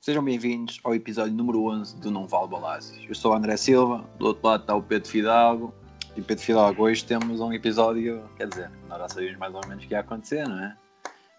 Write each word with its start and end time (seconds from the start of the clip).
Sejam 0.00 0.24
bem-vindos 0.24 0.80
ao 0.84 0.94
episódio 0.94 1.34
número 1.34 1.66
11 1.66 2.00
do 2.00 2.10
Não 2.10 2.26
Vale 2.26 2.48
Balácios. 2.48 3.04
Eu 3.06 3.14
sou 3.14 3.32
o 3.32 3.34
André 3.34 3.58
Silva, 3.58 4.06
do 4.18 4.28
outro 4.28 4.48
lado 4.48 4.62
está 4.62 4.74
o 4.74 4.82
Pedro 4.82 5.06
Fidalgo. 5.06 5.74
E 6.16 6.22
Pedro 6.22 6.42
Fidalgo, 6.42 6.82
hoje 6.82 7.04
temos 7.04 7.38
um 7.38 7.52
episódio, 7.52 8.24
quer 8.38 8.48
dizer, 8.48 8.70
nós 8.88 9.00
já 9.00 9.08
sabíamos 9.10 9.38
mais 9.38 9.54
ou 9.54 9.60
menos 9.68 9.84
o 9.84 9.86
que 9.86 9.92
ia 9.92 10.00
acontecer, 10.00 10.48
não 10.48 10.64
é? 10.64 10.74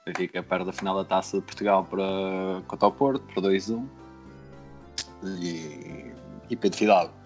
Benfica 0.06 0.44
perto 0.44 0.66
da 0.66 0.72
final 0.72 0.96
da 0.98 1.04
Taça 1.04 1.40
de 1.40 1.44
Portugal 1.44 1.84
para, 1.84 2.62
contra 2.68 2.88
o 2.88 2.92
Porto, 2.92 3.26
por 3.34 3.42
2-1. 3.42 3.84
E, 5.42 6.12
e 6.48 6.56
Pedro 6.56 6.78
Fidalgo. 6.78 7.23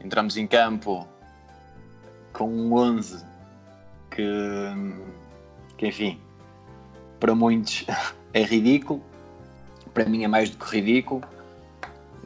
Entramos 0.00 0.36
em 0.36 0.46
campo 0.46 1.06
com 2.32 2.48
um 2.48 2.74
11 2.74 3.24
que, 4.10 4.24
que 5.76 5.86
enfim, 5.88 6.20
para 7.18 7.34
muitos 7.34 7.84
é 8.32 8.42
ridículo, 8.42 9.02
para 9.92 10.04
mim 10.04 10.24
é 10.24 10.28
mais 10.28 10.50
do 10.50 10.64
que 10.64 10.76
ridículo. 10.76 11.22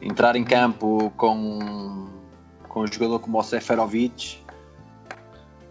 Entrar 0.01 0.35
em 0.35 0.43
campo 0.43 1.11
com, 1.15 2.09
com 2.67 2.81
um 2.81 2.87
jogador 2.87 3.19
como 3.19 3.39
o 3.39 3.43
Seferovic, 3.43 4.43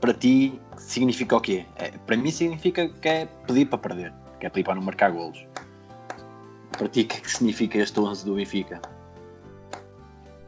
para 0.01 0.15
ti 0.15 0.59
significa 0.77 1.37
o 1.37 1.41
quê? 1.41 1.67
É, 1.77 1.91
para 1.91 2.17
mim 2.17 2.31
significa 2.31 2.89
que 2.89 3.09
é 3.09 3.27
pedir 3.47 3.67
para 3.67 3.79
perder, 3.79 4.13
que 4.41 4.47
é 4.47 4.49
pedir 4.49 4.65
para 4.65 4.75
não 4.75 4.83
marcar 4.83 5.13
golos. 5.13 5.47
Para 6.73 6.89
ti, 6.89 7.03
o 7.03 7.07
que 7.07 7.17
é 7.17 7.21
que 7.21 7.31
significa 7.31 7.79
este 7.79 8.01
11 8.01 8.25
do 8.25 8.35
Benfica? 8.35 8.81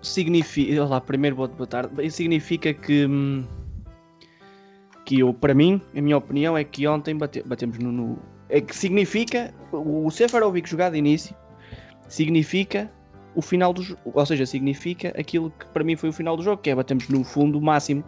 Significa. 0.04 0.84
Olá, 0.84 1.00
primeiro 1.00 1.36
boa, 1.36 1.48
tarde. 1.66 2.10
Significa 2.10 2.72
que. 2.72 3.06
hum, 3.06 3.44
Que 5.04 5.20
eu, 5.20 5.34
para 5.34 5.52
mim, 5.54 5.80
a 5.94 6.00
minha 6.00 6.16
opinião 6.16 6.56
é 6.56 6.64
que 6.64 6.86
ontem 6.88 7.14
bate- 7.16 7.42
batemos 7.44 7.78
no, 7.78 7.92
no- 7.92 8.18
É 8.48 8.60
que 8.60 8.74
significa. 8.74 9.52
O 9.72 10.10
Seferovic 10.10 10.68
jogar 10.68 10.90
de 10.90 10.98
início 10.98 11.34
significa 12.08 12.90
o 13.34 13.42
final 13.42 13.72
do 13.72 13.82
jogo. 13.82 14.00
Ou 14.14 14.24
seja, 14.26 14.46
significa 14.46 15.08
aquilo 15.18 15.50
que 15.50 15.66
para 15.66 15.82
mim 15.84 15.96
foi 15.96 16.08
o 16.08 16.12
final 16.12 16.36
do 16.36 16.42
jogo, 16.42 16.62
que 16.62 16.70
é 16.70 16.74
batemos 16.74 17.08
no 17.08 17.22
fundo 17.24 17.60
máximo 17.60 18.04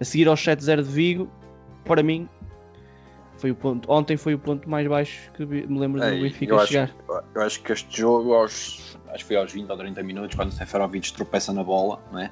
a 0.00 0.04
seguir 0.04 0.26
aos 0.28 0.40
7-0 0.40 0.82
de 0.82 0.88
Vigo. 0.90 1.30
Para 1.84 2.02
mim, 2.02 2.28
foi 3.38 3.50
o 3.50 3.54
ponto. 3.54 3.90
Ontem 3.90 4.16
foi 4.16 4.34
o 4.34 4.38
ponto 4.38 4.68
mais 4.68 4.86
baixo 4.88 5.30
que 5.32 5.44
me 5.46 5.78
lembro 5.78 6.00
do 6.00 6.06
Ei, 6.06 6.20
Benfica 6.22 6.52
eu, 6.52 6.58
acho, 6.58 6.72
chegar. 6.72 6.94
eu 7.34 7.42
acho 7.42 7.62
que 7.62 7.72
este 7.72 8.00
jogo, 8.00 8.32
aos, 8.34 8.98
acho 9.10 9.18
que 9.18 9.24
foi 9.28 9.36
aos 9.36 9.52
20 9.52 9.70
ou 9.70 9.76
30 9.76 10.02
minutos, 10.02 10.34
quando 10.36 10.48
o 10.48 10.52
Seferovic 10.52 11.12
tropeça 11.12 11.52
na 11.52 11.62
bola, 11.64 12.02
não 12.12 12.18
é? 12.20 12.30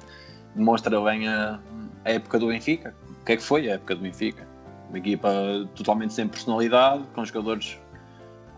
demonstra 0.55 0.99
bem 1.01 1.27
a, 1.27 1.59
a 2.03 2.09
época 2.11 2.39
do 2.39 2.47
Benfica. 2.47 2.95
O 3.21 3.25
que 3.25 3.33
é 3.33 3.37
que 3.37 3.43
foi 3.43 3.69
a 3.69 3.75
época 3.75 3.95
do 3.95 4.01
Benfica? 4.01 4.47
Uma 4.89 4.97
equipa 4.97 5.29
totalmente 5.75 6.13
sem 6.13 6.27
personalidade, 6.27 7.03
com 7.13 7.23
jogadores. 7.23 7.77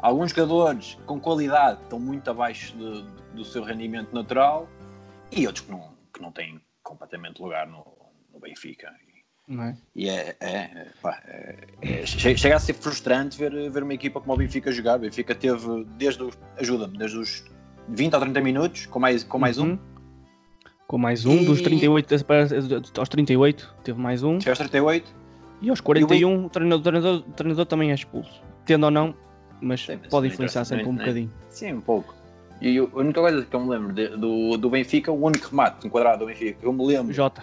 Alguns 0.01 0.31
jogadores 0.31 0.97
com 1.05 1.19
qualidade 1.19 1.81
estão 1.83 1.99
muito 1.99 2.29
abaixo 2.31 2.75
de- 2.77 3.03
do 3.35 3.43
seu 3.45 3.61
rendimento 3.63 4.13
natural 4.13 4.67
e 5.31 5.45
outros 5.45 5.65
que 5.65 5.71
não, 5.71 5.93
que 6.13 6.21
não 6.21 6.31
têm 6.31 6.59
completamente 6.81 7.41
lugar 7.41 7.67
no, 7.67 7.85
no 8.33 8.39
Benfica. 8.39 8.91
Não 9.47 9.63
é? 9.65 9.77
E 9.93 10.07
é, 10.09 10.35
é, 10.39 10.87
pá, 11.01 11.21
é- 11.27 11.67
é- 11.81 12.05
che- 12.05 12.37
chega 12.37 12.55
a 12.55 12.59
ser 12.59 12.73
frustrante 12.73 13.37
ver, 13.37 13.69
ver 13.69 13.83
uma 13.83 13.93
equipa 13.93 14.21
como 14.21 14.33
o 14.33 14.37
Benfica 14.37 14.71
jogar. 14.71 14.95
O 14.95 14.99
Benfica 15.01 15.35
teve, 15.35 15.83
desde 15.97 16.27
ajuda-me, 16.57 16.97
desde 16.97 17.17
os 17.17 17.43
20 17.89 18.13
ou 18.13 18.19
30 18.19 18.41
minutos, 18.41 18.85
com 18.85 18.99
mais, 18.99 19.23
com 19.23 19.37
mais 19.39 19.57
um, 19.57 19.71
Uhum. 19.71 19.79
Com 20.87 20.97
mais 20.97 21.25
um, 21.25 21.45
dos 21.45 21.59
E- 21.61 21.63
38 21.63 22.25
para- 22.25 22.47
aos 22.97 23.07
38, 23.07 23.73
teve 23.81 23.97
mais 23.97 24.23
um. 24.23 24.39
chega 24.41 24.51
aos 24.51 24.57
38. 24.57 25.15
E 25.61 25.69
aos 25.69 25.79
41, 25.79 26.45
o 26.45 26.49
treinador, 26.49 26.79
o 26.79 26.83
treinador, 26.83 27.15
o 27.29 27.31
treinador 27.31 27.65
também 27.65 27.91
é 27.91 27.93
expulso. 27.93 28.41
Tendo 28.65 28.83
ou 28.85 28.91
não, 28.91 29.15
mas 29.61 29.85
Sim, 29.85 29.97
pode 30.09 30.27
influenciar 30.27 30.65
sempre 30.65 30.85
um 30.89 30.95
bocadinho. 30.95 31.31
Sim, 31.49 31.73
um 31.73 31.81
pouco. 31.81 32.13
E 32.59 32.77
a 32.77 32.83
única 32.83 33.21
coisa 33.21 33.45
que 33.45 33.55
eu 33.55 33.59
me 33.61 33.69
lembro 33.69 33.93
de- 33.93 34.09
do, 34.09 34.57
do 34.57 34.69
Benfica, 34.69 35.11
o 35.13 35.23
único 35.23 35.47
remate 35.49 35.87
enquadrado 35.87 36.19
do 36.19 36.25
Benfica, 36.25 36.59
eu 36.61 36.73
me 36.73 36.85
lembro, 36.85 37.13
Jota, 37.13 37.41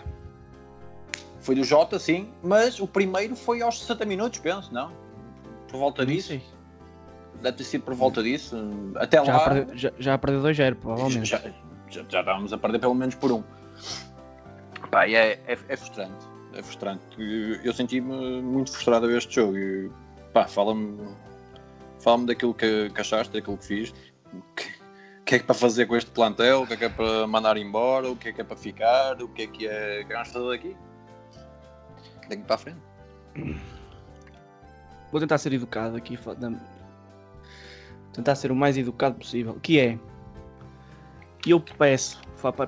foi 1.40 1.54
do 1.54 1.64
Jota, 1.64 1.98
sim, 1.98 2.28
mas 2.42 2.78
o 2.78 2.86
primeiro 2.86 3.34
foi 3.34 3.62
aos 3.62 3.80
60 3.80 4.04
minutos, 4.04 4.38
penso, 4.40 4.72
não? 4.74 4.90
Por 5.68 5.78
volta 5.78 6.04
disso. 6.04 6.28
sei. 6.28 6.42
Deve 7.42 7.56
ter 7.56 7.64
sido 7.64 7.82
por 7.82 7.94
volta 7.94 8.22
disso. 8.22 8.56
Até 8.96 9.24
Já, 9.24 9.36
lá. 9.36 9.44
perdeu, 9.44 9.76
já, 9.76 9.92
já 9.98 10.18
perdeu 10.18 10.42
2-0, 10.42 10.74
provavelmente. 10.76 11.24
Já, 11.24 11.38
já, 11.38 12.02
já 12.08 12.20
estávamos 12.20 12.52
a 12.52 12.58
perder 12.58 12.80
pelo 12.80 12.94
menos 12.94 13.14
por 13.14 13.30
um. 13.30 13.42
Pá, 14.90 15.06
é, 15.06 15.40
é, 15.46 15.58
é 15.68 15.76
frustrante. 15.76 16.26
É 16.54 16.62
frustrante. 16.62 17.02
Eu, 17.62 17.72
senti-me 17.72 18.42
muito 18.42 18.72
frustrado 18.72 19.06
a 19.06 19.08
ver 19.08 19.18
este 19.18 19.36
jogo. 19.36 19.56
E, 19.56 19.90
pá, 20.32 20.46
fala-me 20.46 20.98
fala 22.00 22.26
daquilo 22.26 22.54
que, 22.54 22.90
que 22.90 23.00
achaste, 23.00 23.32
daquilo 23.32 23.56
que 23.58 23.66
fiz. 23.66 23.94
O 24.32 24.40
que, 24.54 24.64
o 25.20 25.24
que 25.24 25.34
é 25.34 25.38
que 25.38 25.44
é 25.44 25.46
para 25.46 25.54
fazer 25.54 25.86
com 25.86 25.96
este 25.96 26.10
plantel? 26.10 26.62
O 26.62 26.66
que 26.66 26.74
é 26.74 26.76
que 26.76 26.84
é 26.84 26.88
para 26.88 27.26
mandar 27.26 27.56
embora? 27.56 28.10
O 28.10 28.16
que 28.16 28.30
é 28.30 28.32
que 28.32 28.40
é 28.40 28.44
para 28.44 28.56
ficar? 28.56 29.22
O 29.22 29.28
que 29.28 29.42
é 29.42 29.46
que 29.46 29.66
é 29.66 30.04
que 30.04 30.12
vamos 30.12 30.28
fazer 30.28 30.48
daqui? 30.48 30.76
Daqui 32.28 32.42
para 32.42 32.54
a 32.54 32.58
frente. 32.58 32.80
Vou 35.10 35.20
tentar 35.20 35.38
ser 35.38 35.52
educado 35.52 35.96
aqui. 35.96 36.18
Tentar 38.12 38.34
ser 38.34 38.50
o 38.50 38.56
mais 38.56 38.76
educado 38.76 39.16
possível. 39.16 39.56
Que 39.62 39.78
é. 39.78 39.98
Eu 41.46 41.60
peço, 41.60 42.20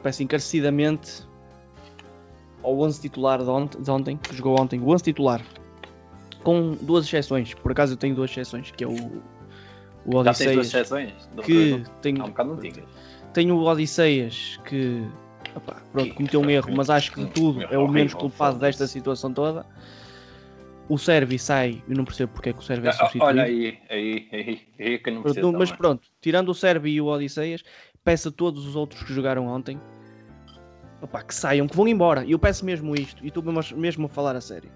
peço 0.03 0.23
encarecidamente 0.23 1.27
ao 2.63 2.79
11 2.81 3.01
titular 3.01 3.43
de 3.43 3.49
ontem, 3.49 3.83
de 3.83 3.91
ontem, 3.91 4.17
que 4.17 4.35
jogou 4.35 4.61
ontem, 4.61 4.81
o 4.81 4.89
11 4.89 5.05
titular, 5.05 5.43
com 6.43 6.77
duas 6.81 7.05
exceções. 7.05 7.55
Por 7.55 7.73
acaso 7.73 7.95
eu 7.95 7.97
tenho 7.97 8.15
duas 8.15 8.31
exceções, 8.31 8.71
que 8.71 8.85
é 8.85 8.87
o, 8.87 8.93
o 10.07 10.25
Já 10.25 10.33
tens 10.33 10.53
duas 10.53 10.67
Odisseias, 10.67 10.67
exceções? 10.67 11.13
que 11.45 11.83
tem, 12.01 12.15
um 12.15 12.27
bocado 12.27 12.51
não 12.51 12.57
tinhas. 12.59 12.85
Tenho 13.33 13.57
o 13.57 13.65
Odisseias 13.65 14.61
que 14.65 15.05
opá, 15.55 15.77
pronto, 15.93 16.15
cometeu 16.15 16.41
um 16.41 16.51
erro, 16.51 16.71
mas 16.75 16.91
acho 16.91 17.13
que 17.13 17.25
de 17.25 17.31
tudo 17.31 17.63
é 17.63 17.79
o 17.79 17.89
menos 17.89 18.15
culpado 18.15 18.59
desta 18.59 18.87
situação 18.87 19.33
toda. 19.33 19.67
O 20.91 20.99
Servi 20.99 21.39
sai, 21.39 21.81
eu 21.89 21.97
não 21.97 22.05
percebo 22.05 22.33
porque 22.33 22.49
é 22.51 22.53
que 22.53 22.59
o 22.59 22.63
Servi 22.63 22.89
é 22.89 22.91
Ah, 22.91 22.93
substituído. 22.95 23.25
Olha 23.27 23.43
aí, 23.45 23.79
aí, 23.89 24.29
aí, 24.33 24.61
aí 24.79 24.99
que 24.99 25.09
eu 25.09 25.15
não 25.15 25.23
percebo. 25.23 25.53
mas 25.53 25.69
também. 25.71 25.79
pronto, 25.79 26.09
tirando 26.21 26.49
o 26.49 26.55
Servi 26.55 26.91
e 26.91 27.01
o 27.01 27.07
Odisseias, 27.07 27.63
peço 28.05 28.29
a 28.29 28.33
todos 28.33 28.67
os 28.67 28.75
outros 28.75 29.01
que 29.05 29.13
jogaram 29.13 29.47
ontem 29.47 29.81
opá, 31.01 31.23
que 31.23 31.33
saiam, 31.35 31.69
que 31.69 31.77
vão 31.77 31.87
embora. 31.87 32.25
E 32.25 32.33
eu 32.33 32.39
peço 32.41 32.65
mesmo 32.65 32.95
isto, 32.97 33.25
e 33.25 33.29
estou 33.29 33.43
mesmo, 33.77 34.07
a 34.07 34.09
falar 34.09 34.35
a 34.35 34.41
sério. 34.41 34.71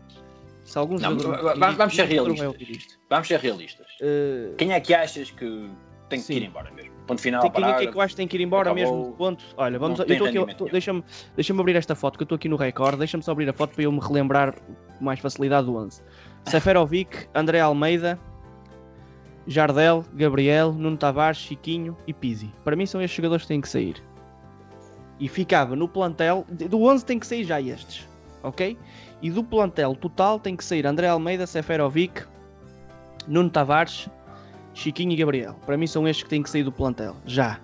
Se 0.65 0.79
algum 0.79 0.97
Não, 0.99 1.19
jogador- 1.19 1.43
mas 1.45 1.59
vamos- 1.59 1.77
vamos 1.77 1.95
ser 1.97 2.05
realistas. 2.07 2.57
isto. 2.61 2.99
Vamos 3.11 3.29
ser 3.29 3.41
realistas. 3.41 3.87
Eh, 4.01 4.51
Quem 4.57 4.73
é 4.73 4.81
que 4.81 4.95
achas 4.95 5.31
que 5.33 5.69
tem 6.09 6.21
que 6.21 6.25
Sim. 6.27 6.35
ir 6.37 6.43
embora 6.45 6.71
mesmo? 6.71 6.95
Ponto 7.07 7.21
final, 7.21 7.43
Tem, 7.43 7.51
quem 7.51 7.65
é 7.65 7.75
que 7.75 7.85
é 7.85 7.87
que 7.91 7.97
eu 7.99 8.01
acho 8.01 8.15
que 8.15 8.17
tem 8.17 8.27
que 8.27 8.37
ir 8.37 8.41
embora 8.41 8.71
Acabou. 8.71 8.99
mesmo? 9.01 9.13
Ponto. 9.17 9.45
Olha, 9.59 9.79
vamos. 9.79 9.99
Deixa-me 10.71 11.05
deixa 11.37 11.53
abrir 11.53 11.77
esta 11.77 11.95
foto 11.95 12.17
que 12.17 12.23
eu 12.23 12.25
estou 12.25 12.37
aqui 12.37 12.49
no 12.49 12.57
Record. 12.57 12.99
Deixa-me 12.99 13.23
só 13.23 13.33
abrir 13.33 13.47
a 13.49 13.53
foto 13.53 13.75
para 13.75 13.83
eu 13.85 13.93
me 13.93 14.01
relembrar 14.01 14.55
mais 15.01 15.21
facilidade 15.21 15.67
do 15.67 15.77
11. 15.77 16.03
Seferovic, 16.47 17.29
André 17.35 17.61
Almeida, 17.61 18.19
Jardel, 19.47 20.05
Gabriel, 20.15 20.73
Nuno 20.73 20.97
Tavares, 20.97 21.39
Chiquinho 21.39 21.97
e 22.07 22.13
Pizzi. 22.13 22.51
Para 22.65 22.77
mim 22.77 22.87
são 22.87 23.01
estes 23.01 23.17
jogadores 23.17 23.45
que 23.45 23.49
têm 23.49 23.61
que 23.61 23.69
sair. 23.69 24.03
E 25.21 25.29
ficava 25.29 25.77
no 25.77 25.89
plantel. 25.89 26.45
Do 26.49 26.83
11 26.83 27.05
tem 27.05 27.19
que 27.19 27.27
sair 27.27 27.45
já 27.45 27.61
estes. 27.61 28.09
Ok? 28.43 28.77
E 29.23 29.31
do 29.31 29.43
plantel 29.43 29.95
total 29.95 30.39
tem 30.39 30.57
que 30.57 30.65
sair 30.65 30.87
André 30.87 31.09
Almeida, 31.09 31.47
Seferovic, 31.47 32.25
Nuno 33.27 33.51
Tavares, 33.51 34.09
Chiquinho 34.75 35.13
e 35.13 35.17
Gabriel. 35.17 35.55
Para 35.65 35.77
mim 35.77 35.87
são 35.87 36.07
estes 36.07 36.25
que 36.25 36.31
têm 36.31 36.43
que 36.43 36.51
sair 36.51 36.63
do 36.63 36.73
plantel. 36.73 37.17
Já. 37.25 37.61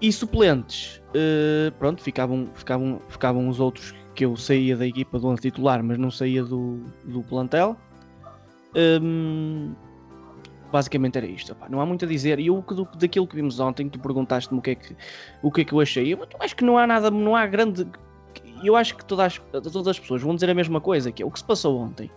E 0.00 0.12
suplentes, 0.12 1.02
eh, 1.12 1.72
pronto, 1.78 2.00
ficavam, 2.02 2.48
ficavam, 2.54 3.00
ficavam 3.08 3.48
os 3.48 3.58
outros 3.58 3.92
que 4.18 4.24
eu 4.24 4.36
saía 4.36 4.76
da 4.76 4.84
equipa 4.84 5.16
do 5.16 5.28
11 5.28 5.40
titular, 5.42 5.80
mas 5.80 5.96
não 5.96 6.10
saía 6.10 6.42
do, 6.42 6.80
do 7.04 7.22
plantel. 7.22 7.76
Hum, 8.74 9.72
basicamente 10.72 11.16
era 11.18 11.26
isto. 11.26 11.52
opá, 11.52 11.68
não 11.68 11.80
há 11.80 11.86
muito 11.86 12.04
a 12.04 12.08
dizer. 12.08 12.40
E 12.40 12.48
eu, 12.48 12.60
do- 12.60 12.88
daquilo 12.98 13.28
que 13.28 13.36
vimos 13.36 13.60
ontem, 13.60 13.88
tu 13.88 14.00
perguntaste-me 14.00 14.58
o 14.58 14.62
que 14.62 14.70
é 14.70 14.74
que, 14.74 14.96
o 15.40 15.52
que, 15.52 15.60
é 15.60 15.64
que 15.64 15.72
eu 15.72 15.78
achei. 15.78 16.12
Eu 16.12 16.18
acho 16.40 16.56
que 16.56 16.64
não 16.64 16.76
há 16.76 16.84
nada, 16.84 17.12
não 17.12 17.36
há 17.36 17.46
grande. 17.46 17.86
Eu 18.64 18.74
acho 18.74 18.96
que 18.96 19.04
todas 19.04 19.26
as, 19.26 19.62
todas 19.62 19.86
as 19.86 20.00
pessoas 20.00 20.20
vão 20.20 20.34
dizer 20.34 20.50
a 20.50 20.54
mesma 20.54 20.80
coisa, 20.80 21.12
que 21.12 21.22
é 21.22 21.26
o 21.26 21.30
que 21.30 21.38
se 21.38 21.44
passou 21.44 21.78
ontem 21.78 22.10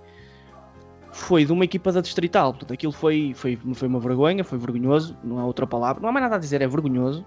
foi 1.12 1.45
de 1.45 1.51
uma 1.51 1.65
equipa 1.65 1.92
da 1.92 2.01
Distrital. 2.01 2.51
Portanto, 2.54 2.74
aquilo 2.74 2.92
foi, 2.92 3.33
foi, 3.36 3.59
foi 3.75 3.88
uma 3.88 4.00
vergonha, 4.00 4.44
foi 4.44 4.57
vergonhoso, 4.57 5.15
não 5.24 5.38
há 5.38 5.45
outra 5.45 5.68
palavra. 5.68 6.01
Não 6.01 6.09
há 6.09 6.12
mais 6.12 6.24
nada 6.24 6.38
a 6.38 6.39
dizer, 6.39 6.63
é 6.63 6.68
vergonhoso. 6.68 7.24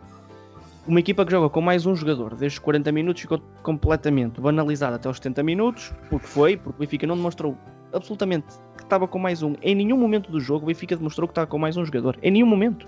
Uma 0.86 1.00
equipa 1.00 1.24
que 1.24 1.30
joga 1.30 1.48
com 1.48 1.62
mais 1.62 1.86
um 1.86 1.96
jogador 1.96 2.34
desde 2.34 2.58
os 2.58 2.62
40 2.62 2.92
minutos 2.92 3.22
ficou 3.22 3.40
completamente 3.62 4.38
banalizada 4.38 4.96
até 4.96 5.08
os 5.08 5.16
70 5.16 5.42
minutos, 5.42 5.94
porque 6.10 6.26
foi, 6.26 6.58
porque 6.58 6.76
o 6.76 6.80
Benfica 6.80 7.06
não 7.06 7.16
demonstrou 7.16 7.56
absolutamente 7.90 8.58
que 8.76 8.82
estava 8.82 9.08
com 9.08 9.18
mais 9.18 9.42
um. 9.42 9.54
Em 9.62 9.74
nenhum 9.74 9.96
momento 9.96 10.30
do 10.30 10.38
jogo 10.38 10.64
o 10.64 10.66
Benfica 10.66 10.94
demonstrou 10.94 11.26
que 11.26 11.32
estava 11.32 11.46
com 11.46 11.56
mais 11.56 11.78
um 11.78 11.86
jogador. 11.86 12.18
Em 12.22 12.30
nenhum 12.30 12.46
momento. 12.46 12.86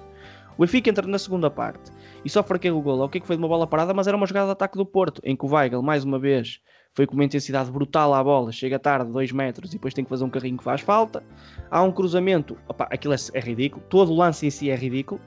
O 0.58 0.60
Benfica 0.60 0.90
entra 0.90 1.06
na 1.06 1.18
segunda 1.18 1.48
parte 1.48 1.90
e 2.22 2.28
sofre 2.28 2.56
aquele 2.56 2.78
gol. 2.78 3.00
O 3.00 3.08
que 3.08 3.16
é 3.16 3.20
que 3.22 3.26
foi 3.26 3.34
de 3.34 3.42
uma 3.42 3.48
bola 3.48 3.66
parada, 3.66 3.94
mas 3.94 4.06
era 4.06 4.16
uma 4.16 4.26
jogada 4.26 4.46
de 4.48 4.52
ataque 4.52 4.76
do 4.76 4.84
Porto, 4.84 5.22
em 5.24 5.34
que 5.34 5.46
o 5.46 5.48
Weigl, 5.48 5.82
mais 5.82 6.04
uma 6.04 6.18
vez, 6.18 6.60
foi 6.92 7.06
com 7.06 7.14
uma 7.14 7.24
intensidade 7.24 7.70
brutal 7.70 8.12
à 8.12 8.22
bola, 8.22 8.52
chega 8.52 8.78
tarde, 8.78 9.10
2 9.10 9.32
metros, 9.32 9.70
e 9.70 9.76
depois 9.76 9.94
tem 9.94 10.04
que 10.04 10.10
fazer 10.10 10.24
um 10.24 10.30
carrinho 10.30 10.58
que 10.58 10.64
faz 10.64 10.82
falta. 10.82 11.24
Há 11.70 11.82
um 11.82 11.92
cruzamento, 11.92 12.58
opa, 12.68 12.88
aquilo 12.90 13.14
é, 13.14 13.16
é 13.32 13.40
ridículo, 13.40 13.82
todo 13.88 14.12
o 14.12 14.16
lance 14.16 14.46
em 14.46 14.50
si 14.50 14.68
é 14.68 14.76
ridículo. 14.76 15.18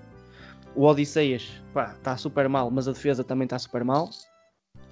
O 0.76 0.86
Odisseias 0.86 1.50
está 1.96 2.16
super 2.18 2.48
mal, 2.48 2.70
mas 2.72 2.88
a 2.88 2.92
defesa 2.92 3.24
também 3.24 3.46
está 3.46 3.58
super 3.60 3.84
mal. 3.84 4.10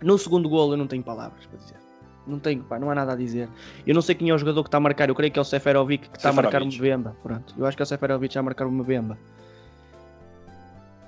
No 0.01 0.17
segundo 0.17 0.49
gol 0.49 0.71
eu 0.71 0.77
não 0.77 0.87
tenho 0.87 1.03
palavras 1.03 1.45
para 1.45 1.59
dizer. 1.59 1.77
Não 2.25 2.39
tenho, 2.39 2.61
pá, 2.63 2.77
não 2.77 2.91
há 2.91 2.95
nada 2.95 3.13
a 3.13 3.15
dizer. 3.15 3.47
Eu 3.85 3.95
não 3.95 4.01
sei 4.01 4.13
quem 4.13 4.29
é 4.29 4.33
o 4.33 4.37
jogador 4.37 4.63
que 4.63 4.67
está 4.67 4.77
a 4.77 4.81
marcar, 4.81 5.07
eu 5.07 5.15
creio 5.15 5.31
que 5.31 5.39
é 5.39 5.41
o 5.41 5.45
Seferovic 5.45 6.09
que 6.09 6.17
está 6.17 6.29
a 6.29 6.33
marcar 6.33 6.61
uma 6.61 6.77
bemba. 6.77 7.15
Pronto, 7.23 7.53
eu 7.57 7.65
acho 7.65 7.77
que 7.77 7.81
é 7.81 7.85
o 7.85 7.87
Seferovic 7.87 8.37
a 8.37 8.43
marcar 8.43 8.67
uma 8.67 8.83
bemba. 8.83 9.17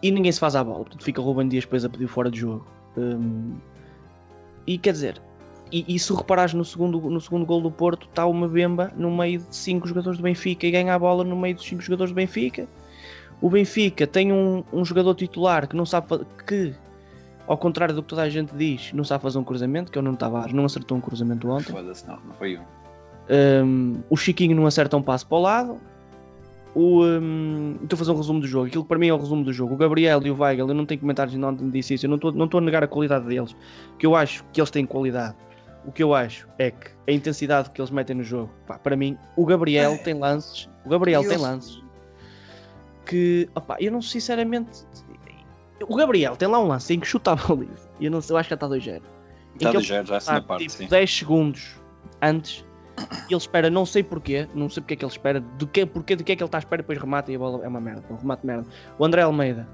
E 0.02 0.12
ninguém 0.12 0.32
se 0.32 0.40
faz 0.40 0.56
à 0.56 0.64
bola, 0.64 0.80
portanto 0.80 1.04
fica 1.04 1.22
Ruben 1.22 1.50
Dias 1.50 1.66
depois 1.66 1.84
a 1.84 1.90
pedir 1.90 2.08
fora 2.08 2.32
de 2.32 2.40
jogo. 2.40 2.66
Hum, 2.98 3.58
e 4.66 4.78
quer 4.78 4.94
dizer, 4.94 5.22
e, 5.72 5.84
e, 5.88 6.00
se 6.00 6.14
reparares 6.14 6.54
no 6.54 6.64
segundo, 6.64 7.00
no 7.00 7.20
segundo 7.20 7.46
gol 7.46 7.62
do 7.62 7.70
Porto, 7.70 8.08
está 8.08 8.26
uma 8.26 8.48
bemba 8.48 8.92
no 8.96 9.16
meio 9.16 9.40
de 9.40 9.56
5 9.56 9.88
jogadores 9.88 10.18
do 10.18 10.24
Benfica 10.24 10.66
e 10.66 10.72
ganha 10.72 10.96
a 10.96 11.00
bola 11.00 11.24
no 11.24 11.36
meio 11.36 11.56
dos 11.56 11.66
5 11.66 11.82
jogadores 11.82 12.12
do 12.12 12.16
Benfica. 12.16 12.68
O 13.42 13.50
Benfica 13.50 14.06
tem 14.06 14.34
um, 14.34 14.64
um 14.72 14.84
jogador 14.84 15.16
titular 15.16 15.68
que 15.68 15.76
não 15.76 15.86
sabe 15.86 16.26
que, 16.46 16.74
ao 17.48 17.58
contrário 17.58 17.96
do 17.96 18.04
que 18.04 18.10
toda 18.10 18.24
a 18.24 18.30
gente 18.30 18.54
diz, 18.56 18.92
não 18.94 19.04
sabe 19.04 19.22
fazer 19.24 19.38
um 19.38 19.44
cruzamento, 19.44 19.92
que 19.92 19.98
é 19.98 20.02
o 20.02 20.04
Nuno 20.04 20.18
Tavares, 20.18 20.54
não 20.54 20.66
acertou 20.66 20.98
um 20.98 21.02
cruzamento 21.02 21.50
ontem. 21.50 21.72
Foda-se, 21.72 22.06
não, 22.06 22.20
não 22.26 22.34
foi 22.34 22.58
um. 22.58 22.62
um. 23.64 24.04
O 24.10 24.18
Chiquinho 24.18 24.56
não 24.56 24.66
acerta 24.66 24.98
um 24.98 25.02
passo 25.02 25.26
para 25.26 25.38
o 25.38 25.42
lado. 25.42 25.78
O, 26.76 27.04
um, 27.04 27.80
estou 27.82 27.96
a 27.96 27.98
fazer 27.98 28.12
um 28.12 28.18
resumo 28.18 28.42
do 28.42 28.48
jogo. 28.48 28.68
Aquilo 28.68 28.86
para 28.86 29.00
mim 29.00 29.08
é 29.08 29.14
o 29.14 29.18
resumo 29.18 29.44
do 29.44 29.54
jogo. 29.54 29.74
O 29.74 29.78
Gabriel 29.78 30.22
e 30.26 30.30
o 30.30 30.38
Weigl, 30.38 30.68
eu 30.68 30.76
não 30.76 30.86
tenho 30.86 31.00
comentários, 31.00 31.36
não 31.36 31.56
disse 31.70 31.94
isso. 31.94 32.06
Eu 32.06 32.10
não 32.10 32.18
estou, 32.18 32.32
não 32.34 32.46
estou 32.46 32.60
a 32.60 32.62
negar 32.62 32.84
a 32.84 32.88
qualidade 32.88 33.26
deles, 33.26 33.56
que 33.98 34.06
eu 34.06 34.16
acho 34.16 34.44
que 34.52 34.60
eles 34.60 34.70
têm 34.70 34.86
qualidade. 34.86 35.36
O 35.86 35.94
que 35.94 36.04
eu 36.04 36.14
acho 36.14 36.46
é 36.60 36.72
que 36.72 36.92
a 37.08 37.12
intensidade 37.12 37.70
que 37.70 37.80
eles 37.80 37.90
metem 37.90 38.18
no 38.18 38.24
jogo, 38.24 38.52
pá, 38.68 38.78
para 38.78 38.98
mim, 38.98 39.18
o 39.38 39.46
Gabriel 39.46 39.94
é. 39.94 39.98
tem 39.98 40.14
lances. 40.14 40.70
O 40.86 40.90
Gabriel 40.90 41.28
tem 41.28 41.38
lances 41.38 41.82
que, 43.06 43.50
opá, 43.56 43.78
eu 43.80 43.92
não 43.92 44.02
sinceramente. 44.02 44.86
O 45.88 45.96
Gabriel 45.96 46.36
tem 46.36 46.48
lá 46.48 46.60
um 46.60 46.68
lance 46.68 46.94
em 46.94 47.00
que 47.00 47.08
chuta 47.08 47.32
a 47.32 47.36
baliza. 47.36 47.90
Eu, 48.00 48.12
não, 48.12 48.20
eu 48.28 48.38
acho 48.38 48.50
que 48.50 48.52
já 48.52 48.56
está 48.56 48.68
2-0. 48.68 49.02
Está 49.56 49.74
2-0, 49.74 50.06
já 50.06 50.14
é 50.14 50.18
assim 50.18 50.32
na 50.32 50.42
parte. 50.42 50.68
Tipo, 50.68 50.78
sim. 50.78 50.88
10 50.88 51.18
segundos 51.18 51.76
antes, 52.22 52.66
ele 53.30 53.38
espera, 53.38 53.70
não 53.70 53.86
sei 53.86 54.04
porquê, 54.04 54.48
não 54.54 54.70
sei 54.70 54.82
porque 54.82 54.94
é 54.94 54.98
que 54.98 55.06
ele 55.06 55.12
espera, 55.12 55.40
do 55.40 55.68
que, 55.68 55.86
porque, 55.86 56.16
do 56.16 56.24
que 56.24 56.34
é 56.34 56.36
que 56.36 56.44
ele 56.44 56.48
está 56.48 56.58
à 56.58 56.60
espera, 56.60 56.82
depois 56.82 57.00
remata 57.00 57.32
e 57.32 57.36
a 57.36 57.40
bola 57.40 57.64
é 57.64 57.68
uma 57.68 57.80
merda. 57.80 58.04
Um 58.10 58.16
remate 58.16 58.46
merda. 58.46 58.68
O 58.98 59.06
André 59.06 59.22
Almeida 59.22 59.68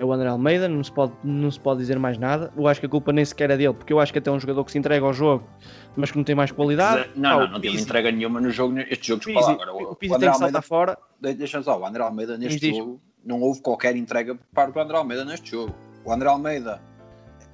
é 0.00 0.04
o 0.04 0.12
André 0.12 0.28
Almeida, 0.28 0.68
não 0.68 0.82
se, 0.82 0.92
pode, 0.92 1.12
não 1.22 1.50
se 1.50 1.58
pode 1.58 1.80
dizer 1.80 1.98
mais 1.98 2.18
nada. 2.18 2.52
Eu 2.56 2.66
acho 2.66 2.80
que 2.80 2.86
a 2.86 2.88
culpa 2.88 3.12
nem 3.12 3.24
sequer 3.24 3.50
é 3.50 3.56
dele, 3.56 3.74
porque 3.74 3.92
eu 3.92 4.00
acho 4.00 4.12
que 4.12 4.18
até 4.18 4.30
é 4.30 4.32
um 4.32 4.40
jogador 4.40 4.64
que 4.64 4.72
se 4.72 4.78
entrega 4.78 5.04
ao 5.04 5.12
jogo, 5.12 5.48
mas 5.96 6.10
que 6.10 6.16
não 6.16 6.24
tem 6.24 6.34
mais 6.34 6.50
qualidade. 6.50 7.10
Não, 7.14 7.30
não, 7.30 7.40
não, 7.40 7.52
não 7.52 7.60
teve 7.60 7.80
entrega 7.80 8.10
nenhuma 8.10 8.40
no 8.40 8.50
jogo, 8.50 8.78
este 8.78 9.08
jogo 9.08 9.24
Pizzi, 9.24 9.50
agora. 9.50 9.72
O, 9.72 9.92
o 9.92 9.96
Pizzi 9.96 10.18
tem 10.18 10.30
que 10.30 10.38
saltar 10.38 10.62
fora. 10.62 10.98
Deixa 11.20 11.62
só, 11.62 11.78
o 11.78 11.86
André 11.86 12.02
Almeida 12.02 12.38
neste 12.38 12.74
jogo 12.74 13.00
não 13.24 13.40
houve 13.40 13.60
qualquer 13.60 13.96
entrega 13.96 14.38
para 14.54 14.70
o 14.70 14.80
André 14.80 14.96
Almeida 14.96 15.24
neste 15.24 15.50
jogo. 15.50 15.74
O 16.04 16.12
André 16.12 16.28
Almeida 16.28 16.80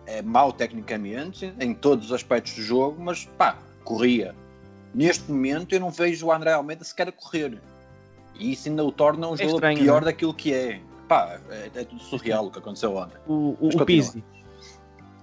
é 0.06 0.22
mau 0.22 0.52
tecnicamente 0.52 1.52
em 1.58 1.74
todos 1.74 2.06
os 2.06 2.12
aspectos 2.12 2.54
do 2.54 2.62
jogo, 2.62 3.02
mas 3.02 3.24
pá, 3.24 3.58
corria. 3.82 4.34
Neste 4.94 5.30
momento 5.30 5.74
eu 5.74 5.80
não 5.80 5.90
vejo 5.90 6.26
o 6.26 6.32
André 6.32 6.52
Almeida 6.52 6.84
sequer 6.84 7.08
a 7.08 7.12
correr. 7.12 7.58
E 8.38 8.52
isso 8.52 8.68
ainda 8.68 8.84
o 8.84 8.92
torna 8.92 9.28
um 9.28 9.34
é 9.34 9.38
jogo 9.38 9.54
estranho, 9.54 9.78
pior 9.78 10.02
é? 10.02 10.04
daquilo 10.06 10.34
que 10.34 10.52
é 10.52 10.80
pá, 11.08 11.38
é, 11.50 11.70
é 11.74 11.84
tudo 11.84 12.02
surreal 12.02 12.46
o 12.46 12.50
que 12.50 12.58
aconteceu 12.58 12.96
ontem. 12.96 13.16
O, 13.26 13.56
o, 13.60 13.68
o 13.68 13.84
Pizzi. 13.84 14.24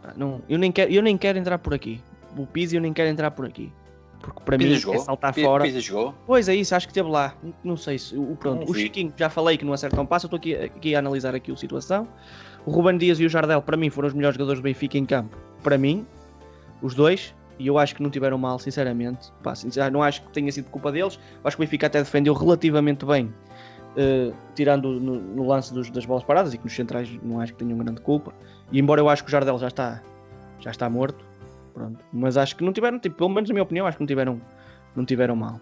Ah, 0.03 0.13
não, 0.15 0.41
eu, 0.49 0.57
nem 0.57 0.71
quero, 0.71 0.91
eu 0.91 1.01
nem 1.01 1.17
quero 1.17 1.37
entrar 1.37 1.57
por 1.59 1.73
aqui. 1.73 2.01
O 2.37 2.45
Pizzi 2.45 2.75
eu 2.75 2.81
nem 2.81 2.93
quero 2.93 3.09
entrar 3.09 3.31
por 3.31 3.45
aqui. 3.45 3.71
Porque 4.19 4.39
para 4.43 4.57
mim 4.57 4.73
jogou? 4.75 5.01
é 5.01 5.03
saltar 5.03 5.33
fora. 5.33 5.63
Pizzi 5.63 5.81
jogou? 5.81 6.13
Pois 6.25 6.47
é 6.47 6.55
isso, 6.55 6.75
acho 6.75 6.87
que 6.87 6.91
esteve 6.91 7.09
lá. 7.09 7.35
Não 7.63 7.75
sei 7.75 7.97
se. 7.97 8.15
O, 8.15 8.35
pronto, 8.35 8.69
o 8.69 8.73
Chiquinho 8.73 9.13
já 9.17 9.29
falei 9.29 9.57
que 9.57 9.65
não 9.65 9.73
acerta 9.73 9.99
um 9.99 10.05
passo, 10.05 10.25
eu 10.25 10.27
estou 10.27 10.37
aqui, 10.37 10.55
aqui 10.55 10.95
a 10.95 10.99
analisar 10.99 11.35
aqui 11.35 11.51
a 11.51 11.57
situação. 11.57 12.07
O 12.65 12.71
Ruben 12.71 12.97
Dias 12.97 13.19
e 13.19 13.25
o 13.25 13.29
Jardel, 13.29 13.61
para 13.61 13.75
mim, 13.75 13.89
foram 13.89 14.07
os 14.07 14.13
melhores 14.13 14.35
jogadores 14.35 14.59
do 14.59 14.63
Benfica 14.63 14.97
em 14.97 15.05
campo. 15.05 15.35
Para 15.63 15.77
mim, 15.77 16.05
os 16.81 16.93
dois, 16.93 17.33
e 17.57 17.65
eu 17.65 17.77
acho 17.77 17.95
que 17.95 18.03
não 18.03 18.09
tiveram 18.09 18.37
mal, 18.37 18.59
sinceramente. 18.59 19.31
Pá, 19.41 19.55
sinceramente, 19.55 19.93
não 19.93 20.03
acho 20.03 20.21
que 20.21 20.31
tenha 20.31 20.51
sido 20.51 20.69
culpa 20.69 20.91
deles. 20.91 21.19
acho 21.43 21.57
que 21.57 21.61
o 21.61 21.65
Benfica 21.65 21.87
até 21.87 21.99
defendeu 21.99 22.33
relativamente 22.35 23.05
bem 23.05 23.33
Uh, 23.91 24.33
tirando 24.55 25.01
no, 25.01 25.19
no 25.19 25.47
lance 25.47 25.73
dos, 25.73 25.89
das 25.89 26.05
bolas 26.05 26.23
paradas 26.23 26.53
e 26.53 26.57
que 26.57 26.63
nos 26.63 26.73
centrais 26.73 27.09
não 27.21 27.41
acho 27.41 27.53
que 27.53 27.59
tenham 27.59 27.77
grande 27.77 27.99
culpa. 27.99 28.33
E 28.71 28.79
embora 28.79 29.01
eu 29.01 29.09
acho 29.09 29.23
que 29.23 29.29
o 29.29 29.31
Jardel 29.31 29.59
já 29.59 29.67
está, 29.67 30.01
já 30.59 30.71
está 30.71 30.89
morto, 30.89 31.25
pronto. 31.73 32.03
Mas 32.13 32.37
acho 32.37 32.55
que 32.55 32.63
não 32.63 32.71
tiveram, 32.71 32.99
tipo, 32.99 33.17
pelo 33.17 33.29
menos 33.29 33.49
na 33.49 33.53
minha 33.53 33.63
opinião, 33.63 33.85
acho 33.85 33.97
que 33.97 34.03
não 34.03 34.07
tiveram, 34.07 34.41
não 34.95 35.05
tiveram 35.05 35.35
mal. 35.35 35.59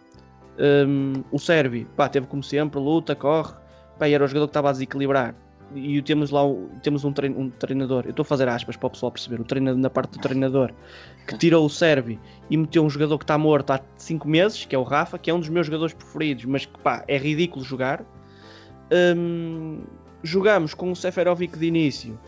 Um, 0.59 1.23
o 1.31 1.39
Sérvio, 1.39 1.87
pá, 1.95 2.09
teve 2.09 2.27
como 2.27 2.43
sempre, 2.43 2.79
luta, 2.79 3.15
corre, 3.15 3.53
pá, 3.97 4.07
era 4.07 4.23
o 4.23 4.27
jogador 4.27 4.47
que 4.47 4.51
estava 4.51 4.69
a 4.69 4.71
desequilibrar. 4.73 5.33
E 5.73 6.01
temos 6.01 6.31
lá 6.31 6.41
temos 6.81 7.05
um, 7.05 7.13
trein, 7.13 7.31
um 7.37 7.49
treinador, 7.49 8.03
eu 8.05 8.09
estou 8.09 8.23
a 8.23 8.25
fazer 8.25 8.49
aspas 8.49 8.75
para 8.75 8.87
o 8.87 8.89
pessoal 8.89 9.11
perceber, 9.11 9.39
o 9.39 9.43
treinador, 9.43 9.79
na 9.79 9.89
parte 9.89 10.13
do 10.13 10.19
treinador, 10.19 10.73
que 11.27 11.37
tirou 11.37 11.63
o 11.63 11.69
Sérvio 11.69 12.19
e 12.49 12.57
meteu 12.57 12.83
um 12.83 12.89
jogador 12.89 13.19
que 13.19 13.23
está 13.23 13.37
morto 13.37 13.71
há 13.71 13.79
5 13.97 14.27
meses, 14.27 14.65
que 14.65 14.75
é 14.75 14.79
o 14.79 14.83
Rafa, 14.83 15.19
que 15.19 15.29
é 15.29 15.33
um 15.33 15.39
dos 15.39 15.49
meus 15.49 15.67
jogadores 15.67 15.93
preferidos, 15.93 16.45
mas 16.45 16.65
que 16.65 16.77
pá, 16.79 17.03
é 17.07 17.17
ridículo 17.17 17.63
jogar 17.63 18.03
um, 18.91 19.81
jogamos 20.23 20.73
com 20.73 20.91
o 20.91 20.95
Seferovic 20.95 21.57
de 21.57 21.65
início, 21.65 22.19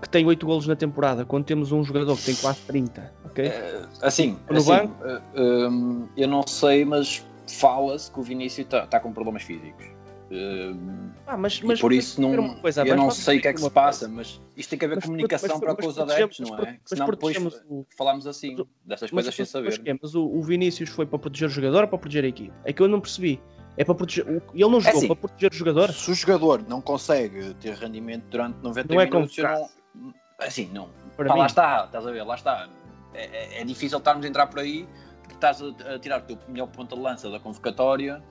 que 0.00 0.08
tem 0.08 0.26
8 0.26 0.46
golos 0.46 0.66
na 0.66 0.76
temporada, 0.76 1.24
quando 1.24 1.44
temos 1.44 1.72
um 1.72 1.84
jogador 1.84 2.16
que 2.16 2.24
tem 2.24 2.34
quase 2.36 2.60
30, 2.62 3.12
ok? 3.24 3.46
É, 3.46 3.82
assim, 4.02 4.38
no 4.48 4.58
assim 4.58 4.68
banco? 4.68 4.94
Uh, 5.04 6.08
eu 6.16 6.28
não 6.28 6.46
sei, 6.46 6.84
mas 6.84 7.24
fala-se 7.46 8.10
que 8.10 8.18
o 8.18 8.22
Vinícius 8.22 8.66
está 8.66 8.86
tá 8.86 9.00
com 9.00 9.12
problemas 9.12 9.42
físicos. 9.42 9.86
Uh, 10.30 11.10
ah, 11.26 11.36
mas, 11.36 11.60
mas 11.60 11.80
por 11.80 11.92
isso 11.92 12.20
não, 12.20 12.54
coisa, 12.60 12.86
eu 12.86 12.96
não 12.96 13.10
sei 13.10 13.38
o 13.38 13.42
que 13.42 13.48
é 13.48 13.52
que 13.52 13.60
se 13.60 13.70
passa, 13.70 14.06
mas 14.06 14.40
isto 14.56 14.70
tem 14.70 14.78
que 14.78 14.84
haver 14.84 14.96
mas, 14.96 15.04
comunicação 15.04 15.48
mas, 15.50 15.60
para 15.60 15.74
com 15.74 15.88
os 15.88 15.98
adeptos, 15.98 16.38
não 16.38 16.56
é? 16.56 16.60
Mas, 16.60 16.78
Senão 16.84 17.06
depois 17.10 17.36
o, 17.68 17.84
falamos 17.98 18.28
assim, 18.28 18.56
dessas 18.84 19.10
coisas 19.10 19.34
sem 19.34 19.44
saber. 19.44 19.82
Mas, 20.00 20.14
o, 20.14 20.24
o 20.24 20.40
Vinícius 20.40 20.88
foi 20.90 21.04
para 21.04 21.18
proteger 21.18 21.48
o 21.48 21.50
jogador 21.50 21.82
ou 21.82 21.88
para 21.88 21.98
proteger 21.98 22.24
a 22.24 22.28
equipe? 22.28 22.52
É 22.64 22.72
que 22.72 22.80
eu 22.80 22.86
não 22.86 23.00
percebi. 23.00 23.40
É 23.76 23.84
para 23.84 23.94
proteger. 23.94 24.24
Ele 24.28 24.42
não 24.54 24.80
jogou 24.80 24.84
é 24.84 24.90
assim, 24.90 25.06
para 25.08 25.16
proteger 25.16 25.50
o 25.50 25.54
jogador? 25.54 25.92
Se 25.92 26.10
o 26.12 26.14
jogador 26.14 26.64
não 26.68 26.80
consegue 26.80 27.54
ter 27.54 27.74
rendimento 27.74 28.24
durante 28.30 28.56
90 28.62 28.94
não 28.94 29.00
é 29.00 29.06
minutos, 29.06 29.36
é 29.38 29.42
não. 29.42 30.14
Assim, 30.38 30.70
não. 30.72 30.90
Para 31.16 31.28
Pá, 31.28 31.34
lá 31.34 31.46
está, 31.46 31.84
estás 31.86 32.06
a 32.06 32.10
ver, 32.12 32.22
lá 32.22 32.36
está. 32.36 32.68
É, 33.14 33.24
é, 33.24 33.60
é 33.62 33.64
difícil 33.64 33.98
estarmos 33.98 34.24
a 34.24 34.28
entrar 34.28 34.46
por 34.46 34.60
aí 34.60 34.86
porque 35.22 35.34
estás 35.34 35.60
a, 35.60 35.94
a 35.94 35.98
tirar 35.98 36.20
o 36.20 36.22
teu 36.22 36.38
melhor 36.48 36.68
ponto 36.68 36.94
de 36.94 37.02
lança 37.02 37.28
da 37.28 37.40
convocatória. 37.40 38.22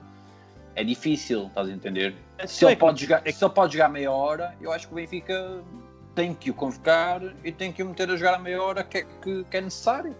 É 0.80 0.84
difícil, 0.84 1.48
estás 1.48 1.68
a 1.68 1.72
entender? 1.72 2.14
É 2.38 2.46
se, 2.46 2.64
ele 2.64 2.74
pode 2.74 3.02
jogar, 3.02 3.22
se 3.30 3.44
ele 3.44 3.52
pode 3.52 3.74
jogar 3.74 3.90
meia 3.90 4.10
hora, 4.10 4.54
eu 4.62 4.72
acho 4.72 4.86
que 4.88 4.94
o 4.94 4.96
Benfica 4.96 5.62
tem 6.14 6.32
que 6.32 6.50
o 6.50 6.54
convocar 6.54 7.20
e 7.44 7.52
tem 7.52 7.70
que 7.70 7.82
o 7.82 7.88
meter 7.88 8.10
a 8.10 8.16
jogar 8.16 8.36
a 8.36 8.38
meia 8.38 8.62
hora 8.62 8.82
que 8.82 8.96
é, 8.96 9.06
que, 9.20 9.44
que 9.44 9.56
é 9.58 9.60
necessário. 9.60 10.16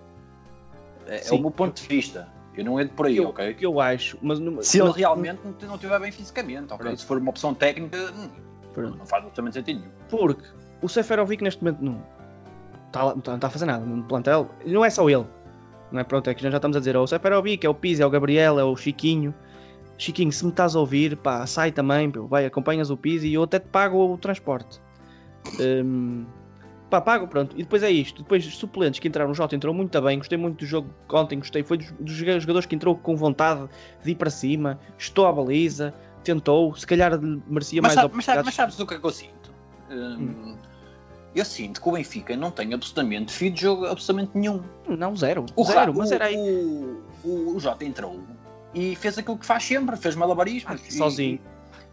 É, 1.06 1.26
é 1.26 1.32
o 1.32 1.38
meu 1.38 1.50
ponto 1.50 1.80
de 1.80 1.88
vista. 1.88 2.28
Eu 2.54 2.66
não 2.66 2.78
entro 2.78 2.94
por 2.94 3.06
aí, 3.06 3.16
eu, 3.16 3.28
ok? 3.28 3.56
eu 3.58 3.80
acho, 3.80 4.18
mas... 4.20 4.36
Se 4.36 4.50
mas, 4.50 4.74
ele 4.74 4.92
realmente 4.98 5.40
não, 5.42 5.68
não 5.68 5.76
estiver 5.76 5.98
bem 5.98 6.12
fisicamente, 6.12 6.74
ok? 6.74 6.94
Se 6.94 7.06
for 7.06 7.16
uma 7.16 7.30
opção 7.30 7.54
técnica, 7.54 7.96
hum, 8.12 8.28
pronto. 8.74 8.98
não 8.98 9.06
faz 9.06 9.22
absolutamente 9.24 9.54
sentido 9.54 9.80
nenhum. 9.80 9.92
Porque 10.10 10.46
o 10.82 10.88
Seferovic 10.90 11.42
neste 11.42 11.64
momento 11.64 11.82
não 11.82 12.04
está, 12.88 13.14
não 13.14 13.34
está 13.36 13.46
a 13.46 13.50
fazer 13.50 13.64
nada 13.64 13.82
no 13.82 14.04
plantel. 14.04 14.50
Não 14.66 14.84
é 14.84 14.90
só 14.90 15.08
ele. 15.08 15.24
Não 15.90 16.00
é? 16.00 16.04
Pronto, 16.04 16.28
é 16.28 16.34
que 16.34 16.42
já 16.42 16.54
estamos 16.54 16.76
a 16.76 16.80
dizer, 16.80 16.96
é 16.96 16.98
o 16.98 17.06
Seferovic, 17.06 17.64
é 17.64 17.70
o 17.70 17.74
Pizzi, 17.74 18.02
é 18.02 18.06
o 18.06 18.10
Gabriel, 18.10 18.60
é 18.60 18.64
o 18.64 18.76
Chiquinho. 18.76 19.34
Chiquinho, 20.00 20.33
se 20.33 20.42
me 20.45 20.50
estás 20.50 20.75
a 20.75 20.80
ouvir, 20.80 21.14
pá, 21.14 21.47
sai 21.47 21.71
também, 21.71 22.11
pô, 22.11 22.26
vai, 22.26 22.47
acompanhas 22.47 22.90
o 22.90 22.97
Pizzi 22.97 23.28
e 23.28 23.35
eu 23.35 23.42
até 23.42 23.59
te 23.59 23.66
pago 23.69 23.99
o 23.99 24.16
transporte. 24.16 24.80
Um, 25.61 26.25
pá, 26.88 27.02
pago, 27.02 27.28
pronto. 27.28 27.54
E 27.54 27.62
depois 27.62 27.83
é 27.83 27.90
isto. 27.90 28.23
Depois 28.23 28.47
os 28.47 28.57
suplentes 28.57 28.99
que 28.99 29.07
entraram 29.07 29.28
no 29.28 29.35
Jota 29.35 29.54
entrou 29.54 29.75
muito 29.75 30.00
bem. 30.00 30.16
Gostei 30.16 30.38
muito 30.38 30.61
do 30.61 30.64
jogo 30.64 30.88
ontem, 31.12 31.38
gostei. 31.38 31.62
Foi 31.62 31.76
dos, 31.76 31.90
dos 32.00 32.14
jogadores 32.14 32.64
que 32.64 32.75
entrou 32.75 32.97
com 32.97 33.14
vontade 33.14 33.69
de 34.02 34.12
ir 34.12 34.14
para 34.14 34.30
cima, 34.30 34.80
estou 34.97 35.26
à 35.26 35.33
baliza, 35.33 35.92
tentou. 36.25 36.75
Se 36.75 36.87
calhar 36.87 37.21
merecia 37.21 37.83
mas 37.83 37.90
mais 37.90 37.95
sabe, 37.95 38.07
oportunidades. 38.07 38.47
Mas, 38.47 38.54
sabes 38.54 38.80
o 38.80 38.87
que 38.87 38.95
é 38.95 38.99
que 38.99 39.04
eu 39.07 39.11
sinto? 39.11 39.52
Hum, 39.90 40.16
hum. 40.19 40.57
Eu 41.35 41.45
sinto 41.45 41.80
que 41.80 41.88
o 41.88 41.92
Benfica 41.92 42.35
não 42.38 42.50
tem 42.50 42.73
absolutamente 42.73 43.33
fio 43.33 43.50
de 43.50 43.61
jogo 43.61 43.85
absolutamente 43.85 44.30
nenhum. 44.35 44.62
Não, 44.88 45.14
zero. 45.14 45.45
O 45.54 45.62
zero, 45.62 45.92
mas 45.95 46.11
era 46.11 46.25
aí. 46.25 46.37
O, 46.37 47.02
o, 47.23 47.57
o 47.57 47.61
Jota 47.61 47.85
entrou 47.85 48.19
e 48.74 48.96
fez 48.96 49.18
aquilo 49.18 49.38
que 49.38 49.46
faz 49.46 49.64
sempre, 49.64 49.96
fez 49.96 50.14
malabarismos. 50.14 50.80
Ah, 50.80 50.90
sozinho. 50.90 51.40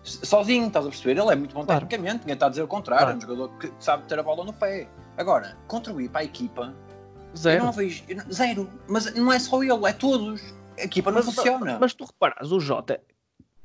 E, 0.04 0.10
sozinho, 0.26 0.68
estás 0.68 0.86
a 0.86 0.90
perceber? 0.90 1.20
Ele 1.20 1.32
é 1.32 1.36
muito 1.36 1.54
bom 1.54 1.66
claro. 1.66 1.86
tecnicamente, 1.86 2.22
ninguém 2.22 2.34
está 2.34 2.48
a 2.48 2.50
dizer 2.50 2.64
o 2.64 2.68
contrário, 2.68 3.06
claro. 3.06 3.16
é 3.16 3.18
um 3.18 3.22
jogador 3.22 3.58
que 3.58 3.72
sabe 3.80 4.04
ter 4.08 4.20
a 4.20 4.24
bola 4.24 4.44
no 4.44 4.54
pé. 4.54 4.88
Agora, 5.18 5.58
contribuir 5.68 6.10
para 6.10 6.22
a 6.22 6.24
equipa, 6.24 6.74
zero. 7.36 7.66
não 7.66 7.72
vejo, 7.72 8.04
zero. 8.32 8.70
Mas 8.88 9.14
não 9.16 9.32
é 9.32 9.40
só 9.40 9.64
ele, 9.64 9.86
é 9.86 9.94
todos. 9.94 10.42
A 10.78 10.84
equipa 10.84 11.12
não 11.12 11.18
mas, 11.18 11.26
funciona. 11.26 11.66
Mas, 11.66 11.80
mas 11.80 11.94
tu 11.94 12.06
reparas, 12.06 12.52
o 12.52 12.60
Jota, 12.60 13.02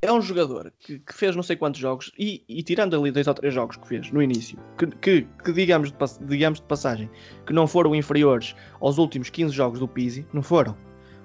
é 0.02 0.12
um 0.12 0.20
jogador 0.20 0.72
que, 0.80 0.98
que, 0.98 1.14
fez 1.14 1.36
não 1.36 1.44
sei 1.44 1.54
quantos 1.54 1.80
jogos 1.80 2.10
e, 2.18 2.42
e, 2.48 2.62
tirando 2.64 2.98
ali 2.98 3.12
dois 3.12 3.28
ou 3.28 3.34
três 3.34 3.54
jogos 3.54 3.76
que 3.76 3.86
fez 3.86 4.10
no 4.10 4.20
início, 4.20 4.58
que, 4.76 4.86
que, 4.86 5.28
que 5.44 5.52
digamos, 5.52 5.92
de, 5.92 5.96
digamos 6.22 6.60
de 6.60 6.66
passagem, 6.66 7.08
que 7.46 7.52
não 7.52 7.68
foram 7.68 7.94
inferiores 7.94 8.56
aos 8.80 8.98
últimos 8.98 9.30
15 9.30 9.54
jogos 9.54 9.78
do 9.78 9.86
Pizzi, 9.86 10.26
não 10.32 10.42
foram. 10.42 10.76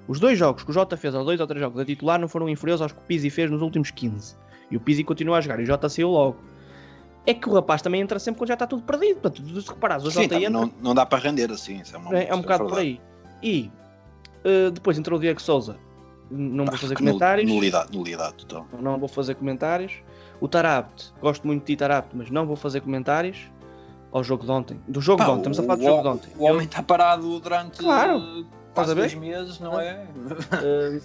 Os 0.08 0.18
dois 0.18 0.38
jogos 0.38 0.64
que 0.64 0.70
o 0.70 0.72
Jota 0.72 0.96
fez, 0.96 1.14
ou 1.14 1.24
dois 1.24 1.38
ou 1.38 1.46
três 1.46 1.60
jogos 1.60 1.80
a 1.80 1.84
titular, 1.84 2.18
não 2.18 2.26
foram 2.26 2.48
inferiores 2.48 2.80
aos 2.80 2.92
que 2.92 2.98
o 2.98 3.02
Pizzi 3.02 3.30
fez 3.30 3.50
nos 3.50 3.62
últimos 3.62 3.90
15. 3.90 4.36
E 4.70 4.76
o 4.76 4.80
Pizzi 4.80 5.04
continua 5.04 5.38
a 5.38 5.40
jogar 5.40 5.60
e 5.60 5.64
o 5.64 5.66
Jota 5.66 5.88
saiu 5.88 6.08
logo. 6.08 6.36
É 7.26 7.34
que 7.34 7.48
o 7.48 7.52
rapaz 7.52 7.82
também 7.82 8.00
entra 8.00 8.18
sempre 8.18 8.38
quando 8.38 8.48
já 8.48 8.54
está 8.54 8.66
tudo 8.66 8.82
perdido. 8.82 9.20
Portanto, 9.20 9.60
se 9.60 9.68
reparares, 9.68 10.04
o 10.04 10.10
Jota 10.10 10.28
Sim, 10.28 10.46
entra... 10.46 10.50
não, 10.50 10.72
não 10.80 10.94
dá 10.94 11.04
para 11.04 11.18
render 11.18 11.50
assim. 11.52 11.82
É, 11.92 11.96
uma, 11.96 12.18
é, 12.18 12.28
é 12.28 12.34
um 12.34 12.40
bocado 12.40 12.66
por 12.66 12.78
aí. 12.78 12.98
E 13.42 13.70
uh, 14.44 14.70
depois 14.70 14.98
entrou 14.98 15.18
o 15.18 15.20
Diego 15.20 15.40
Souza 15.40 15.76
não 16.30 16.64
vou 16.66 16.76
fazer 16.76 16.94
comentários. 16.94 17.50
Nulidade, 17.50 17.96
nulidade 17.96 18.34
total. 18.34 18.66
Não 18.80 18.98
vou 18.98 19.08
fazer 19.08 19.34
comentários. 19.34 19.94
O 20.40 20.48
Tarabt, 20.48 21.12
gosto 21.20 21.46
muito 21.46 21.66
de 21.66 21.76
Tarabt, 21.76 22.10
mas 22.14 22.30
não 22.30 22.46
vou 22.46 22.56
fazer 22.56 22.80
comentários 22.80 23.38
ao 24.12 24.22
jogo 24.22 24.44
de 24.44 24.50
ontem. 24.50 24.80
Do 24.86 25.00
jogo 25.00 25.18
Pá, 25.18 25.24
de 25.24 25.30
ontem, 25.30 25.50
estamos 25.50 25.58
a 25.58 25.62
falar 25.62 25.76
do 25.76 25.84
jogo 25.84 26.02
de 26.02 26.08
ontem. 26.08 26.32
O 26.38 26.44
homem 26.44 26.66
está 26.66 26.82
parado 26.82 27.40
durante 27.40 27.78
claro. 27.78 28.46
Quase 28.78 28.94
dois 28.94 29.14
meses, 29.14 29.60
não 29.60 29.80
é? 29.80 30.06
Uh, 30.14 31.00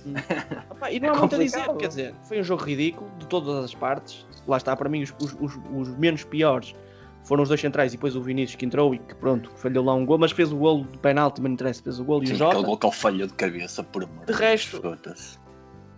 opa, 0.69 0.91
e 0.91 0.99
não 0.99 1.09
há 1.09 1.15
é 1.15 1.19
muito 1.19 1.35
a 1.35 1.37
dizer, 1.37 1.75
quer 1.77 1.87
dizer, 1.87 2.15
foi 2.23 2.39
um 2.39 2.43
jogo 2.43 2.63
ridículo 2.63 3.09
de 3.19 3.27
todas 3.27 3.63
as 3.63 3.73
partes. 3.73 4.25
Lá 4.47 4.57
está, 4.57 4.75
para 4.75 4.89
mim, 4.89 5.03
os, 5.03 5.13
os, 5.39 5.59
os 5.73 5.97
menos 5.97 6.23
piores 6.23 6.75
foram 7.23 7.43
os 7.43 7.49
dois 7.49 7.61
centrais 7.61 7.93
e 7.93 7.97
depois 7.97 8.15
o 8.15 8.21
Vinícius 8.21 8.55
que 8.55 8.65
entrou 8.65 8.93
e 8.93 8.99
que 8.99 9.15
pronto, 9.15 9.49
falhou 9.55 9.85
lá 9.85 9.93
um 9.93 10.05
gol, 10.05 10.17
mas 10.17 10.31
fez 10.31 10.51
o 10.51 10.57
gol 10.57 10.83
de 10.83 10.97
penalti, 10.99 11.41
mas 11.41 11.49
não 11.49 11.53
interessa, 11.53 11.81
fez 11.81 11.99
o 11.99 12.03
gol 12.03 12.23
e 12.23 12.31
o 12.31 12.35
Jota. 12.35 12.51
Aquele 12.51 12.65
gol 12.65 12.77
que 12.77 12.85
ele 12.85 12.95
falhou 12.95 13.27
de 13.27 13.33
cabeça, 13.33 13.83
por 13.83 14.03
amor 14.03 14.25
de 14.25 14.33
resto, 14.33 14.81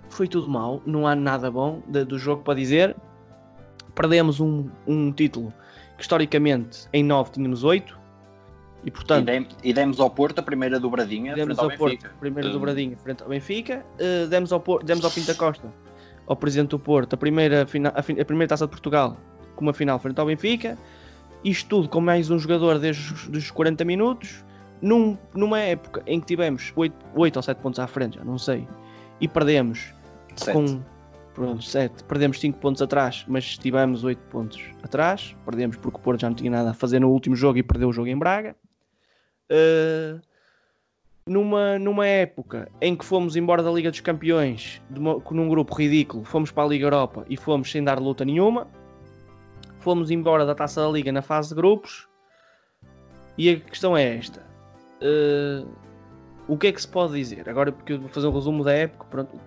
foi 0.09 0.27
tudo 0.27 0.47
mal, 0.49 0.81
não 0.85 1.07
há 1.07 1.15
nada 1.15 1.49
bom 1.49 1.81
de, 1.87 2.05
do 2.05 2.19
jogo 2.19 2.43
para 2.43 2.53
dizer. 2.53 2.95
Perdemos 3.95 4.39
um, 4.39 4.69
um 4.85 5.11
título 5.11 5.53
que 5.97 6.03
historicamente 6.03 6.87
em 6.93 7.03
9 7.03 7.31
tínhamos 7.31 7.63
8 7.63 8.04
e 8.85 8.91
portanto. 8.91 9.29
E, 9.63 9.73
demos 9.73 9.99
ao 9.99 10.09
Porto 10.09 10.39
a 10.39 10.43
primeira 10.43 10.79
dobradinha 10.79 11.33
demos 11.33 11.57
ao, 11.57 11.71
ao 11.71 11.77
Porto, 11.77 12.05
a 12.05 12.19
primeira 12.19 12.49
dobradinha 12.49 12.95
frente 12.97 13.23
ao 13.23 13.29
Benfica, 13.29 13.85
uh, 13.99 14.27
demos, 14.27 14.53
ao 14.53 14.59
Porto, 14.59 14.85
demos 14.85 15.03
ao 15.03 15.11
Pinta 15.11 15.33
Costa, 15.33 15.73
ao 16.27 16.35
presidente 16.35 16.69
do 16.69 16.79
Porto, 16.79 17.13
a 17.13 17.17
primeira, 17.17 17.65
final, 17.65 17.91
a, 17.95 17.99
a 17.99 18.25
primeira 18.25 18.47
taça 18.47 18.65
de 18.65 18.69
Portugal 18.69 19.17
com 19.55 19.65
uma 19.65 19.73
final 19.73 19.97
frente 19.99 20.19
ao 20.19 20.25
Benfica 20.25 20.77
isto 21.45 21.69
tudo 21.69 21.87
com 21.87 22.01
mais 22.01 22.31
um 22.31 22.39
jogador 22.39 22.79
desde 22.79 23.37
os 23.37 23.51
40 23.51 23.85
minutos, 23.85 24.43
num, 24.81 25.15
numa 25.33 25.59
época 25.59 26.01
em 26.07 26.19
que 26.19 26.25
tivemos 26.25 26.73
8, 26.75 26.93
8 27.15 27.35
ou 27.35 27.43
7 27.43 27.61
pontos 27.61 27.79
à 27.79 27.85
frente, 27.85 28.17
já 28.17 28.25
não 28.25 28.39
sei, 28.39 28.67
e 29.21 29.27
perdemos 29.27 29.93
sete. 30.35 30.53
com. 30.53 30.81
Pronto, 31.35 31.61
7. 31.61 32.05
Perdemos 32.05 32.39
5 32.39 32.57
pontos 32.59 32.81
atrás, 32.81 33.25
mas 33.27 33.43
estivemos 33.43 34.05
8 34.05 34.17
pontos 34.29 34.61
atrás. 34.81 35.35
Perdemos 35.43 35.75
porque 35.75 35.97
o 35.97 35.99
Porto 35.99 36.21
já 36.21 36.29
não 36.29 36.35
tinha 36.35 36.49
nada 36.49 36.71
a 36.71 36.73
fazer 36.73 36.99
no 36.99 37.09
último 37.09 37.35
jogo 37.35 37.57
e 37.57 37.63
perdeu 37.63 37.89
o 37.89 37.91
jogo 37.91 38.07
em 38.07 38.17
Braga. 38.17 38.55
Uh, 39.51 40.19
numa, 41.27 41.79
numa 41.79 42.05
época 42.05 42.69
em 42.81 42.95
que 42.95 43.05
fomos 43.05 43.35
embora 43.35 43.63
da 43.63 43.71
Liga 43.71 43.91
dos 43.91 43.99
Campeões, 43.99 44.81
uma, 44.95 45.21
num 45.31 45.49
grupo 45.49 45.73
ridículo, 45.75 46.23
fomos 46.23 46.51
para 46.51 46.63
a 46.63 46.67
Liga 46.67 46.85
Europa 46.85 47.25
e 47.29 47.37
fomos 47.37 47.71
sem 47.71 47.83
dar 47.83 47.99
luta 47.99 48.23
nenhuma 48.25 48.67
fomos 49.85 50.09
embora 50.09 50.47
da 50.47 50.55
Taça 50.55 50.81
da 50.81 50.89
Liga 50.89 51.11
na 51.11 51.21
fase 51.21 51.49
de 51.49 51.55
grupos 51.55 52.07
e 53.37 53.51
a 53.51 53.59
questão 53.59 53.95
é 53.95 54.17
esta. 54.17 54.41
Uh, 54.99 55.69
o 56.47 56.57
que 56.57 56.67
é 56.67 56.71
que 56.71 56.81
se 56.81 56.87
pode 56.87 57.13
dizer? 57.13 57.47
Agora, 57.47 57.71
porque 57.71 57.93
eu 57.93 57.99
vou 57.99 58.09
fazer 58.09 58.25
um 58.25 58.31
resumo 58.31 58.63
da 58.63 58.73
época, 58.73 59.05
pronto. 59.11 59.39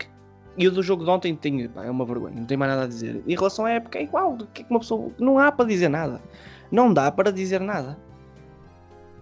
E 0.56 0.68
o 0.68 0.70
do 0.70 0.80
jogo 0.80 1.04
de 1.04 1.10
ontem 1.10 1.34
tem, 1.34 1.68
pá, 1.68 1.84
é 1.84 1.90
uma 1.90 2.04
vergonha, 2.04 2.36
não 2.36 2.46
tem 2.46 2.56
mais 2.56 2.70
nada 2.70 2.84
a 2.84 2.86
dizer. 2.86 3.20
Em 3.26 3.34
relação 3.34 3.64
à 3.64 3.72
época, 3.72 3.98
é 3.98 4.04
igual. 4.04 4.36
Que 4.54 4.62
é 4.62 4.64
que 4.64 4.70
uma 4.70 4.78
pessoa, 4.78 5.10
não 5.18 5.40
há 5.40 5.50
para 5.50 5.66
dizer 5.66 5.88
nada. 5.88 6.20
Não 6.70 6.94
dá 6.94 7.10
para 7.10 7.32
dizer 7.32 7.60
nada. 7.60 7.98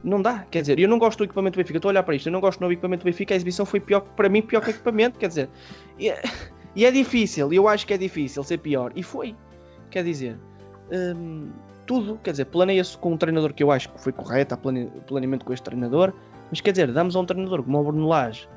Não 0.04 0.22
dá, 0.22 0.46
quer 0.50 0.60
dizer, 0.60 0.78
eu 0.78 0.88
não 0.88 0.98
gosto 0.98 1.18
do 1.18 1.24
equipamento 1.24 1.56
do 1.56 1.58
Benfica, 1.58 1.78
estou 1.78 1.88
a 1.88 1.92
olhar 1.92 2.02
para 2.02 2.14
isto, 2.14 2.26
eu 2.26 2.32
não 2.32 2.40
gosto 2.40 2.60
do 2.60 2.70
equipamento 2.70 3.02
do 3.02 3.06
Benfica, 3.06 3.34
a 3.34 3.36
exibição 3.36 3.66
foi 3.66 3.80
pior, 3.80 4.00
para 4.00 4.28
mim, 4.28 4.42
pior 4.42 4.60
que 4.60 4.68
o 4.68 4.70
equipamento, 4.70 5.18
quer 5.18 5.28
dizer, 5.28 5.48
e 5.98 6.08
é, 6.08 6.22
e 6.76 6.84
é 6.84 6.90
difícil, 6.90 7.52
eu 7.52 7.66
acho 7.66 7.86
que 7.86 7.94
é 7.94 7.98
difícil 7.98 8.42
ser 8.44 8.58
pior, 8.58 8.92
e 8.94 9.02
foi, 9.02 9.34
quer 9.90 10.04
dizer, 10.04 10.38
hum, 10.92 11.50
tudo, 11.86 12.20
quer 12.22 12.32
dizer, 12.32 12.44
planeia-se 12.46 12.96
com 12.98 13.14
um 13.14 13.16
treinador 13.16 13.52
que 13.52 13.62
eu 13.62 13.70
acho 13.70 13.88
que 13.88 14.00
foi 14.00 14.12
correto, 14.12 14.54
há 14.54 14.56
plane, 14.56 14.90
planeamento 15.06 15.44
com 15.44 15.52
este 15.52 15.64
treinador, 15.64 16.12
mas 16.50 16.60
quer 16.60 16.70
dizer, 16.70 16.92
damos 16.92 17.16
a 17.16 17.20
um 17.20 17.24
treinador 17.24 17.62
como 17.62 17.80
o 17.80 17.84
Bruno 17.84 18.06
Lage, 18.06 18.48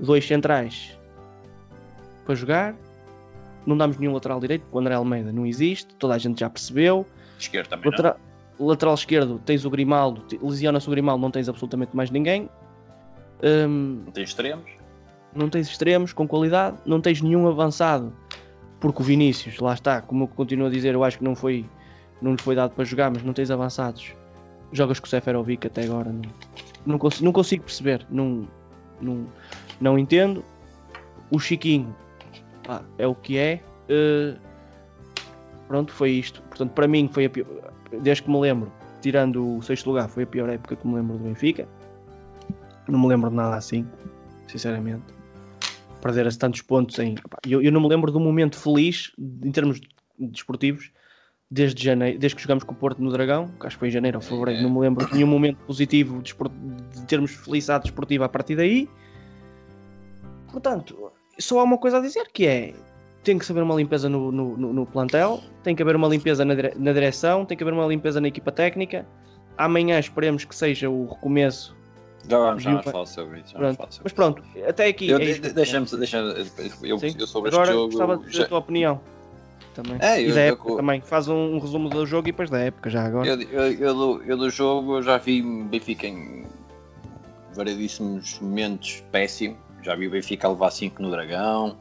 dois 0.00 0.26
centrais 0.26 0.98
para 2.26 2.34
jogar, 2.34 2.76
não 3.66 3.76
damos 3.76 3.96
nenhum 3.98 4.12
lateral 4.12 4.40
direito, 4.40 4.62
porque 4.62 4.76
o 4.76 4.80
André 4.80 4.94
Almeida 4.94 5.32
não 5.32 5.46
existe, 5.46 5.94
toda 5.96 6.14
a 6.14 6.18
gente 6.18 6.40
já 6.40 6.50
percebeu. 6.50 7.06
Esquerdo 7.38 7.68
também 7.68 7.90
lateral. 7.90 8.18
Lateral 8.58 8.94
esquerdo, 8.94 9.40
tens 9.44 9.64
o 9.64 9.70
Grimaldo, 9.70 10.24
lesiona-se 10.42 10.86
o 10.88 10.90
Grimaldo, 10.90 11.20
não 11.22 11.30
tens 11.30 11.48
absolutamente 11.48 11.94
mais 11.96 12.10
ninguém. 12.10 12.48
Um, 13.42 14.02
não 14.04 14.12
tens 14.12 14.28
extremos? 14.28 14.70
Não 15.34 15.48
tens 15.48 15.68
extremos 15.68 16.12
com 16.12 16.26
qualidade, 16.26 16.78
não 16.84 17.00
tens 17.00 17.22
nenhum 17.22 17.46
avançado, 17.46 18.12
porque 18.80 19.02
o 19.02 19.04
Vinícius, 19.04 19.58
lá 19.58 19.74
está, 19.74 20.00
como 20.00 20.24
eu 20.24 20.28
continuo 20.28 20.66
a 20.66 20.70
dizer, 20.70 20.94
eu 20.94 21.04
acho 21.04 21.18
que 21.18 21.24
não 21.24 21.36
foi 21.36 21.64
não 22.20 22.32
lhe 22.32 22.42
foi 22.42 22.54
dado 22.54 22.74
para 22.74 22.84
jogar, 22.84 23.10
mas 23.10 23.22
não 23.22 23.32
tens 23.32 23.50
avançados. 23.50 24.12
Jogas 24.72 25.00
com 25.00 25.06
o 25.06 25.08
Seferovic 25.08 25.66
até 25.66 25.84
agora. 25.84 26.12
Não, 26.12 26.22
não, 26.84 26.98
consigo, 26.98 27.24
não 27.24 27.32
consigo 27.32 27.64
perceber. 27.64 28.06
Não, 28.10 28.48
não, 29.00 29.26
não 29.80 29.98
entendo. 29.98 30.44
O 31.30 31.38
Chiquinho 31.38 31.94
pá, 32.64 32.82
é 32.98 33.06
o 33.06 33.14
que 33.14 33.38
é. 33.38 33.62
Uh, 33.88 34.38
pronto, 35.68 35.92
foi 35.92 36.10
isto. 36.10 36.42
Portanto, 36.42 36.72
para 36.72 36.88
mim, 36.88 37.08
foi 37.10 37.26
a 37.26 37.30
pior, 37.30 37.46
desde 37.90 38.22
que 38.22 38.30
me 38.30 38.40
lembro, 38.40 38.72
tirando 39.00 39.56
o 39.56 39.62
sexto 39.62 39.88
lugar, 39.88 40.08
foi 40.08 40.24
a 40.24 40.26
pior 40.26 40.48
época 40.48 40.76
que 40.76 40.86
me 40.86 40.94
lembro 40.94 41.18
do 41.18 41.24
Benfica. 41.24 41.68
Não 42.86 42.98
me 42.98 43.06
lembro 43.06 43.30
de 43.30 43.36
nada 43.36 43.56
assim, 43.56 43.86
sinceramente. 44.46 45.04
Perder-se 46.00 46.38
tantos 46.38 46.62
pontos 46.62 46.98
em. 46.98 47.16
Eu, 47.46 47.60
eu 47.60 47.72
não 47.72 47.80
me 47.80 47.88
lembro 47.88 48.10
de 48.10 48.16
um 48.16 48.20
momento 48.20 48.56
feliz 48.56 49.12
em 49.18 49.50
termos 49.50 49.80
desportivos 50.18 50.90
desde 51.50 51.82
janeiro, 51.82 52.18
desde 52.18 52.36
que 52.36 52.42
jogamos 52.42 52.64
com 52.64 52.72
o 52.72 52.76
Porto 52.76 53.02
no 53.02 53.10
Dragão, 53.10 53.48
que 53.58 53.66
acho 53.66 53.76
que 53.76 53.80
foi 53.80 53.88
em 53.88 53.90
janeiro 53.90 54.18
ou 54.18 54.22
fevereiro, 54.22 54.62
não 54.62 54.70
me 54.70 54.80
lembro 54.80 55.06
de 55.06 55.14
nenhum 55.14 55.26
momento 55.26 55.56
positivo 55.66 56.22
de, 56.22 56.34
de 56.34 57.06
termos 57.06 57.32
felicidade 57.32 57.84
desportiva 57.84 58.26
a 58.26 58.28
partir 58.28 58.56
daí. 58.56 58.88
Portanto, 60.52 61.10
só 61.38 61.60
há 61.60 61.62
uma 61.62 61.78
coisa 61.78 61.98
a 61.98 62.00
dizer 62.00 62.28
que 62.32 62.46
é 62.46 62.74
tem 63.28 63.38
que 63.38 63.52
haver 63.52 63.62
uma 63.62 63.74
limpeza 63.74 64.08
no, 64.08 64.32
no, 64.32 64.56
no, 64.56 64.86
plantel, 64.86 65.42
tem 65.62 65.76
que 65.76 65.82
haver 65.82 65.94
uma 65.96 66.08
limpeza 66.08 66.46
na, 66.46 66.54
dire 66.54 66.72
na 66.76 66.94
direção, 66.94 67.44
tem 67.44 67.58
que 67.58 67.62
haver 67.62 67.74
uma 67.74 67.86
limpeza 67.86 68.22
na 68.22 68.28
equipa 68.28 68.50
técnica. 68.50 69.06
Amanhã 69.58 69.98
esperemos 69.98 70.46
que 70.46 70.56
seja 70.56 70.88
o 70.88 71.06
recomeço. 71.06 71.76
Já 72.26 72.38
vamos, 72.38 72.62
já 72.62 72.70
vamos 72.70 72.84
falar 72.86 73.06
sobre 73.06 73.40
isso. 73.40 73.54
Pronto. 73.54 73.88
Mas 74.02 74.12
pronto, 74.12 74.42
até 74.66 74.86
aqui. 74.86 75.10
Eu, 75.10 75.18
é 75.18 75.24
deixa 75.38 75.80
deixa 75.96 76.16
eu, 76.16 76.98
eu, 76.98 77.26
sobre 77.26 77.50
Agora, 77.50 77.64
este 77.64 77.72
jogo. 77.74 77.86
Gostava 77.88 78.16
de 78.16 78.34
já... 78.34 78.44
a 78.44 78.48
tua 78.48 78.58
opinião 78.58 79.00
também. 79.74 79.98
É, 80.00 80.22
eu, 80.22 80.30
e 80.30 80.32
da 80.32 80.40
época 80.40 80.70
eu, 80.70 80.76
também. 80.76 81.00
Faz 81.02 81.28
um, 81.28 81.56
um, 81.56 81.58
resumo 81.58 81.90
do 81.90 82.06
jogo 82.06 82.28
e 82.28 82.32
depois 82.32 82.48
da 82.48 82.60
época, 82.60 82.88
já 82.88 83.04
agora. 83.04 83.28
Eu, 83.28 83.42
eu, 83.42 83.72
eu, 83.74 83.94
do, 83.94 84.22
eu 84.22 84.36
do 84.38 84.48
jogo 84.48 85.02
já 85.02 85.18
vi 85.18 85.42
Benfica 85.42 86.06
em 86.06 86.46
variedíssimos 87.54 88.38
momentos 88.40 89.04
péssimo. 89.12 89.58
Já 89.82 89.94
vi 89.94 90.08
o 90.08 90.10
Benfica 90.10 90.48
levar 90.48 90.70
5 90.70 91.02
no 91.02 91.10
Dragão, 91.10 91.76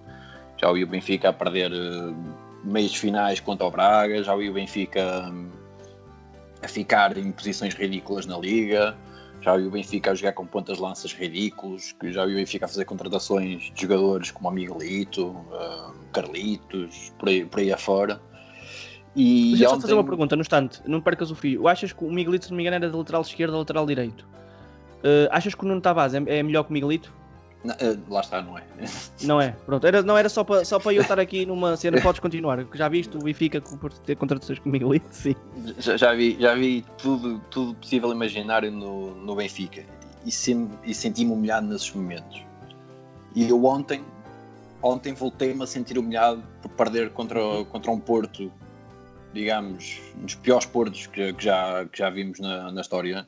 já 0.57 0.71
vi 0.71 0.83
o 0.83 0.87
Benfica 0.87 1.29
a 1.29 1.33
perder 1.33 1.71
uh, 1.71 2.15
meios 2.63 2.95
finais 2.95 3.39
contra 3.39 3.65
o 3.65 3.71
Braga, 3.71 4.23
já 4.23 4.35
vi 4.35 4.49
o 4.49 4.53
Benfica 4.53 5.29
um, 5.31 5.49
a 6.61 6.67
ficar 6.67 7.17
em 7.17 7.31
posições 7.31 7.73
ridículas 7.73 8.25
na 8.25 8.37
Liga, 8.37 8.95
já 9.41 9.55
vi 9.55 9.67
o 9.67 9.71
Benfica 9.71 10.11
a 10.11 10.15
jogar 10.15 10.33
com 10.33 10.45
pontas 10.45 10.79
lanças 10.79 11.13
ridículos, 11.13 11.95
já 12.03 12.25
vi 12.25 12.33
o 12.33 12.35
Benfica 12.35 12.65
a 12.65 12.67
fazer 12.67 12.85
contratações 12.85 13.71
de 13.73 13.81
jogadores 13.81 14.31
como 14.31 14.51
Miguelito, 14.51 15.27
uh, 15.27 15.93
Carlitos, 16.11 17.13
por 17.19 17.29
aí, 17.29 17.45
por 17.45 17.59
aí 17.59 17.71
afora. 17.71 18.19
E 19.15 19.51
Deixa 19.51 19.69
ontem... 19.69 19.75
só 19.75 19.81
fazer 19.81 19.93
uma 19.93 20.03
pergunta 20.03 20.35
no 20.35 20.41
instante, 20.41 20.81
não 20.85 21.01
percas 21.01 21.31
o 21.31 21.35
fio. 21.35 21.67
Achas 21.67 21.93
que 21.93 22.03
o 22.03 22.11
Miguelito, 22.11 22.45
se 22.45 22.51
não 22.51 22.57
me 22.57 22.63
engano, 22.63 22.75
era 22.75 22.89
de 22.89 22.95
lateral 22.95 23.21
esquerdo 23.21 23.53
ou 23.53 23.59
lateral 23.59 23.85
direito? 23.85 24.27
Uh, 24.99 25.29
achas 25.31 25.55
que 25.55 25.63
o 25.63 25.67
Nuno 25.67 25.81
Tavares 25.81 26.13
é, 26.13 26.17
é 26.17 26.43
melhor 26.43 26.63
que 26.63 26.71
o 26.71 26.73
Miguelito? 26.73 27.13
Não, 27.63 27.73
uh, 27.73 27.99
lá 28.09 28.21
está, 28.21 28.41
não 28.41 28.57
é. 28.57 28.63
Não 29.23 29.41
é, 29.41 29.49
pronto. 29.65 29.85
Era, 29.85 30.01
não 30.03 30.17
era 30.17 30.29
só 30.29 30.43
para 30.43 30.63
só 30.63 30.79
eu 30.91 31.01
estar 31.01 31.19
aqui 31.19 31.45
numa 31.45 31.75
cena. 31.75 31.99
Podes 32.01 32.19
continuar. 32.19 32.65
Já 32.73 32.87
viste 32.87 33.17
o 33.17 33.19
Benfica 33.19 33.59
por 33.59 33.91
ter 33.93 34.15
contratações 34.15 34.59
com 34.59 34.69
o 34.69 34.71
Miguelito? 34.71 35.07
Sim. 35.09 35.35
Já, 35.79 35.97
já, 35.97 36.13
vi, 36.13 36.37
já 36.39 36.53
vi 36.55 36.85
tudo, 36.97 37.39
tudo 37.49 37.75
possível 37.75 38.11
imaginário 38.11 38.71
no, 38.71 39.15
no 39.15 39.35
Benfica 39.35 39.83
e, 40.25 40.29
e 40.83 40.93
senti-me 40.93 41.31
humilhado 41.31 41.67
nesses 41.67 41.91
momentos. 41.91 42.41
E 43.35 43.49
eu 43.49 43.63
ontem 43.65 44.03
ontem 44.81 45.13
voltei-me 45.13 45.63
a 45.63 45.67
sentir 45.67 45.97
humilhado 45.97 46.43
por 46.61 46.69
perder 46.71 47.11
contra, 47.11 47.39
contra 47.65 47.91
um 47.91 47.99
Porto, 47.99 48.51
digamos, 49.33 49.99
um 50.17 50.25
dos 50.25 50.35
piores 50.35 50.65
Portos 50.65 51.07
que, 51.07 51.33
que 51.33 51.43
já, 51.43 51.85
que 51.85 51.97
já 51.97 52.09
vimos 52.09 52.39
na, 52.39 52.71
na 52.71 52.81
história. 52.81 53.27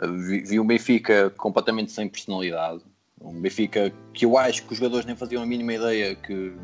Vi, 0.00 0.40
vi 0.40 0.60
um 0.60 0.66
Benfica 0.66 1.30
completamente 1.30 1.90
sem 1.92 2.08
personalidade. 2.08 2.82
Um 3.20 3.40
Benfica 3.40 3.92
que 4.12 4.24
eu 4.24 4.38
acho 4.38 4.64
que 4.64 4.72
os 4.72 4.78
jogadores 4.78 5.06
nem 5.06 5.16
faziam 5.16 5.42
a 5.42 5.46
mínima 5.46 5.74
ideia 5.74 6.14
que, 6.14 6.54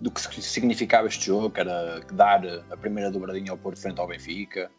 do 0.00 0.10
que 0.10 0.20
significava 0.42 1.08
este 1.08 1.26
jogo, 1.26 1.50
que 1.50 1.60
era 1.60 2.00
dar 2.12 2.42
a 2.70 2.76
primeira 2.76 3.10
dobradinha 3.10 3.50
ao 3.50 3.58
Porto 3.58 3.80
frente 3.80 4.00
ao 4.00 4.06
Benfica. 4.06 4.70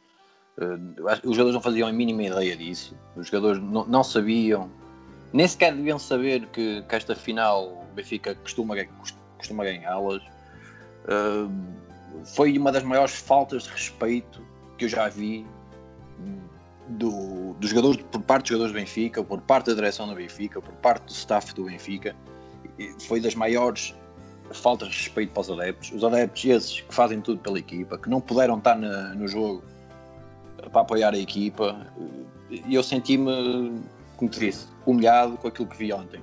Uh, 0.57 1.03
os 1.24 1.36
jogadores 1.36 1.53
não 1.53 1.62
faziam 1.62 1.88
a 1.88 1.91
mínima 1.91 2.24
ideia 2.24 2.55
disso. 2.55 2.98
Os 3.15 3.27
jogadores 3.27 3.62
não, 3.62 3.86
não 3.86 4.03
sabiam, 4.03 4.69
nem 5.34 5.48
sequer 5.48 5.74
deviam 5.75 6.00
saber 6.00 6.48
que, 6.48 6.81
que 6.84 6.96
esta 6.96 7.15
final 7.15 7.86
o 7.89 7.93
Benfica 7.93 8.36
costuma, 8.36 8.75
costuma 9.38 9.63
ganhá-las. 9.63 10.22
Uh, 11.05 11.51
foi 12.36 12.57
uma 12.57 12.72
das 12.72 12.84
maiores 12.84 13.15
faltas 13.15 13.63
de 13.63 13.69
respeito 13.69 14.46
que 14.77 14.86
eu 14.86 14.89
já 14.89 15.07
vi 15.07 15.46
do, 16.89 17.53
dos 17.53 17.70
jogadores, 17.70 18.03
por 18.12 18.22
parte 18.22 18.44
dos 18.44 18.50
jogadores 18.51 18.74
do 18.74 18.79
Benfica, 18.79 19.24
por 19.24 19.41
parte 19.41 19.67
da 19.67 19.74
direção 19.74 20.08
do 20.08 20.15
Benfica, 20.15 20.62
por 20.62 20.74
parte 20.75 21.06
do 21.06 21.12
staff 21.12 21.53
do 21.53 21.65
Benfica. 21.65 22.15
Foi 23.08 23.20
das 23.20 23.36
maiores 23.36 23.96
faltas 24.51 24.89
de 24.89 24.96
respeito 24.96 25.34
para 25.34 25.41
os 25.41 25.50
adeptos. 25.50 25.91
Os 25.91 26.03
adeptos, 26.03 26.46
esses 26.46 26.82
que 26.82 26.94
fazem 26.94 27.22
tudo 27.22 27.39
pela 27.39 27.60
equipa, 27.60 27.98
que 27.98 28.10
não 28.10 28.22
puderam 28.22 28.58
estar 28.58 28.75
na, 28.75 29.13
no 29.13 29.27
jogo 29.27 29.63
para 30.72 30.82
apoiar 30.82 31.13
a 31.13 31.17
equipa. 31.17 31.88
E 32.50 32.74
eu 32.74 32.84
senti-me, 32.84 33.82
como 34.15 34.29
te 34.29 34.39
disse, 34.39 34.67
humilhado 34.86 35.38
com 35.38 35.48
aquilo 35.48 35.67
que 35.67 35.77
vi 35.77 35.91
ontem. 35.94 36.22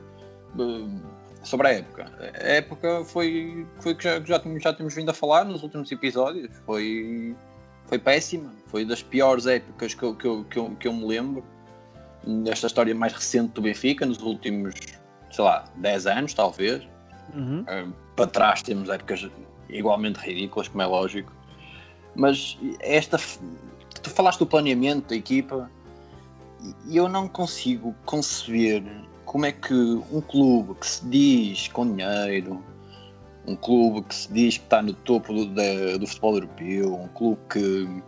Sobre 1.42 1.68
a 1.68 1.72
época. 1.72 2.10
A 2.18 2.48
época 2.48 3.04
foi, 3.04 3.66
foi 3.80 3.94
que 3.94 4.04
já, 4.04 4.20
já, 4.20 4.40
já 4.58 4.72
tínhamos 4.72 4.94
vindo 4.94 5.10
a 5.10 5.14
falar 5.14 5.44
nos 5.44 5.62
últimos 5.62 5.90
episódios. 5.92 6.48
Foi, 6.64 7.36
foi 7.86 7.98
péssima. 7.98 8.50
Foi 8.66 8.84
das 8.84 9.02
piores 9.02 9.46
épocas 9.46 9.94
que 9.94 10.02
eu, 10.02 10.14
que 10.14 10.26
eu, 10.26 10.44
que 10.44 10.58
eu, 10.58 10.70
que 10.76 10.88
eu 10.88 10.92
me 10.92 11.06
lembro. 11.06 11.44
Nesta 12.26 12.66
história 12.66 12.94
mais 12.94 13.12
recente 13.12 13.52
do 13.52 13.62
Benfica, 13.62 14.06
nos 14.06 14.20
últimos, 14.22 14.74
sei 15.30 15.44
lá, 15.44 15.64
10 15.76 16.06
anos, 16.06 16.34
talvez. 16.34 16.82
Uhum. 17.34 17.60
Uh, 17.60 17.92
para 18.16 18.26
trás 18.26 18.62
temos 18.62 18.88
épocas 18.88 19.28
igualmente 19.68 20.18
ridículas, 20.20 20.68
como 20.68 20.82
é 20.82 20.86
lógico. 20.86 21.32
Mas 22.14 22.58
esta. 22.80 23.18
Tu 24.02 24.10
falaste 24.10 24.38
do 24.38 24.46
planeamento 24.46 25.08
da 25.08 25.16
equipa 25.16 25.70
e 26.86 26.96
eu 26.96 27.08
não 27.08 27.28
consigo 27.28 27.94
conceber 28.04 28.82
como 29.24 29.46
é 29.46 29.52
que 29.52 29.74
um 29.74 30.20
clube 30.20 30.74
que 30.74 30.86
se 30.86 31.04
diz 31.06 31.68
com 31.68 31.94
dinheiro, 31.94 32.62
um 33.46 33.56
clube 33.56 34.02
que 34.02 34.14
se 34.14 34.32
diz 34.32 34.58
que 34.58 34.64
está 34.64 34.80
no 34.80 34.92
topo 34.92 35.32
do, 35.32 35.46
do, 35.46 35.98
do 35.98 36.06
futebol 36.06 36.34
europeu, 36.34 36.94
um 36.94 37.08
clube 37.08 37.40
que 37.50 38.02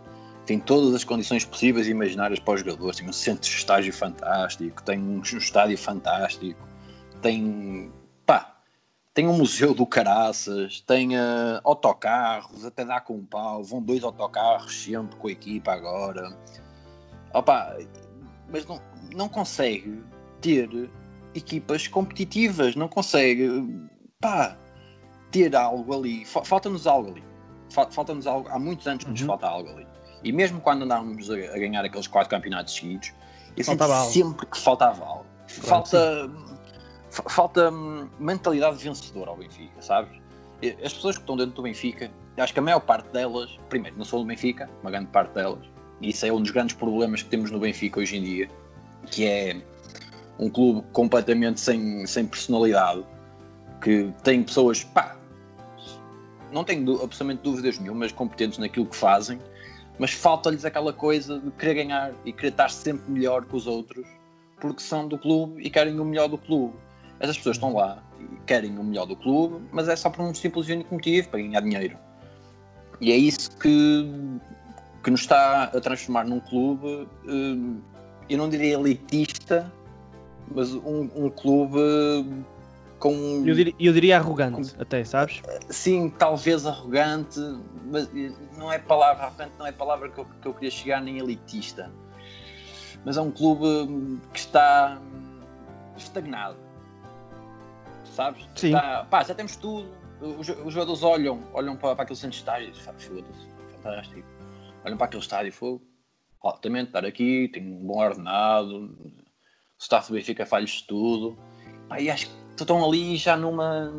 tem 0.45 0.59
todas 0.59 0.95
as 0.95 1.03
condições 1.03 1.43
possíveis 1.43 1.87
e 1.87 1.91
imaginárias 1.91 2.39
para 2.39 2.53
os 2.55 2.61
jogadores, 2.61 2.97
tem 2.97 3.07
um 3.07 3.13
centro 3.13 3.49
de 3.49 3.55
estágio 3.55 3.93
fantástico, 3.93 4.81
tem 4.81 4.97
um 4.97 5.21
estádio 5.21 5.77
fantástico, 5.77 6.67
tem 7.21 7.91
pá, 8.25 8.57
tem 9.13 9.27
um 9.27 9.37
museu 9.37 9.73
do 9.73 9.85
Caraças, 9.85 10.79
tem 10.81 11.17
uh, 11.17 11.59
autocarros, 11.63 12.65
até 12.65 12.85
dá 12.85 13.01
com 13.01 13.15
um 13.15 13.25
pau, 13.25 13.63
vão 13.63 13.81
dois 13.81 14.03
autocarros 14.03 14.83
sempre 14.83 15.17
com 15.17 15.27
a 15.27 15.31
equipa 15.31 15.73
agora. 15.73 16.35
Opa, 17.33 17.77
mas 18.49 18.65
não, 18.65 18.81
não 19.13 19.27
consegue 19.27 20.01
ter 20.39 20.89
equipas 21.35 21.87
competitivas, 21.87 22.75
não 22.75 22.87
consegue 22.87 23.49
pá, 24.21 24.57
ter 25.31 25.55
algo 25.55 25.93
ali. 25.93 26.25
Falta-nos 26.25 26.87
algo 26.87 27.11
ali. 27.11 27.23
Falta-nos 27.69 28.27
algo. 28.27 28.47
Há 28.49 28.59
muitos 28.59 28.87
anos 28.87 29.03
que 29.03 29.11
nos 29.11 29.21
uhum. 29.21 29.27
falta 29.27 29.47
algo 29.47 29.69
ali. 29.69 29.87
E 30.23 30.31
mesmo 30.31 30.59
quando 30.59 30.83
andávamos 30.83 31.29
a, 31.29 31.35
ganhar 31.35 31.85
aqueles 31.85 32.07
quatro 32.07 32.29
campeonatos 32.29 32.75
seguidos, 32.75 33.13
eu 33.55 33.63
sempre 33.63 34.45
que 34.45 34.57
faltava 34.57 35.03
algo. 35.03 35.25
falta, 35.47 36.29
falta 37.09 37.71
hum, 37.71 38.07
mentalidade 38.19 38.77
vencedora 38.77 39.31
ao 39.31 39.37
Benfica, 39.37 39.81
sabes? 39.81 40.11
As 40.83 40.93
pessoas 40.93 41.15
que 41.17 41.23
estão 41.23 41.37
dentro 41.37 41.53
do 41.53 41.61
Benfica, 41.61 42.11
acho 42.37 42.53
que 42.53 42.59
a 42.59 42.61
maior 42.61 42.79
parte 42.79 43.09
delas, 43.09 43.59
primeiro, 43.69 43.97
não 43.97 44.05
sou 44.05 44.21
do 44.21 44.25
Benfica, 44.25 44.69
uma 44.81 44.91
grande 44.91 45.07
parte 45.07 45.33
delas, 45.33 45.63
e 46.01 46.09
isso 46.09 46.25
é 46.25 46.31
um 46.31 46.41
dos 46.41 46.51
grandes 46.51 46.75
problemas 46.75 47.23
que 47.23 47.29
temos 47.29 47.51
no 47.51 47.59
Benfica 47.59 47.99
hoje 47.99 48.17
em 48.17 48.23
dia, 48.23 48.49
que 49.05 49.25
é 49.25 49.61
um 50.39 50.49
clube 50.49 50.83
completamente 50.93 51.59
sem, 51.59 52.05
sem 52.05 52.25
personalidade, 52.25 53.03
que 53.81 54.11
tem 54.23 54.43
pessoas, 54.43 54.83
pá, 54.83 55.17
não 56.51 56.63
tenho 56.63 56.93
absolutamente 56.93 57.41
dúvidas 57.43 57.79
nenhumas, 57.79 58.11
competentes 58.11 58.57
naquilo 58.57 58.85
que 58.85 58.95
fazem, 58.95 59.39
mas 59.99 60.11
falta-lhes 60.11 60.65
aquela 60.65 60.93
coisa 60.93 61.39
de 61.39 61.51
querer 61.51 61.73
ganhar 61.75 62.13
e 62.25 62.31
querer 62.31 62.49
estar 62.49 62.69
sempre 62.69 63.09
melhor 63.11 63.45
que 63.45 63.55
os 63.55 63.67
outros, 63.67 64.07
porque 64.59 64.81
são 64.81 65.07
do 65.07 65.17
clube 65.17 65.61
e 65.61 65.69
querem 65.69 65.99
o 65.99 66.05
melhor 66.05 66.27
do 66.27 66.37
clube. 66.37 66.75
Essas 67.19 67.37
pessoas 67.37 67.57
estão 67.57 67.73
lá 67.73 68.03
e 68.19 68.37
querem 68.45 68.77
o 68.77 68.83
melhor 68.83 69.05
do 69.05 69.15
clube, 69.15 69.63
mas 69.71 69.87
é 69.87 69.95
só 69.95 70.09
por 70.09 70.23
um 70.23 70.33
simples 70.33 70.67
e 70.69 70.73
único 70.73 70.93
motivo, 70.93 71.29
para 71.29 71.39
ganhar 71.39 71.61
dinheiro. 71.61 71.97
E 73.01 73.11
é 73.11 73.15
isso 73.15 73.55
que, 73.57 74.07
que 75.03 75.11
nos 75.11 75.21
está 75.21 75.65
a 75.65 75.81
transformar 75.81 76.25
num 76.25 76.39
clube, 76.39 77.07
eh, 77.27 77.81
eu 78.29 78.37
não 78.37 78.49
diria 78.49 78.73
elitista, 78.73 79.71
mas 80.53 80.73
um, 80.73 81.09
um 81.15 81.29
clube 81.29 81.77
com. 82.99 83.43
Eu 83.45 83.55
diria, 83.55 83.75
eu 83.79 83.93
diria 83.93 84.17
arrogante, 84.17 84.73
com, 84.73 84.81
até, 84.81 85.03
sabes? 85.03 85.41
Sim, 85.69 86.09
talvez 86.09 86.65
arrogante, 86.65 87.39
mas 87.85 88.09
não 88.57 88.71
é 88.71 88.79
palavra, 88.79 89.25
arrogante 89.25 89.53
não 89.57 89.65
é 89.65 89.71
palavra 89.71 90.09
que 90.09 90.19
eu, 90.19 90.25
que 90.25 90.47
eu 90.47 90.53
queria 90.53 90.71
chegar, 90.71 91.01
nem 91.01 91.17
elitista. 91.17 91.91
Mas 93.05 93.17
é 93.17 93.21
um 93.21 93.31
clube 93.31 94.19
que 94.33 94.39
está 94.39 94.99
estagnado. 95.95 96.57
Sabes? 98.03 98.47
Sim. 98.55 98.67
Está, 98.67 99.05
pá, 99.05 99.23
já 99.23 99.35
temos 99.35 99.55
tudo. 99.55 99.89
Os, 100.19 100.49
os 100.49 100.73
jogadores 100.73 101.03
olham, 101.03 101.43
olham 101.53 101.77
para, 101.77 101.95
para 101.95 102.03
aquele 102.03 102.17
centro 102.17 102.31
de 102.31 102.37
estádio 102.37 102.69
e 102.69 102.73
foda-se, 102.73 103.47
fantástico. 103.75 104.27
Olham 104.83 104.97
para 104.97 105.05
aquele 105.05 105.21
estádio 105.21 105.49
e 105.49 105.51
fogo. 105.51 105.81
Altamente 106.41 106.87
estar 106.87 107.05
aqui, 107.05 107.49
tenho 107.53 107.75
um 107.75 107.85
bom 107.85 107.99
ordenado, 107.99 108.75
o 108.75 109.11
staff 109.79 110.09
do 110.09 110.15
Benfica 110.15 110.45
faz 110.45 110.81
tudo. 110.81 111.37
Pá, 111.87 111.99
e 111.99 112.09
acho 112.09 112.27
que 112.27 112.46
estão 112.63 112.83
ali 112.83 113.15
já 113.17 113.35
numa. 113.35 113.91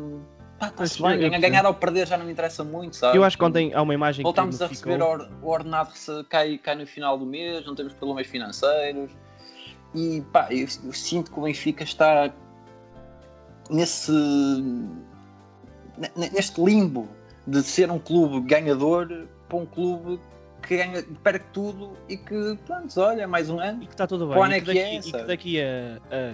Pá, 0.59 0.69
tá-se 0.69 1.01
bem, 1.01 1.17
ganhar, 1.17 1.39
ganhar 1.39 1.65
ou 1.65 1.73
perder 1.73 2.05
já 2.05 2.17
não 2.17 2.25
me 2.25 2.33
interessa 2.33 2.63
muito, 2.65 2.97
sabe? 2.97 3.17
Eu 3.17 3.23
acho 3.23 3.37
que 3.37 3.43
ontem 3.43 3.73
há 3.73 3.81
uma 3.81 3.93
imagem 3.93 4.23
Voltamos 4.23 4.57
que 4.57 4.63
a 4.63 4.67
receber 4.67 4.99
ficou... 4.99 5.27
o 5.41 5.47
ordenado 5.47 5.91
que 5.93 6.23
cai, 6.25 6.57
cai 6.57 6.75
no 6.75 6.85
final 6.85 7.17
do 7.17 7.25
mês, 7.25 7.65
não 7.65 7.75
temos 7.75 7.93
problemas 7.93 8.27
financeiros. 8.27 9.11
E 9.95 10.21
pá, 10.33 10.47
eu, 10.51 10.67
eu 10.83 10.93
sinto 10.93 11.31
que 11.31 11.39
o 11.39 11.43
Benfica 11.43 11.83
está 11.83 12.33
nesse. 13.69 14.11
neste 16.15 16.61
limbo 16.61 17.07
de 17.47 17.63
ser 17.63 17.89
um 17.89 17.97
clube 17.97 18.41
ganhador 18.41 19.27
para 19.47 19.57
um 19.57 19.65
clube 19.65 20.19
que 20.61 20.77
ganha, 20.77 21.03
perca 21.23 21.45
tudo 21.53 21.97
e 22.07 22.17
que, 22.17 22.57
pronto, 22.65 22.99
olha, 22.99 23.27
mais 23.27 23.49
um 23.49 23.59
ano. 23.59 23.81
E 23.83 23.87
que 23.87 23.93
está 23.93 24.05
tudo 24.05 24.27
bem. 24.27 24.57
E 24.57 24.61
que, 24.61 24.65
daqui, 24.67 24.79
é, 24.79 24.95
e 24.95 25.01
que 25.01 25.23
daqui 25.23 25.61
a, 25.61 25.99
a 26.11 26.33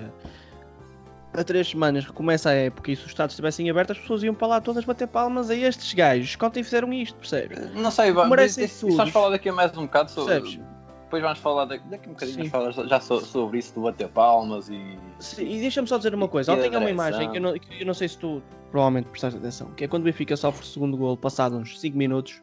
a 1.39 1.43
três 1.43 1.69
semanas 1.69 2.05
recomeça 2.05 2.49
a 2.49 2.53
época 2.53 2.91
e 2.91 2.95
se 2.95 3.03
os 3.03 3.09
estados 3.09 3.33
estivessem 3.33 3.69
abertos, 3.69 3.97
as 3.97 4.01
pessoas 4.01 4.23
iam 4.23 4.33
para 4.33 4.47
lá 4.47 4.61
todas 4.61 4.85
bater 4.85 5.07
palmas 5.07 5.49
a 5.49 5.55
estes 5.55 5.93
gajos. 5.93 6.35
Contem 6.35 6.63
fizeram 6.63 6.91
isto, 6.93 7.15
percebes? 7.15 7.73
Não 7.73 7.91
sei, 7.91 8.11
vamos, 8.11 9.11
falar 9.11 9.29
daqui 9.29 9.49
a 9.49 9.53
mais 9.53 9.75
um 9.77 9.83
bocado 9.83 10.11
sobre. 10.11 10.33
Percebes? 10.33 10.75
Depois 11.03 11.21
vamos 11.21 11.39
falar 11.39 11.65
daqui, 11.65 11.87
daqui 11.87 12.09
um 12.09 12.13
bocadinho 12.13 12.51
já 12.87 12.99
sobre 12.99 13.59
isso 13.59 13.75
do 13.75 13.81
bater 13.81 14.09
palmas 14.09 14.69
e. 14.69 14.97
Sim, 15.19 15.47
e 15.47 15.59
deixa-me 15.59 15.87
só 15.87 15.97
dizer 15.97 16.15
uma 16.15 16.27
coisa. 16.27 16.51
Ontem 16.53 16.73
há 16.73 16.79
uma 16.79 16.89
imagem 16.89 17.31
que 17.31 17.37
eu, 17.37 17.41
não, 17.41 17.53
que 17.53 17.81
eu 17.81 17.85
não 17.85 17.93
sei 17.93 18.07
se 18.07 18.17
tu 18.17 18.41
provavelmente 18.71 19.07
prestaste 19.09 19.39
atenção, 19.39 19.71
que 19.71 19.83
é 19.83 19.87
quando 19.87 20.01
o 20.01 20.05
Benfica 20.05 20.35
sofre 20.35 20.63
o 20.63 20.65
segundo 20.65 20.97
gol, 20.97 21.15
passado 21.15 21.55
uns 21.55 21.79
5 21.79 21.95
minutos, 21.95 22.41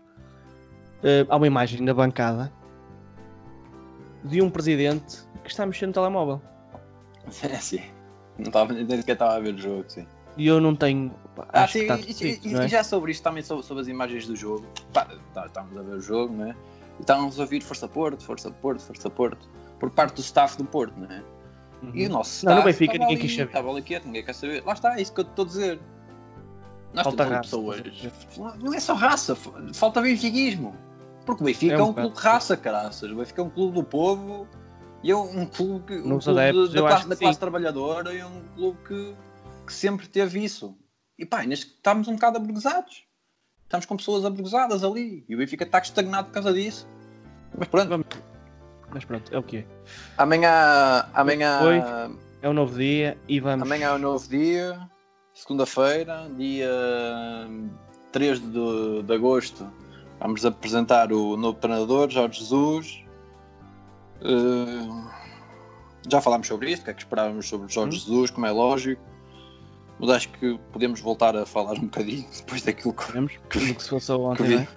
uh, 1.02 1.26
há 1.28 1.37
uma 1.37 1.46
imagem 1.46 1.83
na 1.83 1.92
bancada 1.92 2.52
de 4.24 4.40
um 4.40 4.48
presidente 4.48 5.18
que 5.42 5.50
está 5.50 5.66
mexendo 5.66 5.88
no 5.88 5.94
telemóvel. 5.94 6.40
É, 7.42 7.48
sim. 7.61 7.83
Não 8.42 8.48
estava 8.48 8.72
nem 8.72 8.96
sequer 8.96 9.12
estava 9.12 9.37
a 9.37 9.40
ver 9.40 9.55
o 9.55 9.59
jogo, 9.59 9.85
sim. 9.88 10.07
E 10.37 10.46
eu 10.46 10.61
não 10.61 10.74
tenho. 10.74 11.12
Ah, 11.48 11.66
sim, 11.66 11.87
tá 11.87 11.98
e, 11.98 12.12
e, 12.44 12.57
é? 12.57 12.64
e, 12.64 12.68
já 12.68 12.83
sobre 12.83 13.12
isto 13.12 13.22
também, 13.22 13.42
sobre, 13.42 13.64
sobre 13.64 13.83
as 13.83 13.88
imagens 13.88 14.26
do 14.26 14.35
jogo. 14.35 14.66
Pá, 14.92 15.07
tá, 15.35 15.46
estávamos 15.46 15.76
a 15.76 15.83
ver 15.83 15.94
o 15.94 16.00
jogo, 16.00 16.35
né? 16.35 16.57
E 16.98 17.02
estávamos 17.02 17.38
a 17.38 17.42
ouvir 17.42 17.62
Força 17.62 17.88
Porto, 17.88 18.24
Força 18.24 18.50
Porto, 18.50 18.81
Força 18.81 19.11
Porto, 19.11 19.48
por 19.78 19.90
parte 19.90 20.16
do 20.16 20.20
staff 20.20 20.57
do 20.57 20.64
Porto, 20.64 20.98
né? 20.98 21.22
Uhum. 21.83 21.90
E 21.94 22.07
o 22.07 22.11
nosso 22.11 22.31
staff. 22.31 22.46
Não, 22.46 22.57
não 22.57 22.64
Benfica, 22.64 22.98
ninguém 22.98 23.18
quis 23.18 23.33
saber. 23.33 23.48
Estava 23.48 23.70
ali 23.70 23.83
quieto, 23.83 24.05
ninguém 24.07 24.24
quer 24.24 24.35
saber. 24.35 24.62
Lá 24.64 24.72
está, 24.72 24.98
é 24.98 25.02
isso 25.02 25.12
que 25.12 25.20
eu 25.20 25.24
estou 25.24 25.44
a 25.44 25.48
dizer. 25.48 25.81
Nós 26.94 27.05
falta 27.05 27.24
raça. 27.24 27.40
pessoas. 27.42 27.83
Não 28.62 28.74
é 28.74 28.81
só 28.81 28.94
raça, 28.94 29.37
falta 29.74 30.00
benfiquismo. 30.00 30.74
Porque 31.24 31.42
o 31.42 31.46
Benfica 31.46 31.74
é 31.74 31.78
um, 31.78 31.81
é 31.81 31.85
um 31.85 31.92
clube 31.92 32.16
de 32.16 32.20
raça, 32.20 32.57
caraças. 32.57 33.11
O 33.11 33.16
Benfica 33.16 33.40
é 33.40 33.44
um 33.44 33.50
clube 33.50 33.74
do 33.74 33.85
povo 33.85 34.46
e 35.03 35.11
é 35.11 35.17
um 35.17 35.47
clube, 35.47 35.99
um 35.99 36.19
clube 36.19 36.31
adeptos, 36.31 36.73
da, 36.73 36.81
classe, 36.81 37.09
da 37.09 37.17
classe 37.17 37.38
trabalhadora 37.38 38.15
e 38.15 38.19
é 38.19 38.27
um 38.27 38.43
clube 38.55 38.79
que, 38.87 39.15
que 39.67 39.73
sempre 39.73 40.07
teve 40.07 40.45
isso. 40.45 40.77
E 41.19 41.27
pá, 41.27 41.43
neste, 41.45 41.67
estamos 41.67 42.09
um 42.09 42.15
bocado 42.15 42.38
aburguesados. 42.38 43.05
Estamos 43.65 43.87
com 43.87 43.97
pessoas 43.97 44.25
aburguesadas 44.25 44.85
ali. 44.85 45.25
E 45.29 45.35
o 45.35 45.38
Benfica 45.38 45.65
está 45.65 45.79
estagnado 45.79 46.29
por 46.29 46.35
causa 46.35 46.53
disso. 46.53 46.87
Mas 47.57 47.69
pronto. 47.69 48.07
Mas 48.91 49.05
pronto, 49.05 49.35
é 49.35 49.38
o 49.38 49.43
que 49.43 49.59
é. 49.59 49.67
Amanhã. 50.19 51.07
amanhã 51.15 51.59
Foi, 51.59 51.83
é 52.43 52.49
um 52.49 52.53
novo 52.53 52.77
dia 52.77 53.19
e 53.27 53.41
vamos. 53.41 53.67
Amanhã 53.67 53.88
é 53.88 53.95
um 53.95 53.99
novo 53.99 54.29
dia. 54.29 54.79
Segunda-feira, 55.35 56.29
dia 56.37 56.69
3 58.12 58.38
de, 58.38 59.03
de 59.03 59.15
agosto, 59.15 59.67
vamos 60.21 60.45
apresentar 60.45 61.11
o 61.11 61.38
novo 61.38 61.59
treinador, 61.59 62.11
Jorge 62.11 62.41
Jesus. 62.41 63.02
Uh, 64.25 65.11
já 66.09 66.21
falámos 66.21 66.47
sobre 66.47 66.71
isso, 66.71 66.83
o 66.83 66.85
que 66.85 66.91
é 66.91 66.95
que 66.95 67.03
esperávamos 67.03 67.49
sobre 67.49 67.73
Jorge 67.73 67.97
uhum. 67.97 68.05
Jesus, 68.05 68.31
como 68.31 68.47
é 68.47 68.51
lógico. 68.51 69.03
Mas 69.99 70.11
acho 70.11 70.29
que 70.31 70.59
podemos 70.73 71.01
voltar 71.01 71.37
a 71.37 71.47
falar 71.47 71.75
um 71.79 71.83
bocadinho 71.83 72.27
depois 72.37 72.63
daquilo 72.63 72.95
que, 72.95 73.39
que, 73.49 73.75
que 73.75 73.83
se 73.83 73.91
passou 73.91 74.25
ontem. 74.25 74.43
Que, 74.43 74.49
vi, 74.49 74.55
é? 74.57 74.69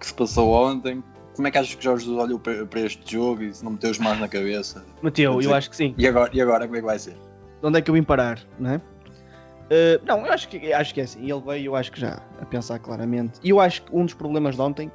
que 0.00 0.06
se 0.06 0.14
passou 0.14 0.52
ontem. 0.52 1.02
Como 1.34 1.48
é 1.48 1.50
que 1.50 1.58
achas 1.58 1.74
que 1.74 1.82
Jorge 1.82 2.04
Jesus 2.04 2.22
olhou 2.22 2.38
para, 2.38 2.64
para 2.64 2.80
este 2.80 3.12
jogo 3.12 3.42
e 3.42 3.52
se 3.52 3.64
não 3.64 3.72
meteu 3.72 3.90
os 3.90 3.98
mãos 3.98 4.18
na 4.20 4.28
cabeça? 4.28 4.84
Meteu, 5.02 5.40
eu 5.42 5.52
acho 5.52 5.68
que 5.68 5.76
sim. 5.76 5.94
E 5.98 6.06
agora, 6.06 6.30
e 6.32 6.40
agora 6.40 6.64
como 6.64 6.76
é 6.76 6.80
que 6.80 6.86
vai 6.86 6.98
ser? 6.98 7.14
De 7.14 7.66
onde 7.68 7.78
é 7.78 7.82
que 7.82 7.90
eu 7.90 7.94
vim 7.94 8.04
parar, 8.04 8.40
não 8.58 8.70
é? 8.70 8.76
Uh, 8.76 10.04
não, 10.04 10.24
eu 10.24 10.32
acho 10.32 10.48
que, 10.48 10.72
acho 10.72 10.94
que 10.94 11.00
é 11.00 11.04
assim. 11.04 11.20
Ele 11.20 11.40
veio, 11.40 11.66
eu 11.66 11.76
acho 11.76 11.90
que 11.90 12.00
já, 12.00 12.20
a 12.40 12.44
pensar 12.44 12.78
claramente. 12.78 13.40
E 13.42 13.50
eu 13.50 13.60
acho 13.60 13.82
que 13.82 13.96
um 13.96 14.04
dos 14.04 14.14
problemas 14.14 14.54
de 14.54 14.60
ontem 14.60 14.92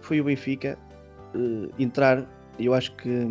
foi 0.00 0.20
o 0.20 0.24
Benfica 0.24 0.78
uh, 1.34 1.72
entrar. 1.78 2.26
Eu 2.58 2.74
acho 2.74 2.92
que 2.92 3.26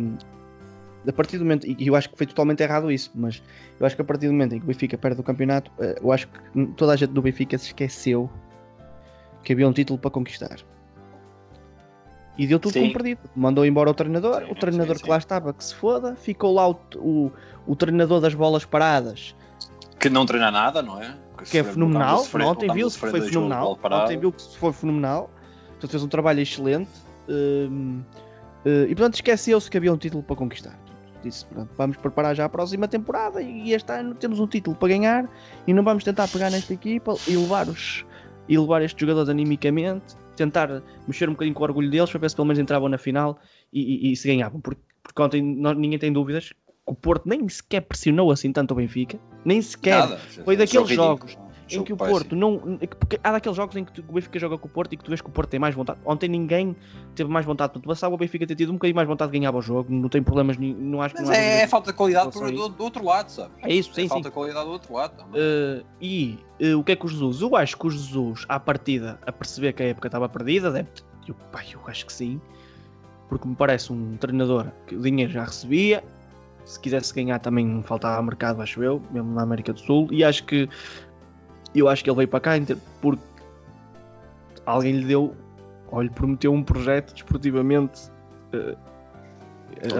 a 1.06 1.12
partir 1.12 1.38
do 1.38 1.44
momento, 1.44 1.66
e 1.66 1.86
eu 1.86 1.96
acho 1.96 2.10
que 2.10 2.16
foi 2.16 2.26
totalmente 2.26 2.62
errado 2.62 2.90
isso, 2.90 3.10
mas 3.14 3.42
eu 3.78 3.86
acho 3.86 3.96
que 3.96 4.02
a 4.02 4.04
partir 4.04 4.26
do 4.26 4.32
momento 4.32 4.54
em 4.54 4.58
que 4.58 4.64
o 4.64 4.68
Benfica 4.68 4.96
perde 4.96 5.20
o 5.20 5.24
campeonato, 5.24 5.70
uh, 5.72 6.00
eu 6.00 6.12
acho 6.12 6.28
que 6.28 6.66
toda 6.76 6.92
a 6.92 6.96
gente 6.96 7.10
do 7.10 7.20
Benfica 7.20 7.58
se 7.58 7.66
esqueceu 7.66 8.30
que 9.42 9.52
havia 9.52 9.66
um 9.66 9.72
título 9.72 9.98
para 9.98 10.10
conquistar. 10.10 10.58
E 12.38 12.46
deu 12.46 12.58
tudo 12.58 12.72
sim. 12.72 12.82
como 12.82 12.92
perdido. 12.92 13.20
Mandou 13.34 13.66
embora 13.66 13.90
o 13.90 13.94
treinador, 13.94 14.44
sim, 14.44 14.52
o 14.52 14.54
treinador 14.54 14.96
sim, 14.96 15.02
que 15.04 15.10
lá 15.10 15.18
estava 15.18 15.52
que 15.52 15.64
se 15.64 15.74
foda, 15.74 16.14
ficou 16.14 16.54
lá 16.54 16.70
o, 16.70 16.80
o, 16.96 17.32
o 17.66 17.76
treinador 17.76 18.20
das 18.20 18.34
bolas 18.34 18.64
paradas 18.64 19.34
que 20.02 20.10
não 20.10 20.26
treina 20.26 20.50
nada, 20.50 20.82
não 20.82 21.00
é? 21.00 21.14
Que, 21.38 21.44
que 21.44 21.58
é 21.58 21.64
fenomenal. 21.64 22.18
Sofrer, 22.18 22.44
ontem 22.44 22.72
viu-se 22.72 22.98
que 22.98 23.08
foi 23.08 23.20
fenomenal. 23.20 23.78
Ontem 23.84 24.18
viu 24.18 24.32
que 24.32 24.58
foi 24.58 24.72
fenomenal. 24.72 25.30
Portanto, 25.68 25.90
fez 25.90 26.02
um 26.02 26.08
trabalho 26.08 26.40
excelente. 26.40 26.90
Uh, 27.28 28.02
uh, 28.64 28.84
e 28.84 28.94
portanto, 28.94 29.14
esqueceu-se 29.14 29.70
que 29.70 29.76
havia 29.76 29.92
um 29.92 29.96
título 29.96 30.22
para 30.22 30.36
conquistar. 30.36 30.78
Disse, 31.22 31.46
pronto, 31.46 31.70
vamos 31.76 31.96
preparar 31.96 32.34
já 32.34 32.44
a 32.44 32.48
próxima 32.48 32.88
temporada 32.88 33.40
e 33.40 33.72
este 33.72 33.92
ano 33.92 34.14
temos 34.14 34.40
um 34.40 34.46
título 34.46 34.76
para 34.76 34.88
ganhar 34.88 35.30
e 35.66 35.72
não 35.72 35.84
vamos 35.84 36.02
tentar 36.02 36.26
pegar 36.28 36.50
nesta 36.50 36.74
equipa 36.74 37.14
e 37.28 37.36
levar, 37.36 37.68
os, 37.68 38.04
e 38.48 38.58
levar 38.58 38.82
estes 38.82 39.00
jogadores 39.00 39.28
animicamente, 39.28 40.16
tentar 40.34 40.82
mexer 41.06 41.28
um 41.28 41.32
bocadinho 41.32 41.54
com 41.54 41.62
o 41.62 41.66
orgulho 41.66 41.90
deles 41.90 42.10
para 42.10 42.18
ver 42.18 42.30
se 42.30 42.34
pelo 42.34 42.46
menos 42.46 42.58
entravam 42.58 42.88
na 42.88 42.98
final 42.98 43.38
e, 43.72 44.08
e, 44.08 44.12
e 44.12 44.16
se 44.16 44.26
ganhavam. 44.26 44.60
Porque, 44.60 44.82
porque 45.00 45.22
ontem 45.22 45.40
não, 45.40 45.74
ninguém 45.74 45.98
tem 45.98 46.12
dúvidas 46.12 46.52
o 46.84 46.94
Porto 46.94 47.28
nem 47.28 47.48
sequer 47.48 47.82
pressionou 47.82 48.30
assim 48.30 48.52
tanto 48.52 48.72
o 48.72 48.74
Benfica, 48.74 49.18
nem 49.44 49.62
sequer. 49.62 50.00
Nada. 50.00 50.18
Foi 50.44 50.56
daqueles 50.56 50.88
jogos 50.88 51.38
em 51.74 51.84
que 51.84 51.92
o 51.92 51.96
Porto 51.96 52.34
não. 52.36 52.78
Porque 52.98 53.18
há 53.22 53.32
daqueles 53.32 53.56
jogos 53.56 53.76
em 53.76 53.84
que 53.84 54.00
o 54.00 54.12
Benfica 54.12 54.38
joga 54.38 54.58
com 54.58 54.66
o 54.66 54.70
Porto 54.70 54.92
e 54.92 54.96
que 54.96 55.04
tu 55.04 55.08
vês 55.08 55.20
que 55.20 55.28
o 55.28 55.32
Porto 55.32 55.50
tem 55.50 55.60
mais 55.60 55.74
vontade. 55.74 55.98
Ontem 56.04 56.28
ninguém 56.28 56.76
teve 57.14 57.30
mais 57.30 57.44
vontade. 57.46 57.72
Portanto, 57.72 57.88
bastava 57.88 58.14
o 58.14 58.18
Benfica 58.18 58.46
ter 58.46 58.54
tido 58.54 58.70
um 58.70 58.74
bocadinho 58.74 58.96
mais 58.96 59.08
vontade 59.08 59.32
de 59.32 59.38
ganhar 59.38 59.54
o 59.54 59.62
jogo, 59.62 59.92
não 59.92 60.08
tem 60.08 60.22
problemas, 60.22 60.56
não 60.58 61.02
acho 61.02 61.14
Mas 61.18 61.30
que. 61.30 61.36
é, 61.36 61.62
é 61.62 61.66
falta 61.66 61.90
de 61.92 61.96
qualidade 61.96 62.30
do, 62.30 62.68
do, 62.68 62.84
outro 62.84 63.04
lado, 63.04 63.30
sabes? 63.30 63.52
É 63.62 63.72
isso, 63.72 63.92
sim, 63.94 64.04
é 64.04 64.08
falta 64.08 64.24
sim. 64.24 64.30
de 64.30 64.34
qualidade 64.34 64.66
do 64.66 64.72
outro 64.72 64.94
lado 64.94 65.12
Uh, 65.32 65.84
e 66.00 66.38
uh, 66.60 66.78
o 66.78 66.84
que 66.84 66.92
é 66.92 66.96
que 66.96 67.06
o 67.06 67.08
Jesus? 67.08 67.40
Eu 67.40 67.56
acho 67.56 67.76
que 67.76 67.86
o 67.86 67.90
Jesus, 67.90 68.44
à 68.48 68.58
partida, 68.60 69.18
a 69.26 69.32
perceber 69.32 69.72
que 69.72 69.82
a 69.82 69.86
época 69.86 70.08
estava 70.08 70.28
perdida, 70.28 70.70
deve. 70.70 70.88
Eu, 71.26 71.34
pai, 71.50 71.66
eu 71.72 71.80
acho 71.86 72.06
que 72.06 72.12
sim. 72.12 72.40
Porque 73.28 73.48
me 73.48 73.54
parece 73.54 73.92
um 73.92 74.16
treinador 74.16 74.66
que 74.86 74.94
o 74.94 75.00
dinheiro 75.00 75.32
já 75.32 75.44
recebia, 75.44 76.04
se 76.64 76.78
quisesse 76.78 77.14
ganhar 77.14 77.38
também 77.38 77.82
faltava 77.82 78.22
mercado, 78.22 78.60
acho 78.60 78.82
eu, 78.82 79.02
mesmo 79.10 79.32
na 79.32 79.42
América 79.42 79.72
do 79.72 79.80
Sul. 79.80 80.08
E 80.10 80.22
acho 80.22 80.44
que 80.44 80.68
eu 81.80 81.88
acho 81.88 82.02
que 82.02 82.10
ele 82.10 82.16
veio 82.16 82.28
para 82.28 82.40
cá 82.40 82.52
porque 83.00 83.22
alguém 84.66 84.92
lhe 84.92 85.04
deu, 85.04 85.34
ou 85.90 86.02
lhe 86.02 86.10
prometeu 86.10 86.52
um 86.52 86.62
projeto 86.62 87.12
desportivamente 87.12 88.10
uh, 88.54 88.76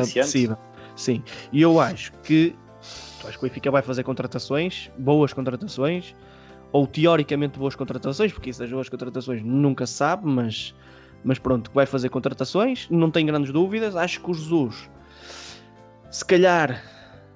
apetecível. 0.01 0.57
Sim, 0.97 1.23
e 1.53 1.63
eu 1.63 1.81
acho 1.81 2.13
que 2.23 2.55
acho 3.27 3.39
que 3.39 3.47
o 3.47 3.49
Benfica 3.49 3.71
vai 3.71 3.83
fazer 3.83 4.03
contratações, 4.03 4.91
boas 4.99 5.33
contratações, 5.33 6.15
ou 6.73 6.87
teoricamente 6.87 7.59
boas 7.59 7.75
contratações, 7.75 8.33
porque 8.33 8.51
essas 8.51 8.71
boas 8.71 8.89
contratações 8.89 9.43
nunca 9.43 9.87
se 9.87 9.95
sabe, 9.95 10.27
mas, 10.27 10.75
mas 11.23 11.39
pronto, 11.39 11.71
vai 11.73 11.87
fazer 11.87 12.09
contratações, 12.09 12.89
não 12.91 13.11
tenho 13.11 13.29
grandes 13.29 13.53
dúvidas. 13.53 13.95
Acho 13.95 14.21
que 14.21 14.31
o 14.31 14.35
Jesus 14.35 14.91
se 16.11 16.25
calhar 16.25 16.83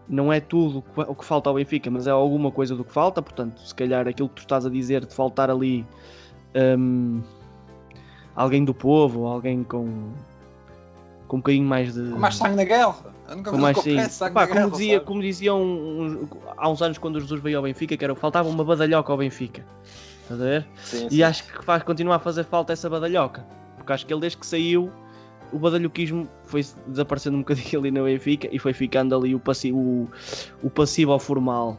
não 0.09 0.33
é 0.33 0.41
tudo 0.41 0.85
o 0.97 1.15
que 1.15 1.25
falta 1.25 1.51
ao 1.51 1.57
Benfica, 1.57 1.91
mas 1.91 2.07
é 2.07 2.11
alguma 2.11 2.51
coisa 2.51 2.75
do 2.77 2.85
que 2.85 2.93
falta. 2.93 3.21
Portanto, 3.21 3.61
se 3.61 3.75
calhar 3.75 4.07
aquilo 4.07 4.29
que 4.29 4.37
tu 4.37 4.41
estás 4.41 4.65
a 4.65 4.71
dizer 4.71 5.05
de 5.05 5.15
faltar 5.15 5.51
ali 5.51 5.85
um, 6.79 7.21
alguém 8.35 8.65
do 8.65 8.73
povo, 8.73 9.27
alguém 9.27 9.65
com, 9.65 10.13
com 11.27 11.37
um 11.37 11.41
bocadinho 11.41 11.67
mais 11.67 11.95
de. 11.95 12.11
Com 12.11 12.19
mais 12.19 12.37
sangue 12.37 12.57
na 12.57 12.65
guerra. 12.65 12.95
Com 13.45 13.59
mais 13.59 13.79
sim. 13.79 13.97
Pá, 14.33 14.47
como, 14.47 14.71
dizia, 14.71 15.01
como 15.01 15.21
diziam 15.21 15.61
um, 15.61 16.29
há 16.57 16.69
uns 16.69 16.81
anos 16.81 16.99
quando 16.99 17.17
o 17.17 17.21
Jesus 17.21 17.43
veio 17.43 17.57
ao 17.57 17.65
Benfica, 17.65 17.97
que 17.97 18.05
era 18.05 18.15
faltava 18.15 18.49
uma 18.49 18.65
badalhoca 18.65 19.13
ao 19.13 19.19
Benfica. 19.19 19.67
Estás 20.23 20.41
a 20.41 20.45
ver? 20.45 20.67
Sim, 20.77 21.07
e 21.07 21.17
sim. 21.17 21.23
acho 21.23 21.45
que 21.45 21.65
faz 21.65 21.83
continuar 21.83 22.17
a 22.17 22.21
fazer 22.21 22.45
falta 22.45 22.73
essa 22.73 22.89
badalhoca. 22.89 23.45
Porque 23.77 23.93
acho 23.93 24.07
que 24.07 24.13
ele 24.13 24.21
desde 24.21 24.39
que 24.39 24.47
saiu 24.47 24.91
o 25.53 25.59
badalhoquismo 25.59 26.29
foi 26.45 26.65
desaparecendo 26.87 27.37
um 27.37 27.41
bocadinho 27.41 27.81
ali 27.81 27.91
na 27.91 28.03
Benfica 28.03 28.49
e 28.51 28.59
foi 28.59 28.73
ficando 28.73 29.15
ali 29.15 29.35
o 29.35 29.41
passivo, 29.41 29.79
o, 29.79 30.09
o 30.63 30.71
passivo 30.71 31.13
ao 31.13 31.19
formal. 31.19 31.79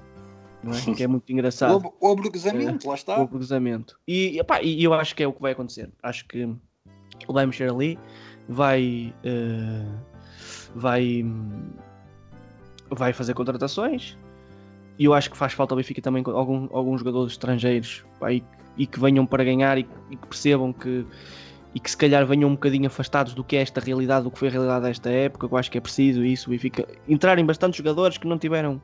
É? 0.63 0.93
Que 0.93 1.03
é 1.03 1.07
muito 1.07 1.31
engraçado. 1.31 1.93
O, 2.01 2.13
o 2.13 2.13
é, 2.13 2.87
lá 2.87 2.95
está. 2.95 3.19
O 3.19 3.21
aburguesamento. 3.21 3.97
E, 4.07 4.39
epá, 4.39 4.61
e 4.61 4.83
eu 4.83 4.93
acho 4.93 5.15
que 5.15 5.23
é 5.23 5.27
o 5.27 5.31
que 5.31 5.41
vai 5.41 5.51
acontecer. 5.51 5.89
Acho 6.01 6.27
que 6.27 6.39
ele 6.39 6.57
vai 7.29 7.45
mexer 7.45 7.69
ali, 7.69 7.97
vai. 8.49 9.13
Uh, 9.23 9.97
vai. 10.75 11.25
vai 12.89 13.13
fazer 13.13 13.33
contratações. 13.33 14.17
E 14.99 15.05
eu 15.05 15.13
acho 15.13 15.29
que 15.29 15.37
faz 15.37 15.53
falta 15.53 15.73
ao 15.73 15.77
Benfica 15.77 16.01
também 16.01 16.23
algum, 16.25 16.67
alguns 16.71 16.99
jogadores 16.99 17.33
estrangeiros 17.33 18.03
pá, 18.19 18.33
e, 18.33 18.43
e, 18.75 18.87
que 18.87 18.99
venham 18.99 19.27
para 19.27 19.43
ganhar 19.43 19.77
e, 19.77 19.87
e 20.09 20.15
que 20.15 20.27
percebam 20.27 20.73
que 20.73 21.05
e 21.77 21.79
que 21.79 21.91
se 21.91 21.95
calhar 21.95 22.25
venham 22.25 22.49
um 22.49 22.53
bocadinho 22.53 22.87
afastados 22.87 23.35
do 23.35 23.43
que 23.43 23.55
é 23.55 23.61
esta 23.61 23.79
realidade, 23.79 24.23
do 24.23 24.31
que 24.31 24.39
foi 24.39 24.47
a 24.47 24.51
realidade 24.51 24.85
desta 24.85 25.11
época, 25.11 25.45
eu 25.45 25.55
acho 25.55 25.69
que 25.69 25.77
é 25.77 25.81
preciso 25.81 26.25
isso, 26.25 26.51
e 26.51 26.57
fica 26.57 26.87
entrarem 27.07 27.45
bastantes 27.45 27.77
jogadores 27.77 28.17
que 28.17 28.27
não 28.27 28.35
tiveram, 28.35 28.81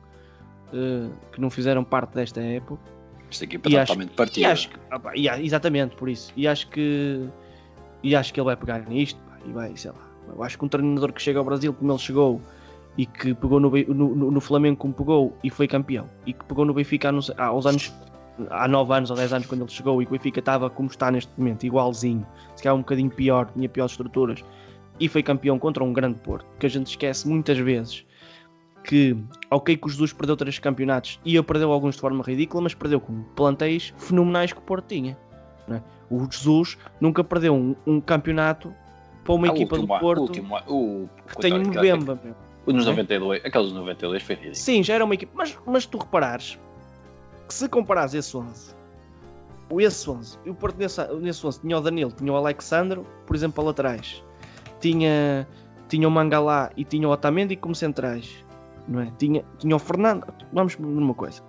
uh, 0.72 1.10
que 1.32 1.40
não 1.40 1.50
fizeram 1.50 1.82
parte 1.82 2.14
desta 2.14 2.40
época. 2.40 2.80
Esta 3.28 3.46
equipa 3.46 3.68
e 3.68 3.72
totalmente 3.72 4.10
acho, 4.10 4.16
partida. 4.16 4.40
E 4.40 4.44
acho 4.48 4.68
que, 4.68 4.76
opa, 4.94 5.12
e, 5.16 5.26
exatamente, 5.44 5.96
por 5.96 6.08
isso. 6.08 6.32
E 6.36 6.46
acho 6.46 6.68
que 6.68 7.28
e 8.00 8.14
acho 8.14 8.32
que 8.32 8.38
ele 8.38 8.44
vai 8.44 8.56
pegar 8.56 8.88
nisto 8.88 9.20
pá, 9.22 9.38
e 9.44 9.50
vai, 9.50 9.76
sei 9.76 9.90
lá. 9.90 10.08
Eu 10.32 10.40
acho 10.44 10.56
que 10.56 10.64
um 10.64 10.68
treinador 10.68 11.12
que 11.12 11.20
chega 11.20 11.40
ao 11.40 11.44
Brasil 11.44 11.74
como 11.74 11.90
ele 11.90 11.98
chegou 11.98 12.40
e 12.96 13.06
que 13.06 13.34
pegou 13.34 13.58
no, 13.58 13.70
no, 13.70 14.30
no 14.30 14.40
Flamengo 14.40 14.76
como 14.76 14.94
pegou 14.94 15.36
e 15.42 15.50
foi 15.50 15.66
campeão 15.66 16.08
e 16.24 16.32
que 16.32 16.44
pegou 16.44 16.64
no 16.64 16.72
Benfica 16.72 17.08
há, 17.08 17.52
uns 17.52 17.66
anos 17.66 17.92
há 18.50 18.68
9 18.68 18.92
anos 18.92 19.10
ou 19.10 19.16
10 19.16 19.32
anos 19.32 19.46
quando 19.46 19.62
ele 19.62 19.70
chegou 19.70 20.02
e 20.02 20.06
o 20.06 20.10
Benfica 20.10 20.40
estava 20.40 20.68
como 20.68 20.88
está 20.88 21.10
neste 21.10 21.32
momento, 21.36 21.64
igualzinho, 21.64 22.26
se 22.56 22.62
calhar 22.62 22.76
um 22.76 22.80
bocadinho 22.80 23.10
pior, 23.10 23.50
tinha 23.52 23.68
piores 23.68 23.92
estruturas, 23.92 24.44
e 24.98 25.08
foi 25.08 25.22
campeão 25.22 25.58
contra 25.58 25.82
um 25.82 25.92
grande 25.92 26.18
Porto, 26.20 26.46
que 26.58 26.66
a 26.66 26.68
gente 26.68 26.88
esquece 26.88 27.28
muitas 27.28 27.58
vezes 27.58 28.04
que, 28.84 29.16
ok 29.50 29.76
que 29.76 29.86
o 29.86 29.88
Jesus 29.88 30.12
perdeu 30.12 30.36
três 30.36 30.58
campeonatos 30.58 31.18
e 31.24 31.34
eu 31.34 31.42
perdeu 31.42 31.72
alguns 31.72 31.94
de 31.94 32.00
forma 32.00 32.22
ridícula, 32.22 32.62
mas 32.62 32.74
perdeu 32.74 33.00
com 33.00 33.22
plantéis 33.34 33.92
fenomenais 33.96 34.52
que 34.52 34.58
o 34.58 34.62
Porto 34.62 34.86
tinha. 34.86 35.18
É? 35.68 35.80
O 36.10 36.30
Jesus 36.30 36.76
nunca 37.00 37.24
perdeu 37.24 37.54
um, 37.54 37.74
um 37.86 38.00
campeonato 38.00 38.72
para 39.24 39.34
uma 39.34 39.46
a 39.46 39.50
equipa 39.50 39.76
última, 39.76 39.96
do 39.96 40.00
Porto 40.00 40.20
último, 40.20 40.56
o, 40.68 41.08
que 41.26 41.38
tem 41.38 41.54
um 41.54 41.70
Bemba. 41.70 42.20
Nos 42.66 42.86
92, 42.86 43.42
é? 43.42 43.48
aqueles 43.48 43.72
92 43.72 44.22
foi 44.22 44.34
ridículo. 44.34 44.56
Sim, 44.56 44.82
já 44.82 44.94
era 44.94 45.04
uma 45.04 45.14
equipa, 45.14 45.32
mas, 45.34 45.58
mas 45.66 45.86
tu 45.86 45.98
reparares, 45.98 46.58
que 47.46 47.54
se 47.54 47.68
comparares 47.68 48.14
esse 48.14 48.36
11, 48.36 48.74
o 49.70 49.80
esse 49.80 50.08
11, 50.08 50.38
o 50.46 50.54
Porto 50.54 50.76
nesse, 50.76 51.06
nesse 51.14 51.46
11 51.46 51.60
tinha 51.60 51.78
o 51.78 51.80
Danilo, 51.80 52.12
tinha 52.12 52.32
o 52.32 52.36
Alexandro, 52.36 53.06
por 53.26 53.36
exemplo, 53.36 53.56
para 53.56 53.64
laterais, 53.64 54.22
tinha, 54.80 55.46
tinha 55.88 56.06
o 56.06 56.10
Mangalá 56.10 56.70
e 56.76 56.84
tinha 56.84 57.08
o 57.08 57.12
Otamendi 57.12 57.56
como 57.56 57.74
centrais, 57.74 58.44
não 58.88 59.00
é? 59.00 59.12
Tinha, 59.18 59.44
tinha 59.58 59.74
o 59.74 59.78
Fernando, 59.78 60.26
vamos 60.52 60.76
numa 60.78 61.14
coisa. 61.14 61.42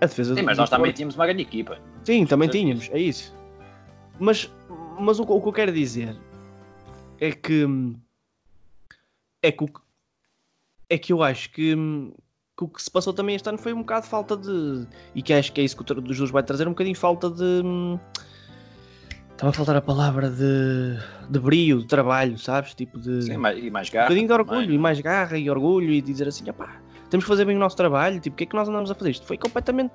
A 0.00 0.06
defesa 0.06 0.34
Sim, 0.34 0.42
do, 0.42 0.46
mas 0.46 0.58
nós 0.58 0.70
também 0.70 0.92
tínhamos 0.92 1.16
uma 1.16 1.26
grande 1.26 1.42
equipa. 1.42 1.78
Sim, 2.04 2.24
também 2.26 2.48
tínhamos, 2.48 2.88
é 2.92 2.98
isso. 2.98 3.34
Mas, 4.18 4.52
mas 4.98 5.18
o, 5.18 5.22
o 5.22 5.40
que 5.40 5.48
eu 5.48 5.52
quero 5.52 5.72
dizer 5.72 6.16
é 7.20 7.32
que 7.32 7.66
é 9.42 9.52
que, 9.52 9.64
é 10.88 10.98
que 10.98 11.12
eu 11.12 11.22
acho 11.22 11.50
que 11.50 11.74
que 12.58 12.64
o 12.64 12.68
que 12.68 12.82
se 12.82 12.90
passou 12.90 13.12
também 13.12 13.36
este 13.36 13.48
ano 13.48 13.56
foi 13.56 13.72
um 13.72 13.78
bocado 13.78 14.02
de 14.02 14.08
falta 14.08 14.36
de. 14.36 14.84
E 15.14 15.22
que 15.22 15.32
acho 15.32 15.52
que 15.52 15.60
é 15.60 15.64
isso 15.64 15.76
que 15.76 15.92
o 15.92 16.00
dos 16.00 16.16
Jesus 16.16 16.32
vai 16.32 16.42
trazer, 16.42 16.66
um 16.66 16.72
bocadinho 16.72 16.94
de 16.94 17.00
falta 17.00 17.30
de. 17.30 17.62
Estava 19.30 19.50
a 19.50 19.52
faltar 19.52 19.76
a 19.76 19.80
palavra 19.80 20.28
de, 20.28 20.98
de 21.30 21.38
brio, 21.38 21.78
de 21.78 21.86
trabalho, 21.86 22.36
sabes? 22.36 22.74
Tipo 22.74 22.98
de. 22.98 23.22
Sim, 23.22 23.34
e 23.34 23.70
mais 23.70 23.88
garra. 23.88 24.06
Um 24.06 24.08
bocadinho 24.08 24.26
de 24.26 24.32
orgulho, 24.32 24.60
também. 24.62 24.74
e 24.74 24.78
mais 24.78 25.00
garra 25.00 25.38
e 25.38 25.48
orgulho, 25.48 25.92
e 25.92 26.02
dizer 26.02 26.26
assim, 26.26 26.44
pá, 26.46 26.80
temos 27.08 27.24
que 27.24 27.28
fazer 27.28 27.44
bem 27.44 27.54
o 27.54 27.60
nosso 27.60 27.76
trabalho, 27.76 28.18
tipo, 28.18 28.34
o 28.34 28.36
que 28.36 28.42
é 28.42 28.46
que 28.48 28.56
nós 28.56 28.68
andamos 28.68 28.90
a 28.90 28.94
fazer? 28.96 29.10
Isto 29.10 29.26
foi 29.26 29.38
completamente. 29.38 29.94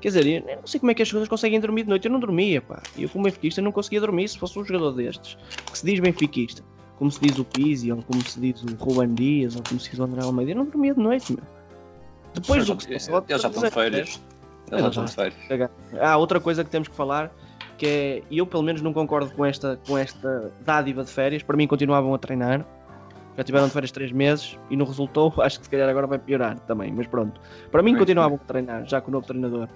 Quer 0.00 0.08
dizer, 0.08 0.44
eu 0.48 0.56
não 0.58 0.66
sei 0.66 0.78
como 0.78 0.92
é 0.92 0.94
que 0.94 1.02
as 1.02 1.08
pessoas 1.08 1.28
conseguem 1.28 1.58
dormir 1.58 1.82
de 1.82 1.88
noite. 1.88 2.04
Eu 2.04 2.12
não 2.12 2.20
dormia, 2.20 2.62
pá. 2.62 2.80
Eu, 2.96 3.08
como 3.08 3.24
benfiquista, 3.24 3.60
não 3.60 3.72
conseguia 3.72 4.00
dormir 4.00 4.28
se 4.28 4.38
fosse 4.38 4.56
um 4.56 4.64
jogador 4.64 4.92
destes, 4.92 5.36
que 5.72 5.76
se 5.76 5.84
diz 5.84 5.98
benfiquista, 5.98 6.62
como 6.96 7.10
se 7.10 7.18
diz 7.18 7.38
o 7.38 7.44
Pizzi, 7.44 7.90
ou 7.90 8.00
como 8.02 8.22
se 8.24 8.38
diz 8.38 8.62
o 8.62 8.76
Ruben 8.76 9.16
Dias, 9.16 9.56
ou 9.56 9.64
como 9.64 9.80
se 9.80 9.90
diz 9.90 9.98
o 9.98 10.04
André 10.04 10.22
Almeida. 10.22 10.52
Eu 10.52 10.56
não 10.58 10.66
dormia 10.66 10.94
de 10.94 11.00
noite, 11.00 11.32
meu. 11.32 11.55
Depois 12.40 12.66
do 12.66 12.76
que 12.76 12.84
se 12.84 12.92
passou. 12.92 13.24
Eles 13.28 13.42
já 13.42 13.48
estão 13.48 13.62
de 13.62 13.70
férias. 13.70 14.20
Eles 14.70 14.82
já 14.82 14.88
estão 14.88 15.04
de 15.04 15.12
férias. 15.12 15.70
Ah, 16.00 16.16
outra 16.16 16.40
coisa 16.40 16.64
que 16.64 16.70
temos 16.70 16.88
que 16.88 16.94
falar 16.94 17.30
que 17.76 17.86
é, 17.86 18.22
eu 18.30 18.46
pelo 18.46 18.62
menos 18.62 18.82
não 18.82 18.92
concordo 18.92 19.30
com 19.32 19.44
esta, 19.44 19.78
com 19.86 19.96
esta 19.96 20.52
dádiva 20.64 21.04
de 21.04 21.10
férias, 21.10 21.42
para 21.42 21.56
mim 21.56 21.66
continuavam 21.66 22.14
a 22.14 22.18
treinar, 22.18 22.64
já 23.36 23.44
tiveram 23.44 23.66
de 23.66 23.72
férias 23.72 23.92
3 23.92 24.12
meses 24.12 24.58
e 24.70 24.76
não 24.76 24.86
resultou, 24.86 25.32
acho 25.42 25.58
que 25.58 25.66
se 25.66 25.70
calhar 25.70 25.88
agora 25.88 26.06
vai 26.06 26.18
piorar 26.18 26.58
também, 26.60 26.92
mas 26.92 27.06
pronto, 27.06 27.40
para 27.70 27.82
mim 27.82 27.96
continuavam 27.96 28.38
a 28.42 28.46
treinar, 28.46 28.86
já 28.86 29.00
com 29.00 29.10
o 29.10 29.12
novo 29.12 29.26
treinador. 29.26 29.68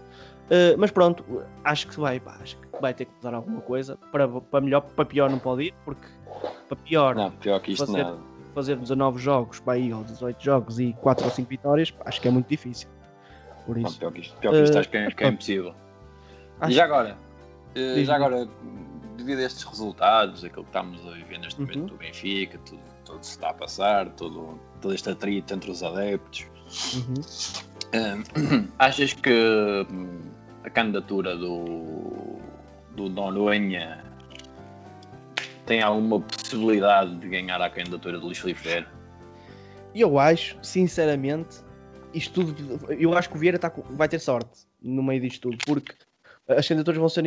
Uh, 0.46 0.74
mas 0.78 0.90
pronto, 0.90 1.24
acho 1.62 1.86
que 1.86 2.00
vai, 2.00 2.18
pá, 2.18 2.36
acho 2.42 2.56
que 2.56 2.80
vai 2.80 2.92
ter 2.92 3.04
que 3.04 3.12
mudar 3.16 3.36
alguma 3.36 3.60
coisa, 3.60 3.96
para, 4.10 4.26
para 4.26 4.60
melhor, 4.60 4.80
para 4.80 5.04
pior 5.04 5.30
não 5.30 5.38
pode 5.38 5.64
ir, 5.64 5.74
porque 5.84 6.06
para 6.68 6.76
pior, 6.76 7.14
não, 7.14 7.30
pior 7.30 7.60
que 7.60 7.72
isto 7.72 7.86
fazer, 7.86 8.02
nada. 8.02 8.18
Fazer 8.50 8.76
19 8.76 9.18
jogos 9.18 9.60
para 9.60 9.74
aí, 9.74 9.92
ou 9.92 10.04
18 10.04 10.42
jogos 10.42 10.80
e 10.80 10.92
4 11.00 11.24
ou 11.24 11.30
5 11.30 11.48
vitórias, 11.48 11.94
acho 12.04 12.20
que 12.20 12.28
é 12.28 12.30
muito 12.30 12.48
difícil. 12.48 12.88
Por 13.66 13.78
isso. 13.78 13.92
Não, 13.92 13.98
pior 13.98 14.12
que 14.12 14.20
isto, 14.20 14.36
pior 14.38 14.52
que 14.52 14.62
isto 14.62 14.76
uh, 14.76 14.80
acho 14.80 14.88
que 14.88 14.96
é, 14.96 15.10
que 15.10 15.24
é 15.24 15.28
impossível. 15.28 15.74
E 16.68 16.72
já 16.72 16.84
agora, 16.84 17.16
Uh, 17.76 18.04
já 18.04 18.16
agora, 18.16 18.48
devido 19.16 19.38
a 19.38 19.42
estes 19.42 19.62
resultados, 19.62 20.42
aquilo 20.42 20.64
que 20.64 20.70
estamos 20.70 21.06
a 21.06 21.12
viver 21.12 21.38
neste 21.38 21.60
momento 21.60 21.78
uhum. 21.78 21.86
do 21.86 21.96
Benfica, 21.96 22.58
tudo, 22.58 22.82
tudo 23.04 23.22
se 23.22 23.32
está 23.32 23.50
a 23.50 23.54
passar, 23.54 24.08
todo, 24.10 24.58
todo 24.80 24.92
este 24.92 25.08
atrito 25.08 25.54
entre 25.54 25.70
os 25.70 25.82
adeptos, 25.82 26.46
uhum. 26.94 27.14
uh, 27.14 28.68
achas 28.78 29.12
que 29.12 29.86
hum, 29.88 30.20
a 30.64 30.70
candidatura 30.70 31.36
do, 31.36 32.40
do 32.96 33.08
Noronha 33.08 34.04
tem 35.70 35.82
alguma 35.82 36.20
possibilidade 36.20 37.14
de 37.14 37.28
ganhar 37.28 37.62
a 37.62 37.70
candidatura 37.70 38.18
do 38.18 38.26
Luís 38.26 38.38
Filipe 38.38 38.60
Vieira? 38.60 38.88
Eu 39.94 40.18
acho, 40.18 40.58
sinceramente, 40.60 41.58
isto 42.12 42.44
tudo, 42.44 42.92
eu 42.98 43.16
acho 43.16 43.30
que 43.30 43.36
o 43.36 43.38
Vieira 43.38 43.56
tá, 43.56 43.72
vai 43.90 44.08
ter 44.08 44.18
sorte 44.18 44.66
no 44.82 45.00
meio 45.00 45.20
disto 45.20 45.42
tudo, 45.42 45.58
porque 45.64 45.94
as 46.48 46.66
candidaturas 46.66 46.98
vão 46.98 47.08
ser, 47.08 47.24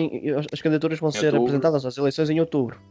as 0.52 0.62
candidaturas 0.62 1.00
vão 1.00 1.10
ser 1.10 1.34
apresentadas 1.34 1.86
às 1.86 1.98
eleições 1.98 2.30
em 2.30 2.42
outubro. 2.42 2.82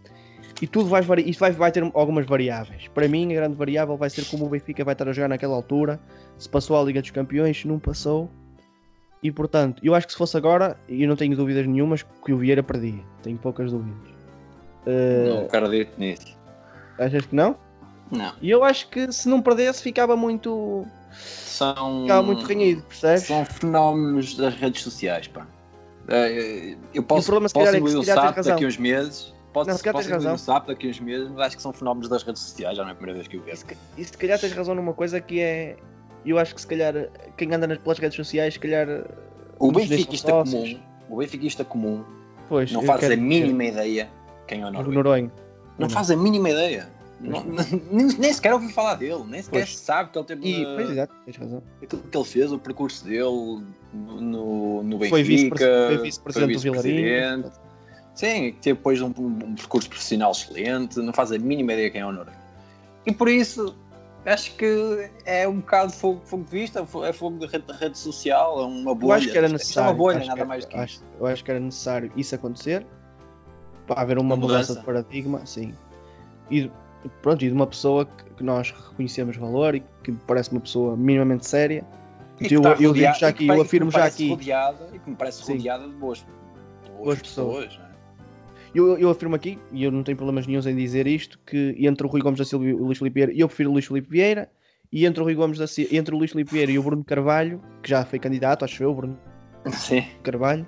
E 0.62 0.66
tudo 0.66 0.88
vai 0.88 1.02
isto 1.26 1.40
vai, 1.40 1.50
vai 1.50 1.70
ter 1.70 1.82
algumas 1.92 2.24
variáveis. 2.24 2.88
Para 2.88 3.06
mim, 3.06 3.30
a 3.32 3.34
grande 3.34 3.54
variável 3.54 3.94
vai 3.94 4.08
ser 4.08 4.24
como 4.24 4.46
o 4.46 4.48
Benfica 4.48 4.82
vai 4.82 4.94
estar 4.94 5.06
a 5.06 5.12
jogar 5.12 5.28
naquela 5.28 5.54
altura, 5.54 6.00
se 6.38 6.48
passou 6.48 6.80
à 6.80 6.82
Liga 6.82 7.02
dos 7.02 7.10
Campeões, 7.10 7.60
se 7.60 7.68
não 7.68 7.78
passou. 7.78 8.30
E 9.22 9.30
portanto, 9.30 9.82
eu 9.84 9.94
acho 9.94 10.06
que 10.06 10.14
se 10.14 10.18
fosse 10.18 10.34
agora, 10.34 10.78
e 10.88 11.02
eu 11.02 11.08
não 11.10 11.16
tenho 11.16 11.36
dúvidas 11.36 11.66
nenhumas, 11.66 12.02
que 12.02 12.32
o 12.32 12.38
Vieira 12.38 12.62
perdia. 12.62 13.04
Tenho 13.22 13.36
poucas 13.36 13.70
dúvidas. 13.70 14.11
Uh... 14.86 15.28
Não 15.28 15.44
acredito 15.46 15.92
nisso. 15.98 16.36
Achas 16.98 17.26
que 17.26 17.34
não? 17.34 17.56
Não. 18.10 18.32
E 18.42 18.50
eu 18.50 18.62
acho 18.62 18.88
que 18.88 19.10
se 19.10 19.28
não 19.28 19.40
perdesse 19.40 19.82
ficava 19.82 20.16
muito. 20.16 20.86
São. 21.10 22.02
Ficava 22.02 22.22
muito 22.22 22.44
renhido, 22.44 22.82
percebes? 22.82 23.24
São 23.24 23.44
fenómenos 23.44 24.36
das 24.36 24.54
redes 24.54 24.82
sociais, 24.82 25.26
pá. 25.28 25.46
Uh, 26.08 26.76
eu 26.92 27.02
posso, 27.02 27.22
o 27.22 27.32
problema, 27.32 27.48
posso 27.48 27.66
calhar, 27.66 27.74
é 27.74 27.78
que, 27.78 27.96
o 27.96 28.02
SAP 28.02 28.44
daqui 28.44 28.66
uns 28.66 28.76
meses. 28.76 29.32
Posso, 29.52 29.70
não, 29.70 29.76
se 29.76 29.92
posso 29.92 30.10
razão. 30.10 30.34
o 30.34 30.38
SAP 30.38 30.66
daqui 30.66 30.88
uns 30.88 31.00
meses, 31.00 31.28
mas 31.28 31.46
acho 31.46 31.56
que 31.56 31.62
são 31.62 31.72
fenómenos 31.72 32.08
das 32.08 32.22
redes 32.22 32.42
sociais, 32.42 32.76
já 32.76 32.82
não 32.82 32.90
é 32.90 32.92
a 32.92 32.96
primeira 32.96 33.18
vez 33.18 33.28
que 33.28 33.36
eu 33.36 33.42
vejo. 33.42 33.64
E 33.96 34.04
se 34.04 34.16
calhar 34.16 34.38
tens 34.38 34.52
razão 34.52 34.74
numa 34.74 34.92
coisa 34.92 35.20
que 35.20 35.40
é. 35.40 35.76
Eu 36.24 36.38
acho 36.38 36.54
que 36.54 36.60
se 36.60 36.66
calhar 36.66 36.94
quem 37.36 37.52
anda 37.52 37.66
nas, 37.66 37.78
pelas 37.78 37.98
redes 37.98 38.16
sociais, 38.16 38.54
se 38.54 38.60
calhar. 38.60 38.86
O 39.58 39.72
benfiquista 39.72 40.32
comum, 40.32 40.80
o 41.08 41.16
benfiquista 41.16 41.64
comum 41.64 42.04
pois, 42.48 42.72
não 42.72 42.82
faz 42.82 43.04
a 43.10 43.16
mínima 43.16 43.64
ideia 43.64 44.08
quem 44.46 44.62
é 44.62 44.66
o 44.66 44.70
Noronha. 44.70 44.94
Noronha. 44.94 45.32
Não, 45.78 45.86
não 45.86 45.90
faz 45.90 46.10
a 46.10 46.16
mínima 46.16 46.50
ideia. 46.50 46.88
Não, 47.22 47.44
nem, 47.44 48.06
nem, 48.18 48.32
sequer 48.32 48.52
ouvi 48.52 48.72
falar 48.72 48.96
dele, 48.96 49.22
nem 49.28 49.40
sequer 49.40 49.60
pois. 49.60 49.78
sabe 49.78 50.10
que 50.10 50.18
ele 50.18 50.26
teve. 50.26 50.48
E, 50.48 50.64
pois, 50.64 50.90
exato, 50.90 51.14
tens 51.24 51.36
razão. 51.36 51.62
Aquilo 51.80 52.02
que 52.02 52.16
ele 52.16 52.24
fez, 52.24 52.52
o 52.52 52.58
percurso 52.58 53.04
dele 53.04 53.64
no, 53.92 54.82
no 54.82 54.98
Benfica. 54.98 55.56
Foi 55.88 55.98
vice-presidente 55.98 56.52
vice 56.52 56.66
do 56.66 56.72
Vilarinho. 56.72 57.52
Sim, 58.14 58.54
teve 58.60 58.76
depois 58.76 59.00
um, 59.00 59.12
um, 59.16 59.54
percurso 59.54 59.88
profissional 59.88 60.32
excelente, 60.32 60.98
não 60.98 61.12
faz 61.12 61.32
a 61.32 61.38
mínima 61.38 61.72
ideia 61.72 61.90
quem 61.90 62.00
é 62.00 62.06
o 62.06 62.12
Noronha. 62.12 62.36
E 63.06 63.12
por 63.12 63.28
isso, 63.28 63.74
acho 64.26 64.54
que 64.56 65.10
é 65.24 65.48
um 65.48 65.60
bocado 65.60 65.92
fogo, 65.92 66.20
fogo 66.24 66.44
de 66.44 66.50
vista, 66.50 66.86
é 67.04 67.12
fogo 67.12 67.38
de 67.38 67.46
rede, 67.46 67.66
de 67.66 67.72
rede 67.72 67.96
social, 67.96 68.60
é 68.60 68.66
uma 68.66 68.94
bolha. 68.94 69.12
Eu 69.12 69.12
acho 69.12 69.30
que 69.30 69.38
era 69.38 69.48
necessário. 69.48 69.88
É 69.88 69.90
uma 69.90 69.96
bolha, 69.96 70.18
nada 70.26 70.42
que, 70.42 70.46
mais 70.46 70.64
que 70.64 70.76
acho, 70.76 70.94
isso. 70.96 71.04
Eu 71.18 71.26
acho 71.26 71.44
que 71.44 71.50
era 71.50 71.60
necessário 71.60 72.12
isso 72.16 72.34
acontecer 72.34 72.84
para 73.86 74.00
haver 74.00 74.18
uma, 74.18 74.34
uma 74.34 74.36
mudança. 74.36 74.72
mudança 74.72 74.80
de 74.80 74.86
paradigma, 74.86 75.46
sim. 75.46 75.72
E 76.50 76.70
pronto, 77.20 77.44
e 77.44 77.48
de 77.48 77.54
uma 77.54 77.66
pessoa 77.66 78.06
que 78.36 78.42
nós 78.42 78.70
reconhecemos 78.70 79.36
valor 79.36 79.74
e 79.74 79.82
que 80.02 80.12
parece 80.26 80.50
uma 80.52 80.60
pessoa 80.60 80.96
minimamente 80.96 81.46
séria. 81.46 81.84
eu, 82.40 82.62
eu 82.80 82.92
digo 82.92 83.14
já 83.14 83.28
aqui, 83.28 83.46
eu 83.46 83.60
afirmo 83.60 83.90
já 83.90 84.04
aqui. 84.04 84.30
Rodeada, 84.30 84.88
e 84.92 84.98
que 84.98 85.10
me 85.10 85.16
parece 85.16 85.50
rodeada 85.50 85.86
de 85.86 85.94
boas, 85.94 86.18
de 86.18 86.24
boas, 86.90 87.04
boas 87.04 87.18
pessoas. 87.20 87.66
pessoas 87.66 87.88
é? 87.88 87.92
eu, 88.74 88.98
eu, 88.98 89.10
afirmo 89.10 89.34
aqui, 89.34 89.58
e 89.70 89.84
eu 89.84 89.90
não 89.90 90.02
tenho 90.02 90.16
problemas 90.16 90.46
nenhum 90.46 90.60
em 90.60 90.76
dizer 90.76 91.06
isto, 91.06 91.38
que 91.46 91.76
entre 91.78 92.06
o 92.06 92.10
Rui 92.10 92.20
Gomes 92.20 92.38
da 92.38 92.44
Silva 92.44 92.64
e 92.64 92.72
o 92.72 92.84
Luís 92.84 92.98
Filipe 92.98 93.14
Vieira, 93.14 93.32
eu 93.34 93.46
prefiro 93.46 93.70
o 93.70 93.72
Luís 93.72 93.86
Filipe 93.86 94.08
Vieira, 94.08 94.50
e 94.90 95.06
entre 95.06 95.22
o 95.22 95.24
Rui 95.24 95.34
Gomes 95.34 95.58
da 95.58 95.66
Silva, 95.66 95.94
entre 95.94 96.14
o 96.14 96.18
Luís 96.18 96.30
Filipe 96.32 96.52
Vieira 96.52 96.72
e 96.72 96.78
o 96.78 96.82
Bruno 96.82 97.04
Carvalho, 97.04 97.60
que 97.82 97.90
já 97.90 98.04
foi 98.04 98.18
candidato, 98.18 98.64
acho 98.64 98.82
eu, 98.82 98.94
Bruno 98.94 99.18
Sim. 99.70 100.04
Carvalho, 100.22 100.66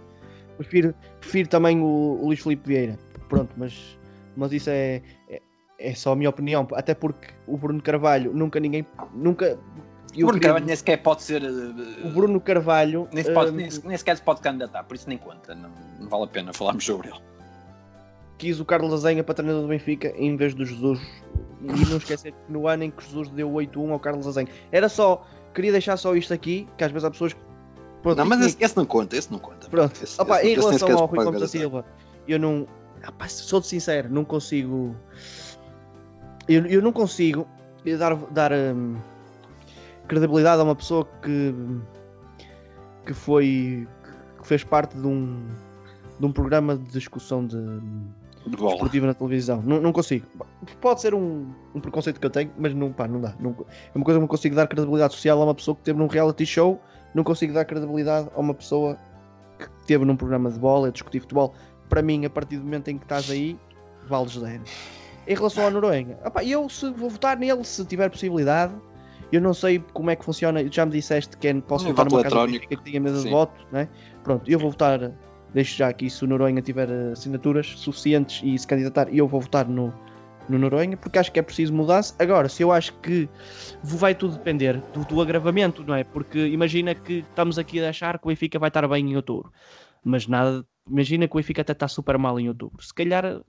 prefiro, 0.57 0.95
prefiro 1.21 1.49
também 1.49 1.81
o, 1.81 2.19
o 2.21 2.27
Luís 2.27 2.40
Filipe 2.40 2.69
Vieira. 2.69 2.99
Pronto, 3.29 3.53
mas, 3.57 3.99
mas 4.37 4.53
isso 4.53 4.71
é, 4.71 5.03
é 5.29 5.40
é 5.79 5.95
só 5.95 6.12
a 6.12 6.17
minha 6.17 6.31
opinião, 6.31 6.67
até 6.73 6.95
porque 6.95 7.29
o 7.47 7.57
Bruno 7.57 7.83
Carvalho 7.83 8.33
nunca 8.33 8.61
ninguém. 8.61 8.87
Nunca. 9.12 9.59
O 10.14 10.27
Bruno. 10.27 10.40
Carvalho 10.40 10.64
nem 10.64 10.77
sequer 10.77 11.03
pode 11.03 11.23
ser. 11.23 11.43
Uh, 11.43 12.07
o 12.07 12.11
Bruno 12.11 12.40
Carvalho. 12.40 13.09
Nem, 13.12 13.25
pode, 13.25 13.51
uh, 13.51 13.55
nem, 13.55 13.69
nem, 13.85 13.97
sequer 13.97 14.17
se 14.17 14.23
pode 14.23 14.40
candidatar, 14.40 14.85
por 14.85 14.95
isso 14.95 15.09
nem 15.09 15.19
conta, 15.19 15.55
não, 15.55 15.71
não, 16.01 16.09
vale 16.09 16.25
a 16.25 16.27
pena 16.27 16.53
falarmos 16.53 16.85
sobre 16.85 17.09
ele. 17.09 17.19
Quis 18.38 18.61
o 18.61 18.64
Carlos 18.64 18.93
Azenha 18.93 19.23
para 19.23 19.35
treinador 19.35 19.62
do 19.62 19.69
Benfica 19.69 20.12
em 20.17 20.37
vez 20.37 20.55
do 20.55 20.64
Jesus. 20.64 21.01
E 21.62 21.67
não 21.88 21.97
esquecer 21.97 22.33
que 22.33 22.53
no 22.53 22.69
ano 22.69 22.85
em 22.85 22.90
que 22.90 23.03
Jesus 23.03 23.29
deu 23.31 23.51
8-1 23.51 23.90
ao 23.90 23.99
Carlos 23.99 24.27
Azenha. 24.27 24.49
Era 24.71 24.88
só. 24.88 25.27
Queria 25.55 25.71
deixar 25.71 25.97
só 25.97 26.17
isto 26.17 26.35
aqui, 26.35 26.69
que 26.77 26.85
às 26.85 26.90
vezes 26.90 27.05
há 27.05 27.11
pessoas 27.11 27.33
que. 27.33 27.40
Pronto, 28.05 28.19
não, 28.19 28.27
mas 28.27 28.40
esse, 28.40 28.57
esse, 28.61 28.77
não 28.77 28.87
conta, 28.87 29.17
esse 29.17 29.33
não 29.33 29.40
conta. 29.40 29.69
Pronto. 29.69 30.01
Esse, 30.01 30.21
Opa, 30.21 30.40
esse, 30.40 30.53
em 30.53 30.55
relação 30.55 30.97
ao 30.97 31.07
Rui 31.07 31.25
Gomes 31.25 31.40
da 31.40 31.49
Silva, 31.49 31.85
eu 32.29 32.38
não. 32.38 32.69
Opa, 33.09 33.29
sou 33.29 33.61
de 33.61 33.67
sincero, 33.67 34.09
não 34.09 34.25
consigo 34.25 34.95
eu, 36.49 36.67
eu 36.67 36.83
não 36.83 36.93
consigo 36.93 37.47
dar, 37.99 38.14
dar 38.31 38.53
um, 38.53 38.97
credibilidade 40.07 40.61
a 40.61 40.64
uma 40.64 40.75
pessoa 40.75 41.09
que, 41.23 41.55
que 43.07 43.14
foi 43.14 43.88
que 44.40 44.47
fez 44.47 44.62
parte 44.62 44.97
de 44.97 45.07
um, 45.07 45.47
de 46.19 46.27
um 46.27 46.33
programa 46.33 46.77
de 46.77 46.90
discussão 46.90 47.47
de, 47.47 47.57
de 47.57 48.67
esportiva 48.67 49.07
na 49.07 49.14
televisão. 49.14 49.62
Não, 49.62 49.81
não 49.81 49.93
consigo. 49.93 50.27
Pode 50.83 51.01
ser 51.01 51.14
um, 51.14 51.51
um 51.75 51.81
preconceito 51.81 52.21
que 52.21 52.27
eu 52.27 52.31
tenho, 52.31 52.51
mas 52.59 52.75
não, 52.75 52.93
pá, 52.93 53.09
não 53.09 53.23
dá. 53.23 53.35
Não, 53.40 53.53
é 53.53 53.97
uma 53.97 54.05
coisa 54.05 54.19
que 54.19 54.23
não 54.23 54.29
consigo 54.29 54.55
dar 54.55 54.67
credibilidade 54.67 55.14
social 55.14 55.40
a 55.40 55.45
uma 55.45 55.55
pessoa 55.55 55.75
que 55.75 55.83
teve 55.83 55.99
num 55.99 56.09
reality 56.09 56.45
show, 56.45 56.79
não 57.14 57.24
consigo 57.24 57.53
dar 57.53 57.64
credibilidade 57.64 58.29
a 58.35 58.40
uma 58.40 58.55
pessoa 58.55 58.98
que 59.59 59.68
teve 59.87 60.05
num 60.05 60.16
programa 60.16 60.50
de 60.50 60.59
bola, 60.59 60.88
a 60.88 60.90
discutir 60.90 61.20
futebol. 61.20 61.55
Para 61.88 62.03
mim, 62.03 62.24
a 62.24 62.31
partir 62.31 62.57
do 62.59 62.64
momento 62.64 62.88
em 62.88 62.98
que 62.98 63.05
estás 63.05 63.31
aí, 63.31 63.59
vales 64.09 64.33
zero 64.33 64.62
em 65.27 65.35
relação 65.35 65.64
ao 65.64 65.70
Noronha. 65.70 66.18
Opa, 66.24 66.44
eu 66.44 66.68
se 66.68 66.90
vou 66.90 67.11
votar 67.11 67.37
nele 67.37 67.64
se 67.64 67.85
tiver 67.85 68.11
possibilidade. 68.11 68.74
Eu 69.33 69.40
não 69.40 69.55
sei 69.55 69.83
como 69.92 70.11
é 70.11 70.16
que 70.16 70.24
funciona. 70.24 70.66
Já 70.70 70.87
me 70.87 70.92
disseste 70.92 71.37
que 71.37 71.48
é, 71.48 71.55
posso 71.61 71.87
votar 71.87 72.07
numa 72.07 72.22
casa 72.22 72.59
que 72.59 72.77
tenha 72.77 73.00
mesa 73.00 73.22
de 73.22 73.31
voto, 73.31 73.55
né? 73.72 73.88
Pronto, 74.22 74.48
eu 74.48 74.59
vou 74.59 74.70
votar. 74.70 75.12
Deixo 75.53 75.77
já 75.77 75.88
aqui 75.88 76.11
se 76.11 76.24
o 76.24 76.27
Noronha 76.27 76.61
tiver 76.61 76.90
assinaturas 77.12 77.66
suficientes 77.77 78.42
e 78.44 78.59
se 78.59 78.66
candidatar, 78.66 79.09
eu 79.12 79.29
vou 79.29 79.40
votar 79.40 79.68
no, 79.68 79.94
no 80.48 80.59
Noronha, 80.59 80.96
porque 80.96 81.18
acho 81.18 81.33
que 81.33 81.38
é 81.38 81.42
preciso 81.42 81.72
mudança. 81.72 82.14
Agora, 82.18 82.48
se 82.48 82.62
eu 82.62 82.72
acho 82.72 82.92
que 83.00 83.28
vai 83.83 84.14
tudo 84.14 84.37
depender 84.37 84.80
do, 84.92 85.04
do, 85.04 85.20
agravamento, 85.20 85.85
não 85.85 85.94
é? 85.94 86.04
Porque 86.04 86.46
imagina 86.46 86.94
que 86.94 87.24
estamos 87.28 87.59
aqui 87.59 87.83
a 87.85 87.88
achar 87.88 88.18
que 88.18 88.26
o 88.26 88.28
Benfica 88.28 88.59
vai 88.59 88.68
estar 88.68 88.87
bem 88.87 89.11
em 89.11 89.16
outubro, 89.16 89.52
mas 90.04 90.26
nada. 90.26 90.64
Imagina 90.88 91.26
que 91.26 91.35
o 91.35 91.37
Benfica 91.37 91.62
até 91.62 91.72
está 91.72 91.88
super 91.88 92.18
mal 92.18 92.38
em 92.38 92.48
outubro. 92.48 92.83
Se 92.85 92.92
calhar 92.92 93.40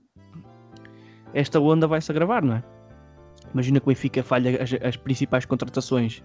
esta 1.34 1.60
onda 1.60 1.86
vai 1.86 2.00
se 2.00 2.10
agravar, 2.10 2.42
não 2.44 2.54
é? 2.56 2.64
Imagina 3.52 3.78
que 3.78 3.86
o 3.86 3.88
Benfica 3.88 4.22
falha 4.22 4.62
as, 4.62 4.72
as 4.82 4.96
principais 4.96 5.44
contratações 5.44 6.22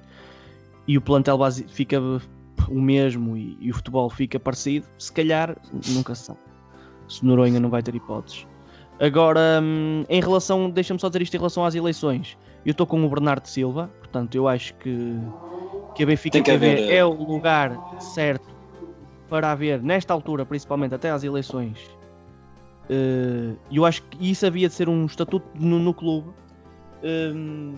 e 0.88 0.98
o 0.98 1.02
plantel 1.02 1.38
base 1.38 1.66
fica 1.68 2.00
o 2.70 2.82
mesmo 2.82 3.36
e, 3.38 3.58
e, 3.60 3.72
o 3.72 3.74
futebol 3.74 4.10
fica 4.10 4.40
parecido, 4.40 4.88
se 4.98 5.12
calhar 5.12 5.56
nunca 5.90 6.16
se 6.16 6.26
sabe. 6.26 6.40
Se 7.08 7.26
Noronha 7.26 7.60
não 7.60 7.70
vai 7.70 7.84
ter 7.84 7.94
hipóteses. 7.94 8.48
Agora, 9.02 9.60
hum, 9.64 10.04
em 10.08 10.22
relação, 10.22 10.70
deixa-me 10.70 11.00
só 11.00 11.10
dizer 11.10 11.24
isto 11.24 11.34
em 11.34 11.38
relação 11.38 11.66
às 11.66 11.74
eleições. 11.74 12.38
Eu 12.64 12.72
estou 12.72 12.86
com 12.86 13.04
o 13.04 13.10
Bernardo 13.10 13.48
Silva, 13.48 13.90
portanto, 13.98 14.36
eu 14.36 14.48
acho 14.48 14.76
que, 14.76 15.18
que 15.96 16.04
a 16.04 16.06
Benfica 16.06 16.34
Tem 16.34 16.44
que 16.44 16.52
TV 16.52 16.68
haver, 16.68 16.90
eh, 16.92 16.98
é 16.98 17.06
o 17.06 17.12
lugar 17.12 18.00
certo 18.00 18.48
para 19.28 19.52
haver, 19.52 19.82
nesta 19.82 20.14
altura, 20.14 20.46
principalmente 20.46 20.94
até 20.94 21.10
às 21.10 21.24
eleições. 21.24 21.80
eh, 22.92 23.56
E 23.72 23.78
eu 23.78 23.86
acho 23.86 24.04
que 24.04 24.30
isso 24.30 24.46
havia 24.46 24.68
de 24.68 24.76
ser 24.76 24.88
um 24.88 25.08
estatuto 25.08 25.48
no, 25.56 25.80
no 25.80 25.96
clube 25.96 26.30
hum, 27.04 27.74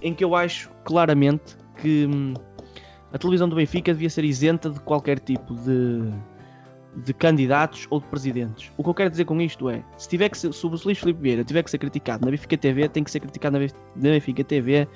em 0.00 0.14
que 0.14 0.24
eu 0.24 0.34
acho 0.34 0.70
claramente 0.84 1.54
que 1.82 2.06
hum, 2.06 2.32
a 3.12 3.18
televisão 3.18 3.46
do 3.46 3.56
Benfica 3.56 3.92
devia 3.92 4.08
ser 4.08 4.24
isenta 4.24 4.70
de 4.70 4.80
qualquer 4.80 5.18
tipo 5.18 5.54
de, 5.54 6.10
de 7.04 7.12
candidatos 7.12 7.86
ou 7.90 8.00
de 8.00 8.06
presidentes. 8.06 8.72
O 8.76 8.82
que 8.82 8.88
eu 8.88 8.94
quero 8.94 9.10
dizer 9.10 9.24
com 9.26 9.40
isto 9.40 9.68
é, 9.68 9.82
se 9.98 10.08
tiver 10.08 10.28
que 10.30 10.38
ser, 10.38 10.52
se 10.52 10.66
o 10.66 10.68
Luís 10.70 10.98
Filipe 10.98 11.20
Vieira 11.20 11.44
tiver 11.44 11.62
que 11.62 11.70
ser 11.70 11.78
criticado 11.78 12.24
na 12.24 12.30
Benfica 12.30 12.56
TV, 12.56 12.88
tem 12.88 13.04
que 13.04 13.10
ser 13.10 13.20
criticado 13.20 13.52
na, 13.54 13.58
Benf- 13.58 13.74
na 13.94 14.10
Benfica 14.10 14.42
TV 14.42 14.88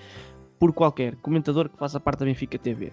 por 0.58 0.72
qualquer 0.72 1.16
comentador 1.16 1.68
que 1.68 1.76
faça 1.76 2.00
parte 2.00 2.20
da 2.20 2.26
Benfica 2.26 2.58
TV. 2.58 2.92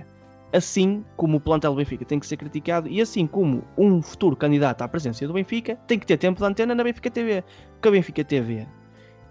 Assim 0.53 1.03
como 1.15 1.37
o 1.37 1.41
plantel 1.41 1.71
do 1.71 1.77
Benfica 1.77 2.05
tem 2.05 2.19
que 2.19 2.27
ser 2.27 2.37
criticado 2.37 2.87
e 2.87 3.01
assim 3.01 3.27
como 3.27 3.63
um 3.77 4.01
futuro 4.01 4.35
candidato 4.35 4.81
à 4.81 4.87
presença 4.87 5.25
do 5.27 5.33
Benfica 5.33 5.75
tem 5.87 5.99
que 5.99 6.05
ter 6.05 6.17
tempo 6.17 6.39
de 6.39 6.45
antena 6.45 6.73
na 6.75 6.83
Benfica 6.83 7.09
TV. 7.09 7.43
Porque 7.73 7.87
a 7.87 7.91
Benfica 7.91 8.23
TV 8.23 8.65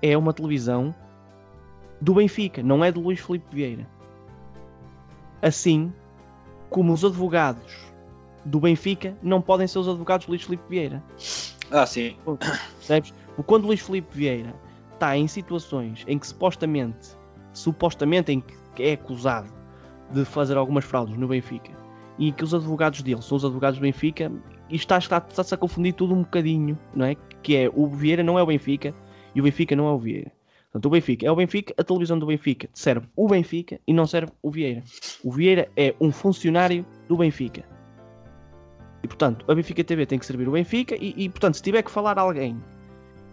é 0.02 0.16
uma 0.16 0.32
televisão 0.32 0.94
do 2.00 2.14
Benfica, 2.14 2.62
não 2.62 2.84
é 2.84 2.92
do 2.92 3.00
Luís 3.00 3.20
Filipe 3.20 3.46
Vieira. 3.54 3.86
Assim 5.40 5.92
como 6.68 6.92
os 6.92 7.04
advogados 7.04 7.85
do 8.46 8.60
Benfica 8.60 9.16
não 9.22 9.42
podem 9.42 9.66
ser 9.66 9.78
os 9.78 9.88
advogados 9.88 10.26
do 10.26 10.30
Luís 10.30 10.42
Filipe 10.42 10.62
Vieira. 10.68 11.02
Ah, 11.70 11.84
sim. 11.84 12.16
Percebes? 12.78 13.12
Porque 13.34 13.42
quando 13.42 13.64
o 13.64 13.66
Luís 13.68 13.80
Filipe 13.80 14.08
Vieira 14.16 14.54
está 14.94 15.16
em 15.16 15.26
situações 15.26 16.04
em 16.06 16.18
que 16.18 16.26
supostamente, 16.26 17.16
supostamente 17.52 18.32
em 18.32 18.40
que 18.40 18.82
é 18.82 18.92
acusado 18.92 19.52
de 20.12 20.24
fazer 20.24 20.56
algumas 20.56 20.84
fraudes 20.84 21.16
no 21.16 21.28
Benfica 21.28 21.72
e 22.18 22.32
que 22.32 22.44
os 22.44 22.54
advogados 22.54 23.02
dele 23.02 23.20
são 23.20 23.36
os 23.36 23.44
advogados 23.44 23.78
do 23.78 23.82
Benfica 23.82 24.32
e 24.70 24.76
está, 24.76 24.96
está, 24.98 25.24
está-se 25.28 25.54
a 25.54 25.58
confundir 25.58 25.92
tudo 25.94 26.14
um 26.14 26.22
bocadinho, 26.22 26.78
não 26.94 27.04
é? 27.04 27.16
Que 27.42 27.56
é 27.56 27.70
o 27.74 27.86
Vieira 27.88 28.22
não 28.22 28.38
é 28.38 28.42
o 28.42 28.46
Benfica 28.46 28.94
e 29.34 29.40
o 29.40 29.44
Benfica 29.44 29.74
não 29.74 29.88
é 29.88 29.92
o 29.92 29.98
Vieira. 29.98 30.32
Portanto, 30.70 30.86
o 30.86 30.90
Benfica 30.90 31.26
é 31.26 31.30
o 31.30 31.36
Benfica, 31.36 31.74
a 31.76 31.82
televisão 31.82 32.18
do 32.18 32.26
Benfica 32.26 32.68
serve 32.72 33.06
o 33.16 33.28
Benfica 33.28 33.80
e 33.86 33.92
não 33.92 34.06
serve 34.06 34.32
o 34.40 34.50
Vieira. 34.50 34.84
O 35.24 35.32
Vieira 35.32 35.68
é 35.76 35.94
um 36.00 36.12
funcionário 36.12 36.86
do 37.08 37.16
Benfica. 37.16 37.75
E 39.06 39.08
portanto, 39.08 39.44
a 39.48 39.54
Benfica 39.54 39.84
TV 39.84 40.04
tem 40.04 40.18
que 40.18 40.26
servir 40.26 40.48
o 40.48 40.50
Benfica 40.50 40.96
e, 40.96 41.14
e, 41.16 41.28
portanto, 41.28 41.54
se 41.54 41.62
tiver 41.62 41.80
que 41.80 41.92
falar 41.92 42.18
alguém 42.18 42.60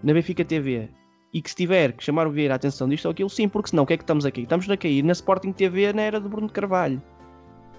na 0.03 0.13
Benfica 0.13 0.45
TV 0.45 0.88
e 1.33 1.41
que 1.41 1.49
se 1.49 1.55
tiver 1.55 1.93
que 1.93 2.03
chamar 2.03 2.27
o 2.27 2.31
Vieira 2.31 2.53
a 2.53 2.57
atenção 2.57 2.88
disto 2.88 3.05
ou 3.05 3.12
aquilo, 3.12 3.27
sim, 3.27 3.49
porque 3.49 3.71
senão 3.71 3.81
o 3.81 3.88
que 3.88 3.93
é 3.93 3.97
que 3.97 4.03
estamos 4.03 4.23
aqui? 4.23 4.41
Estamos 4.41 4.69
a 4.69 4.77
cair 4.77 5.03
na 5.03 5.13
Sporting 5.13 5.51
TV 5.51 5.91
na 5.91 6.03
era 6.03 6.19
do 6.19 6.29
Bruno 6.29 6.47
Carvalho. 6.47 7.01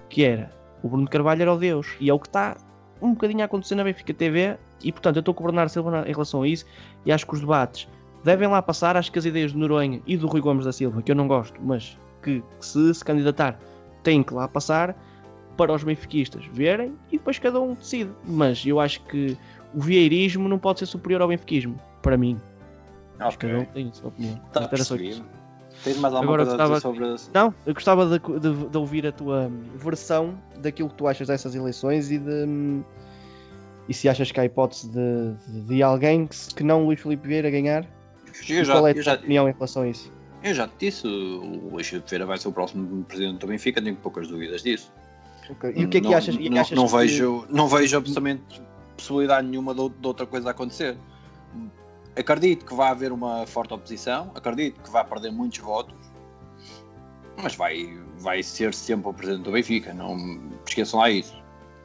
Que 0.09 0.25
era, 0.25 0.51
o 0.83 0.89
Bruno 0.89 1.07
Carvalho 1.07 1.41
era 1.43 1.53
o 1.53 1.57
Deus. 1.57 1.87
E 2.01 2.09
é 2.09 2.13
o 2.13 2.19
que 2.19 2.27
está 2.27 2.57
um 3.01 3.13
bocadinho 3.13 3.43
a 3.43 3.45
acontecer 3.45 3.75
na 3.75 3.85
Benfica 3.85 4.13
TV 4.13 4.57
e 4.83 4.91
portanto 4.91 5.15
eu 5.15 5.21
estou 5.21 5.33
com 5.33 5.43
o 5.43 5.47
Bernardo 5.47 5.69
Silva 5.69 6.03
em 6.05 6.11
relação 6.11 6.41
a 6.41 6.47
isso 6.49 6.65
e 7.05 7.13
acho 7.13 7.25
que 7.25 7.33
os 7.33 7.39
debates 7.39 7.87
devem 8.25 8.49
lá 8.49 8.61
passar, 8.61 8.97
acho 8.97 9.09
que 9.09 9.19
as 9.19 9.23
ideias 9.23 9.53
de 9.53 9.57
Noronha 9.57 10.01
e 10.05 10.17
do 10.17 10.27
Rui 10.27 10.41
Gomes 10.41 10.65
da 10.65 10.73
Silva, 10.73 11.01
que 11.01 11.11
eu 11.11 11.15
não 11.15 11.29
gosto, 11.29 11.57
mas 11.63 11.97
que, 12.21 12.43
que 12.59 12.65
se 12.65 12.93
se 12.93 13.05
candidatar 13.05 13.57
têm 14.03 14.21
que 14.21 14.33
lá 14.33 14.49
passar 14.49 14.97
para 15.57 15.73
os 15.73 15.83
benfiquistas 15.83 16.45
verem 16.51 16.93
e 17.11 17.17
depois 17.17 17.39
cada 17.39 17.59
um 17.61 17.73
decide. 17.73 18.11
Mas 18.25 18.65
eu 18.65 18.79
acho 18.79 19.01
que 19.05 19.37
o 19.73 19.81
vieirismo 19.81 20.47
não 20.47 20.57
pode 20.59 20.79
ser 20.79 20.85
superior 20.85 21.21
ao 21.21 21.27
benfiquismo, 21.27 21.79
para 22.01 22.17
mim. 22.17 22.37
Acho 23.19 23.37
que 23.39 23.47
cada 23.47 23.59
um 23.59 23.65
tem 23.65 23.89
a 23.89 23.93
sua 23.93 24.09
opinião. 24.09 24.41
Tá 24.51 24.69
isso. 24.73 25.23
Tens 25.83 25.97
mais 25.97 26.13
alguma 26.13 26.33
Agora 26.35 26.45
coisa 26.45 26.63
a 26.63 26.65
dizer 26.67 26.73
gostava- 26.89 27.15
sobre... 27.17 27.31
Não, 27.33 27.53
eu 27.65 27.73
gostava 27.73 28.05
de, 28.05 28.39
de- 28.39 28.67
de 28.69 28.77
ouvir 28.77 29.05
a 29.05 29.11
tua 29.11 29.51
versão 29.75 30.37
daquilo 30.57 30.89
que 30.89 30.95
tu 30.95 31.07
achas 31.07 31.27
dessas 31.27 31.53
eleições 31.53 32.11
e 32.11 32.17
de. 32.17 32.81
E 33.87 33.93
se 33.93 34.09
achas 34.09 34.31
que 34.31 34.39
há 34.39 34.45
hipótese 34.45 34.89
de, 34.89 35.61
de, 35.65 35.83
alguém 35.83 36.25
que, 36.25 36.35
que 36.55 36.63
não 36.63 36.85
Luís 36.85 36.99
Filipe 36.99 37.27
Vieira 37.27 37.51
ganhar? 37.51 37.85
Eu 38.49 38.65
já, 38.65 38.73
qual 38.73 38.87
é 38.87 38.91
a 38.91 38.93
tua 38.93 39.03
já, 39.03 39.13
opinião 39.13 39.47
em 39.47 39.51
relação 39.53 39.83
a 39.83 39.87
isso? 39.87 40.11
eu 40.43 40.53
já 40.53 40.67
te 40.67 40.73
disse, 40.87 41.07
o 41.07 41.69
Luís 41.71 41.87
Filipe 41.87 42.07
Feira 42.09 42.25
vai 42.25 42.37
ser 42.37 42.47
o 42.47 42.51
próximo 42.51 43.03
presidente 43.05 43.39
do 43.39 43.47
Benfica, 43.47 43.81
tenho 43.81 43.95
poucas 43.95 44.27
dúvidas 44.27 44.61
disso. 44.63 44.91
Ok. 45.49 45.73
E 45.75 45.85
o 45.85 45.89
que 45.89 45.97
é 45.97 46.01
que 46.01 46.07
não, 46.07 46.17
achas? 46.17 46.35
Não, 46.35 46.61
achas 46.61 46.77
não 46.77 46.87
que- 46.87 46.97
vejo, 46.97 47.45
não 47.49 47.67
vejo 47.67 47.97
absolutamente 47.97 48.61
possibilidade 48.97 49.47
nenhuma 49.47 49.73
de, 49.75 49.89
de 49.89 50.07
outra 50.07 50.25
coisa 50.25 50.49
acontecer. 50.51 50.97
Acredito 52.17 52.65
que 52.65 52.73
vai 52.73 52.89
haver 52.91 53.11
uma 53.11 53.45
forte 53.45 53.73
oposição, 53.73 54.31
acredito 54.35 54.81
que 54.81 54.89
vai 54.89 55.03
perder 55.03 55.31
muitos 55.31 55.59
votos, 55.59 55.93
mas 57.41 57.55
vai, 57.55 57.97
vai 58.19 58.41
ser 58.41 58.73
sempre 58.73 59.09
o 59.09 59.13
presidente 59.13 59.43
do 59.43 59.51
Benfica, 59.51 59.93
não 59.93 60.39
esqueçam 60.65 60.99
lá 61.01 61.09
isso. 61.09 61.35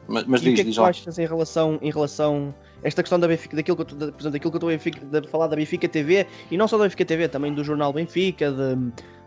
Mas, 0.07 0.25
mas 0.25 0.41
E 0.41 0.43
o 0.43 0.53
diz, 0.53 0.55
que 0.55 0.61
é 0.61 0.63
que 0.71 0.75
tu 0.75 0.83
achas 0.85 1.19
em 1.19 1.25
relação, 1.27 1.77
em 1.81 1.91
relação 1.91 2.55
a 2.83 2.87
esta 2.87 3.03
questão 3.03 3.19
da 3.19 3.27
Benfica, 3.27 3.55
daquilo 3.57 3.77
que 3.85 3.93
da, 3.93 4.05
exemplo, 4.05 4.31
daquilo 4.31 4.51
que 4.51 4.63
eu 4.65 4.69
estou 4.69 5.19
a 5.19 5.23
falar 5.29 5.47
da 5.47 5.55
Benfica 5.57 5.87
TV 5.89 6.25
e 6.49 6.57
não 6.57 6.67
só 6.67 6.77
da 6.77 6.85
Benfica 6.85 7.03
TV, 7.05 7.27
também 7.27 7.53
do 7.53 7.63
jornal 7.63 7.91
Benfica, 7.91 8.49
de, 8.51 8.75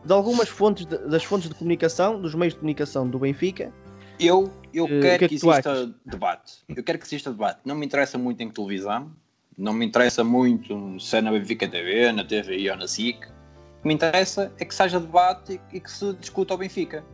de 0.07 0.13
algumas 0.13 0.49
fontes, 0.49 0.87
de- 0.87 0.99
das 1.09 1.23
fontes 1.23 1.49
de 1.51 1.55
comunicação, 1.55 2.19
dos 2.21 2.35
meios 2.35 2.55
de 2.55 2.61
comunicação 2.61 3.07
do 3.09 3.19
Benfica. 3.19 3.71
Eu, 4.19 4.53
eu 4.73 4.87
Eh, 4.87 4.89
o 4.89 4.89
que 4.89 5.01
quero 5.01 5.25
é 5.25 5.29
que, 5.29 5.35
exista 5.35 5.71
achas? 5.73 5.91
debate. 6.05 6.53
Eu 6.69 6.83
quero 6.85 6.99
que 6.99 7.07
exista 7.07 7.31
debate. 7.31 7.61
Não 7.65 7.75
me 7.75 7.87
interessa 7.87 8.17
muito 8.19 8.43
em 8.43 8.51
televisão, 8.51 9.11
não 9.57 9.73
me 9.73 9.85
interessa 9.87 10.23
muito 10.25 10.99
se 11.01 11.17
é 11.17 11.21
na 11.21 11.31
Benfica 11.31 11.69
TV, 11.69 12.13
na 12.13 12.25
TVI 12.25 12.71
ou 12.71 12.77
na 12.77 12.89
SIC. 12.89 13.25
O 13.27 13.83
que 13.83 13.89
me 13.89 13.95
interessa 13.95 14.53
é 14.59 14.65
que 14.65 14.75
seja 14.75 14.99
debate 14.99 15.61
e, 15.73 15.81
que 15.81 15.91
se 15.91 16.13
discuta 16.15 16.55
o 16.55 16.57
Benfica. 16.57 17.05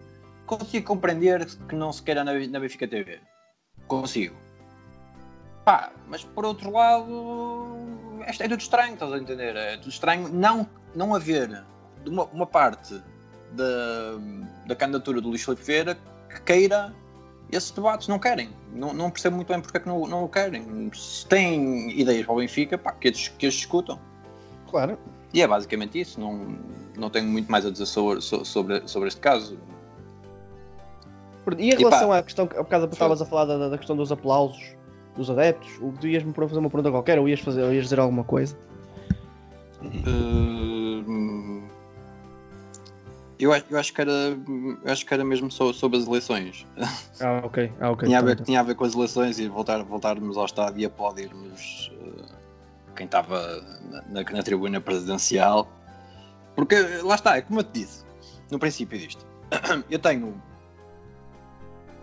Consigo 0.46 0.86
compreender 0.86 1.44
que 1.68 1.74
não 1.74 1.92
se 1.92 2.02
queira 2.02 2.24
na, 2.24 2.32
na 2.32 2.60
Benfica 2.60 2.86
TV. 2.86 3.20
Consigo. 3.86 4.36
Pá, 5.64 5.92
mas 6.08 6.24
por 6.24 6.44
outro 6.44 6.70
lado, 6.70 7.76
é, 8.24 8.30
é 8.30 8.48
tudo 8.48 8.60
estranho, 8.60 8.94
estás 8.94 9.12
a 9.12 9.18
entender? 9.18 9.54
É 9.56 9.76
tudo 9.76 9.90
estranho 9.90 10.28
não, 10.28 10.68
não 10.94 11.14
haver 11.14 11.64
uma, 12.06 12.24
uma 12.26 12.46
parte 12.46 12.94
da, 13.52 14.18
da 14.66 14.74
candidatura 14.76 15.20
do 15.20 15.28
Luís 15.28 15.44
Filipe 15.44 15.62
Vieira 15.62 15.98
que 16.34 16.40
queira 16.42 16.94
esses 17.52 17.70
debates. 17.70 18.08
Não 18.08 18.18
querem. 18.18 18.50
Não, 18.72 18.92
não 18.92 19.10
percebo 19.10 19.36
muito 19.36 19.48
bem 19.48 19.60
porque 19.60 19.76
é 19.76 19.80
que 19.80 19.88
não, 19.88 20.06
não 20.06 20.24
o 20.24 20.28
querem. 20.28 20.90
Se 20.94 21.26
têm 21.26 21.90
ideias 21.98 22.24
para 22.24 22.34
o 22.34 22.38
Benfica, 22.38 22.78
pá, 22.78 22.92
que, 22.92 23.08
eles, 23.08 23.28
que 23.28 23.46
eles 23.46 23.54
discutam. 23.56 23.98
Claro. 24.70 24.98
E 25.34 25.42
é 25.42 25.46
basicamente 25.46 26.00
isso. 26.00 26.20
Não, 26.20 26.56
não 26.96 27.10
tenho 27.10 27.26
muito 27.26 27.50
mais 27.50 27.66
a 27.66 27.70
dizer 27.70 27.86
sobre, 27.86 28.20
so- 28.20 28.44
sobre, 28.44 28.86
sobre 28.86 29.08
este 29.08 29.20
caso. 29.20 29.58
E 31.58 31.70
em 31.70 31.72
E 31.72 31.74
relação 31.76 32.10
pá, 32.10 32.18
à 32.18 32.22
questão 32.22 32.46
que 32.46 32.56
há 32.56 32.62
bocado 32.62 32.84
estavas 32.92 33.20
a 33.20 33.26
falar 33.26 33.44
da, 33.46 33.68
da 33.70 33.76
questão 33.78 33.96
dos 33.96 34.12
aplausos 34.12 34.76
dos 35.16 35.28
adeptos, 35.28 35.68
o- 35.80 35.92
tu 36.00 36.06
ias-me 36.06 36.32
fazer 36.32 36.58
uma 36.58 36.70
pergunta 36.70 36.90
qualquer 36.92 37.18
ou 37.18 37.28
ias, 37.28 37.40
fazer, 37.40 37.62
ou 37.64 37.72
ias 37.72 37.84
dizer 37.84 37.98
alguma 37.98 38.22
coisa? 38.22 38.56
Hum, 39.82 40.79
eu, 43.40 43.52
acho- 43.52 43.64
eu 43.70 43.78
acho 43.78 43.92
que 43.92 44.00
era, 44.00 44.10
eu 44.12 44.78
acho 44.92 45.04
que 45.06 45.12
era 45.14 45.24
mesmo 45.24 45.50
so- 45.50 45.72
sobre 45.72 45.98
as 45.98 46.06
eleições. 46.06 46.66
Ah, 47.22 47.42
ok. 47.44 47.70
Ah, 47.80 47.90
ok. 47.90 48.06
tinha, 48.08 48.18
a 48.18 48.22
ver, 48.22 48.34
Pronto. 48.36 48.46
tinha 48.46 48.60
a 48.60 48.62
ver 48.62 48.74
com 48.74 48.84
as 48.84 48.94
eleições 48.94 49.38
e 49.38 49.46
voltar, 49.48 49.82
voltarmos 49.82 50.38
ao 50.38 50.46
estádio 50.46 50.80
e 50.80 50.84
aplaudirmos 50.86 51.90
eh, 52.00 52.32
quem 52.96 53.04
estava 53.04 53.60
na, 53.90 54.22
na, 54.22 54.30
na 54.30 54.42
tribuna 54.42 54.80
presidencial. 54.80 55.68
Porque 56.56 56.76
lá 57.02 57.14
está, 57.16 57.36
é 57.36 57.42
como 57.42 57.60
eu 57.60 57.64
te 57.64 57.80
disse 57.80 58.04
no 58.50 58.58
princípio 58.58 58.98
disto. 58.98 59.24
Eu 59.90 59.98
tenho 59.98 60.40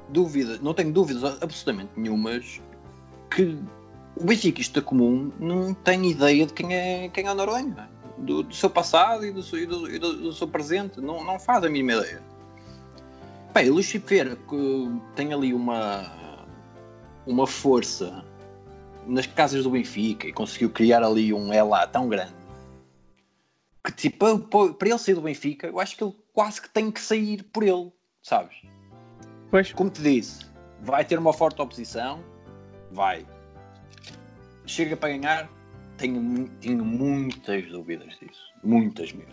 dúvidas, 0.10 0.60
não 0.62 0.74
tenho 0.74 0.92
dúvidas 0.92 1.24
absolutamente 1.42 1.92
nenhumas 1.98 2.62
que 3.30 3.58
o 4.16 4.24
benfiquista 4.26 4.82
comum 4.82 5.32
não 5.40 5.74
tem 5.74 6.10
ideia 6.12 6.46
de 6.46 6.54
quem 6.54 6.74
é, 6.76 7.10
quem 7.10 7.26
é 7.26 7.32
o 7.32 7.36
Noronha, 7.36 7.90
do, 8.18 8.44
do 8.44 8.54
seu 8.56 8.70
passado 8.70 9.26
e 9.26 9.32
do, 9.32 9.44
seu- 9.44 9.60
e 9.60 9.66
do, 9.66 9.90
e 9.90 10.00
do- 10.00 10.34
seu 10.34 10.48
presente, 10.48 11.00
não, 11.00 11.24
não 11.24 11.40
faz 11.40 11.64
a 11.64 11.70
mínima 11.70 11.94
ideia. 12.02 12.22
Bem, 13.54 13.70
Luís 13.70 13.92
Vieira 13.92 14.36
que 14.36 14.92
tem 15.16 15.34
ali 15.34 15.54
uma, 15.54 16.46
uma 17.26 17.48
força 17.48 18.24
nas 19.06 19.26
casas 19.26 19.64
do 19.64 19.70
Benfica 19.72 20.28
e 20.28 20.34
conseguiu 20.34 20.70
criar 20.70 21.04
ali 21.04 21.34
um 21.34 21.52
ela 21.54 21.86
tão 21.88 22.08
grande 22.10 22.36
que 23.84 23.92
tipo, 23.94 24.38
para- 24.40 24.74
para 24.74 24.90
ele 24.90 24.98
sair 24.98 25.16
do 25.16 25.22
Benfica, 25.22 25.68
eu 25.68 25.80
acho 25.80 25.96
que 25.96 26.04
ele 26.04 26.14
quase 26.34 26.62
que 26.62 26.70
tem 26.70 26.92
que 26.92 27.00
sair 27.00 27.42
por 27.44 27.64
ele, 27.64 27.90
sabes? 28.22 28.58
Pois. 29.50 29.72
Como 29.72 29.90
te 29.90 30.02
disse, 30.02 30.46
vai 30.82 31.06
ter 31.06 31.18
uma 31.18 31.32
forte 31.32 31.62
oposição, 31.62 32.22
vai. 32.92 33.26
Chega 34.66 34.98
para 34.98 35.08
ganhar, 35.10 35.50
tenho, 35.98 36.48
tenho 36.62 36.86
muitas 36.86 37.66
dúvidas 37.70 38.10
disso, 38.20 38.54
muitas 38.64 39.12
mesmo. 39.12 39.32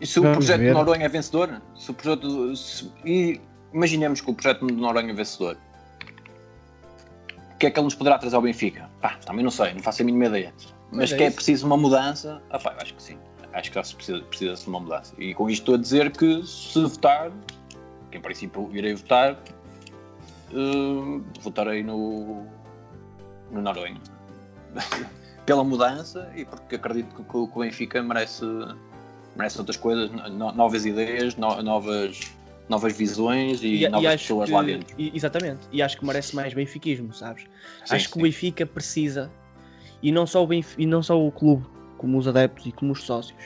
E 0.00 0.06
se 0.06 0.18
o 0.18 0.22
Vamos 0.22 0.36
projeto 0.38 0.60
ver. 0.60 0.68
de 0.68 0.72
Noronha 0.72 1.04
é 1.04 1.08
vencedor, 1.08 1.60
se 1.76 1.90
o 1.90 1.94
projeto, 1.94 2.56
se- 2.56 2.90
e 3.04 3.40
imaginemos 3.72 4.20
que 4.20 4.30
o 4.30 4.34
projeto 4.34 4.66
de 4.66 4.72
Noronha 4.72 5.10
é 5.10 5.14
vencedor, 5.14 5.56
o 7.54 7.56
que 7.58 7.66
é 7.66 7.70
que 7.70 7.78
ele 7.78 7.84
nos 7.84 7.94
poderá 7.94 8.18
trazer 8.18 8.36
ao 8.36 8.42
Benfica? 8.42 8.88
Pá, 9.00 9.16
também 9.26 9.44
não 9.44 9.50
sei, 9.50 9.74
não 9.74 9.82
faço 9.82 10.00
a 10.00 10.04
mínima 10.04 10.26
ideia. 10.26 10.54
Mas 10.90 10.98
Mas 10.98 11.12
é 11.12 11.16
que 11.16 11.22
é 11.22 11.26
isso. 11.26 11.36
preciso 11.36 11.66
uma 11.66 11.76
mudança, 11.76 12.42
ah, 12.50 12.58
pá, 12.58 12.74
acho 12.80 12.94
que 12.94 13.02
sim. 13.02 13.18
acho 13.52 13.68
que 13.70 13.74
já 13.74 13.84
se 13.84 13.94
precisa, 13.94 14.20
precisa 14.22 14.54
de 14.54 14.66
uma 14.68 14.80
mudança. 14.80 15.14
E 15.18 15.34
com 15.34 15.50
isto 15.50 15.62
estou 15.62 15.74
a 15.74 15.78
dizer 15.78 16.10
que 16.12 16.42
se 16.46 16.80
votar, 16.82 17.30
que 18.10 18.16
em 18.16 18.20
princípio 18.22 18.70
irei 18.72 18.94
votar, 18.94 19.34
uh, 20.52 21.22
votarei 21.42 21.82
no, 21.82 22.46
no 23.50 23.60
Noronha. 23.60 24.00
Pela 25.46 25.64
mudança 25.64 26.30
e 26.36 26.44
porque 26.44 26.76
acredito 26.76 27.14
que, 27.14 27.22
que 27.24 27.36
o 27.36 27.46
Benfica 27.46 28.02
merece, 28.02 28.44
merece 29.36 29.58
outras 29.58 29.76
coisas, 29.76 30.10
no, 30.10 30.52
novas 30.52 30.86
ideias, 30.86 31.34
no, 31.36 31.60
novas, 31.62 32.20
novas 32.68 32.96
visões 32.96 33.62
e, 33.62 33.84
E, 33.84 33.88
novas 33.88 34.14
e 34.14 34.18
pessoas 34.18 34.48
que, 34.48 34.54
lá 34.54 34.62
dentro. 34.62 34.94
e- 34.98 35.10
exatamente. 35.14 35.60
E 35.72 35.82
acho 35.82 35.98
que 35.98 36.04
merece 36.04 36.36
mais 36.36 36.54
benfiquismo, 36.54 37.12
sabes? 37.12 37.42
Sim, 37.84 37.94
acho 37.96 38.06
que 38.08 38.14
sim. 38.14 38.20
o 38.20 38.22
Benfica 38.22 38.64
precisa, 38.66 39.30
e 40.02 40.12
não, 40.12 40.26
só 40.26 40.44
o 40.44 40.46
Benf- 40.46 40.78
e 40.78 40.86
não 40.86 41.02
só 41.02 41.20
o 41.20 41.32
clube, 41.32 41.66
como 41.98 42.16
os 42.16 42.28
adeptos 42.28 42.66
e 42.66 42.72
como 42.72 42.92
os 42.92 43.02
sócios. 43.02 43.42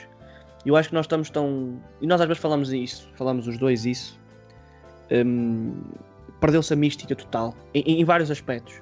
Eu 0.65 0.75
acho 0.75 0.89
que 0.89 0.95
nós 0.95 1.05
estamos 1.05 1.29
tão. 1.29 1.79
E 2.01 2.07
nós 2.07 2.19
às 2.21 2.27
vezes 2.27 2.41
falamos 2.41 2.71
isso, 2.71 3.09
falamos 3.15 3.47
os 3.47 3.57
dois 3.57 3.85
isso. 3.85 4.19
hum, 5.11 5.81
Perdeu-se 6.39 6.73
a 6.73 6.75
mística 6.75 7.15
total, 7.15 7.55
em, 7.73 7.99
em 8.01 8.03
vários 8.05 8.29
aspectos. 8.29 8.75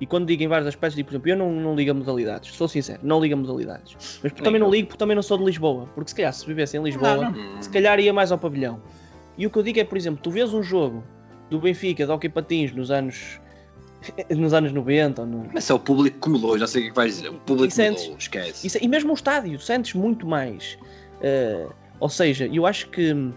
E 0.00 0.06
quando 0.06 0.26
digo 0.26 0.42
em 0.42 0.48
vários 0.48 0.66
aspectos, 0.66 0.96
digo, 0.96 1.08
por 1.08 1.12
exemplo, 1.12 1.30
eu 1.30 1.36
não, 1.36 1.52
não 1.52 1.74
ligo 1.74 1.90
a 1.90 1.94
modalidades, 1.94 2.54
sou 2.54 2.66
sincero, 2.66 3.00
não 3.02 3.20
ligo 3.20 3.34
a 3.34 3.36
modalidades. 3.36 3.92
Mas 4.22 4.32
porque 4.32 4.42
também 4.42 4.58
não 4.60 4.70
ligo, 4.70 4.88
porque 4.88 4.98
também 4.98 5.14
não 5.14 5.22
sou 5.22 5.36
de 5.36 5.44
Lisboa. 5.44 5.86
Porque 5.94 6.08
se 6.08 6.14
calhar 6.14 6.32
se 6.32 6.46
vivesse 6.46 6.76
em 6.78 6.82
Lisboa, 6.82 7.16
Não, 7.16 7.30
não. 7.32 7.62
se 7.62 7.68
calhar 7.68 8.00
ia 8.00 8.12
mais 8.12 8.32
ao 8.32 8.38
pavilhão. 8.38 8.80
E 9.36 9.46
o 9.46 9.50
que 9.50 9.58
eu 9.58 9.62
digo 9.62 9.78
é, 9.78 9.84
por 9.84 9.98
exemplo, 9.98 10.20
tu 10.22 10.30
vês 10.30 10.54
um 10.54 10.62
jogo 10.62 11.04
do 11.50 11.60
Benfica, 11.60 12.06
de 12.06 12.10
Hockey 12.12 12.28
Patins, 12.30 12.72
nos 12.72 12.90
anos 12.90 13.38
nos 14.34 14.54
anos 14.54 14.72
90, 14.72 15.20
ou 15.20 15.26
no... 15.28 15.50
Mas 15.52 15.68
é 15.68 15.74
o 15.74 15.78
público 15.78 16.18
que 16.18 16.28
mudou, 16.30 16.58
já 16.58 16.66
sei 16.66 16.84
o 16.84 16.88
que 16.88 16.96
vais 16.96 17.16
dizer. 17.16 17.28
O 17.28 17.34
público 17.40 17.68
E 17.68 17.70
sentes- 17.70 18.04
mudou, 18.04 18.16
esquece. 18.18 18.66
Isso- 18.66 18.78
e 18.80 18.88
mesmo 18.88 19.10
o 19.10 19.14
estádio, 19.14 19.60
sentes 19.60 19.92
muito 19.92 20.26
mais. 20.26 20.78
Eh, 21.20 21.66
ou 21.98 22.08
seja, 22.08 22.46
eu 22.50 22.64
acho 22.64 22.88
que 22.88 23.12
hum, 23.12 23.34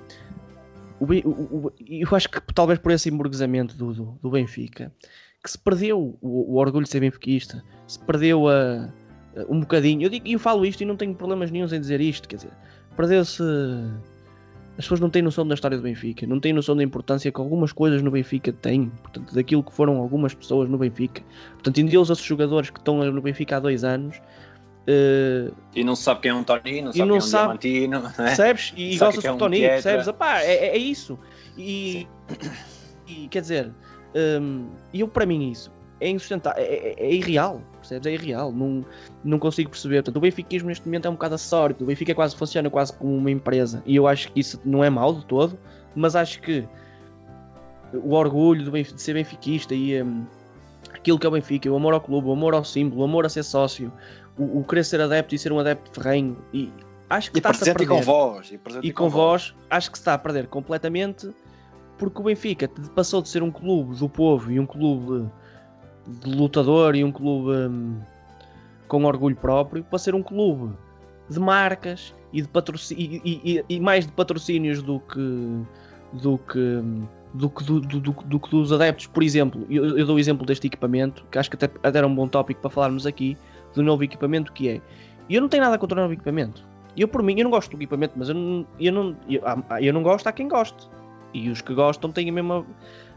o, 1.01 1.05
o- 1.05 1.65
o- 1.67 1.73
eu 1.89 2.07
acho 2.13 2.29
que 2.29 2.39
talvez 2.53 2.79
por 2.79 2.93
esse 2.93 3.09
emburguesamento 3.09 3.75
do, 3.75 3.93
do, 3.93 4.19
do 4.21 4.29
Benfica, 4.29 4.89
que 5.43 5.51
se 5.51 5.57
perdeu 5.59 6.17
o, 6.21 6.53
o 6.53 6.55
orgulho 6.57 6.85
de 6.85 6.89
ser 6.89 7.01
benfiquista, 7.01 7.63
se 7.85 7.99
perdeu 7.99 8.47
a, 8.47 8.53
a- 9.35 9.45
um 9.49 9.59
bocadinho. 9.59 10.03
Eu, 10.03 10.09
digo, 10.09 10.27
eu 10.27 10.39
falo 10.39 10.65
isto 10.65 10.81
e 10.81 10.85
não 10.85 10.95
tenho 10.95 11.13
problemas 11.13 11.51
nenhums 11.51 11.73
em 11.73 11.79
dizer 11.81 11.99
isto, 11.99 12.27
quer 12.27 12.37
dizer, 12.37 12.51
perdeu-se. 12.95 13.43
As 14.75 14.85
pessoas 14.85 14.99
não 14.99 15.09
têm 15.09 15.21
noção 15.21 15.45
da 15.47 15.53
história 15.53 15.77
do 15.77 15.83
Benfica, 15.83 16.25
não 16.25 16.39
têm 16.39 16.51
noção 16.51 16.75
da 16.75 16.81
importância 16.81 17.31
que 17.31 17.39
algumas 17.39 17.71
coisas 17.71 18.01
no 18.01 18.09
Benfica 18.09 18.51
têm, 18.51 18.89
portanto, 19.03 19.35
daquilo 19.35 19.61
que 19.61 19.71
foram 19.71 19.97
algumas 19.97 20.33
pessoas 20.33 20.67
no 20.67 20.79
Benfica. 20.79 21.21
Portanto, 21.53 21.77
esses 21.77 22.23
jogadores 22.25 22.71
que 22.71 22.79
estão 22.79 22.97
no 23.03 23.21
Benfica 23.21 23.57
há 23.57 23.59
dois 23.59 23.83
anos, 23.83 24.19
eh, 24.87 25.51
E 25.75 25.83
não 25.83 25.95
se 25.95 26.01
sabe 26.03 26.21
quem 26.21 26.31
é 26.31 26.33
um 26.33 26.43
Tonino, 26.43 26.85
não 26.87 26.91
sabe 26.91 26.99
não 27.01 27.07
quem 27.07 27.13
é 27.13 27.17
um 27.17 27.21
sabe- 27.21 27.57
Diamantino. 27.59 27.99
não 28.01 28.09
é? 28.09 28.13
percebes? 28.13 28.73
E 28.75 28.97
gostas 28.97 29.21
que 29.21 29.27
é 29.27 29.31
um 29.31 29.37
Tony, 29.37 29.59
percebes? 29.59 30.07
Epá, 30.07 30.39
é, 30.41 30.53
é- 30.53 30.67
é 30.69 30.77
isso. 30.77 31.19
E, 31.55 32.07
e, 33.07 33.27
quer 33.27 33.41
dizer, 33.41 33.71
hum, 34.15 34.67
eu 34.93 35.07
para 35.07 35.25
mim 35.25 35.49
isso 35.51 35.71
é 36.01 36.09
insustentável, 36.09 36.61
é, 36.61 36.65
é- 36.65 36.95
é 37.07 37.13
irreal, 37.13 37.61
percebes? 37.79 38.05
É 38.07 38.13
irreal. 38.13 38.51
Não, 38.51 38.83
não 39.23 39.39
consigo 39.39 39.69
perceber. 39.69 39.97
Portanto, 39.97 40.17
o 40.17 40.19
benfiquismo 40.19 40.67
neste 40.67 40.85
momento 40.85 41.05
é 41.05 41.09
um 41.09 41.13
bocado 41.13 41.35
acessório. 41.35 41.75
O 41.79 41.85
Benfica 41.85 42.13
quase 42.13 42.35
funciona 42.35 42.69
quase 42.69 42.91
como 42.93 43.15
uma 43.15 43.31
empresa. 43.31 43.81
E 43.85 43.95
eu 43.95 44.05
acho 44.05 44.29
que 44.33 44.39
isso 44.41 44.59
não 44.65 44.83
é 44.83 44.89
mau 44.89 45.13
de 45.13 45.25
todo, 45.25 45.57
mas 45.95 46.13
acho 46.15 46.41
que 46.41 46.67
o 47.93 48.13
orgulho 48.15 48.69
de 48.71 49.01
ser 49.01 49.13
benfiquista 49.13 49.73
e 49.73 50.01
hum, 50.01 50.25
aquilo 50.93 51.17
que 51.19 51.25
é 51.25 51.29
o 51.29 51.31
Benfica, 51.31 51.71
o 51.71 51.75
amor 51.75 51.93
ao 51.93 52.01
clube, 52.01 52.27
o 52.27 52.31
amor 52.33 52.53
ao 52.53 52.63
símbolo, 52.65 53.01
o 53.01 53.03
amor 53.05 53.25
a 53.25 53.29
ser 53.29 53.43
sócio, 53.43 53.91
o, 54.37 54.59
o 54.59 54.63
querer 54.63 54.83
ser 54.83 54.99
adepto 54.99 55.35
e 55.35 55.39
ser 55.39 55.53
um 55.53 55.59
adepto 55.59 55.91
ferrenho, 56.01 56.37
e 56.53 56.69
acho 57.09 57.31
que 57.31 57.37
E 57.37 57.39
está-se 57.39 57.69
a 57.69 57.71
e 57.71 57.75
com 57.75 57.85
perder. 57.85 58.03
voz. 58.03 58.51
E, 58.51 58.59
E 58.87 58.91
com 58.91 59.09
voz, 59.09 59.53
acho 59.69 59.91
que 59.91 59.97
se 59.97 60.01
está 60.01 60.15
a 60.15 60.17
perder 60.17 60.47
completamente 60.47 61.29
porque 61.97 62.19
o 62.19 62.23
Benfica 62.23 62.67
passou 62.95 63.21
de 63.21 63.29
ser 63.29 63.43
um 63.43 63.51
clube 63.51 63.95
do 63.95 64.09
povo 64.09 64.51
e 64.51 64.59
um 64.59 64.65
clube 64.65 65.27
de 66.07 66.29
lutador 66.35 66.95
e 66.95 67.03
um 67.03 67.11
clube 67.11 67.51
hum, 67.51 67.95
com 68.87 69.03
orgulho 69.05 69.35
próprio 69.35 69.83
para 69.83 69.99
ser 69.99 70.13
um 70.15 70.21
clube 70.23 70.73
de 71.29 71.39
marcas 71.39 72.13
e 72.33 72.41
de 72.41 72.47
patrocínios 72.47 73.21
e, 73.23 73.41
e- 73.45 73.65
e 73.69 73.79
mais 73.79 74.05
de 74.05 74.11
patrocínios 74.11 74.81
do 74.81 74.99
que 74.99 75.61
do 76.13 76.37
que 76.37 76.59
hum, 76.59 77.03
do 77.33 77.49
que, 77.49 77.63
do, 77.63 77.79
do- 77.79 77.99
do- 77.99 78.39
que 78.39 78.49
dos 78.51 78.71
adeptos, 78.71 79.07
por 79.07 79.23
exemplo, 79.23 79.65
eu, 79.67 79.97
eu 79.97 80.05
dou 80.05 80.17
o 80.17 80.19
exemplo 80.19 80.45
deste 80.45 80.67
equipamento, 80.67 81.25
que 81.31 81.39
acho 81.39 81.49
que 81.49 81.55
até, 81.55 81.65
até 81.81 81.97
era 81.97 82.05
um 82.05 82.13
bom 82.13 82.27
tópico 82.27 82.61
para 82.61 82.69
falarmos 82.69 83.07
aqui, 83.07 83.35
do 83.73 83.81
novo 83.81 84.03
equipamento 84.03 84.51
que 84.53 84.69
é. 84.69 84.81
E 85.27 85.33
eu 85.33 85.41
não 85.41 85.49
tenho 85.49 85.63
nada 85.63 85.75
contra 85.79 85.97
o 85.97 86.01
novo 86.03 86.13
equipamento. 86.13 86.63
Eu, 86.95 87.07
por 87.07 87.23
mim, 87.23 87.33
eu 87.39 87.43
não 87.45 87.49
gosto 87.49 87.71
do 87.71 87.77
equipamento, 87.77 88.13
mas 88.15 88.29
eu 88.29 88.35
não, 88.35 88.67
eu 88.79 88.93
não, 88.93 89.15
eu, 89.27 89.41
eu 89.81 89.91
não 89.91 90.03
gosto, 90.03 90.27
há 90.27 90.31
quem 90.31 90.47
goste. 90.47 90.87
E 91.33 91.49
os 91.49 91.61
que 91.61 91.73
gostam 91.73 92.11
têm 92.11 92.29
a 92.29 92.33
mesma, 92.33 92.65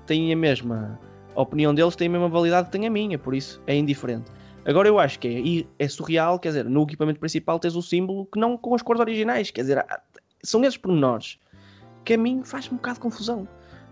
têm 0.06 0.32
a 0.32 0.36
mesma 0.36 0.98
a 1.34 1.42
opinião 1.42 1.74
deles, 1.74 1.94
têm 1.94 2.08
a 2.08 2.10
mesma 2.10 2.28
validade 2.28 2.66
que 2.66 2.72
tem 2.72 2.86
a 2.86 2.90
minha, 2.90 3.18
por 3.18 3.34
isso 3.34 3.62
é 3.66 3.76
indiferente. 3.76 4.30
Agora 4.64 4.88
eu 4.88 4.98
acho 4.98 5.18
que 5.18 5.66
é, 5.78 5.84
é 5.84 5.88
surreal, 5.88 6.38
quer 6.38 6.48
dizer, 6.48 6.64
no 6.64 6.82
equipamento 6.82 7.20
principal 7.20 7.58
tens 7.58 7.76
o 7.76 7.82
símbolo 7.82 8.26
que 8.26 8.40
não 8.40 8.56
com 8.56 8.74
as 8.74 8.82
cores 8.82 9.00
originais, 9.00 9.50
quer 9.50 9.60
dizer, 9.60 9.78
há- 9.78 10.00
são 10.42 10.62
esses 10.64 10.76
pormenores 10.76 11.38
que 12.04 12.14
a 12.14 12.18
mim 12.18 12.42
faz-me 12.42 12.72
um 12.74 12.76
bocado 12.76 12.94
de 12.94 13.00
confusão. 13.00 13.46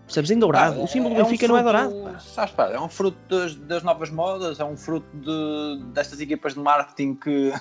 Percebes? 0.06 0.30
Em 0.30 0.38
dourado, 0.38 0.82
o 0.82 0.86
símbolo 0.86 1.14
do 1.14 1.22
Benfica 1.22 1.48
não 1.48 1.56
é 1.56 1.62
dourado. 1.62 1.94
pá. 2.02 2.18
Sabes, 2.18 2.54
pá, 2.54 2.70
é 2.70 2.80
um 2.80 2.88
fruto 2.88 3.16
das, 3.28 3.54
das 3.54 3.82
novas 3.82 4.10
modas, 4.10 4.58
é 4.60 4.64
um 4.64 4.76
fruto 4.76 5.06
de, 5.16 5.82
destas 5.92 6.20
equipas 6.20 6.54
de 6.54 6.60
marketing 6.60 7.14
que, 7.14 7.52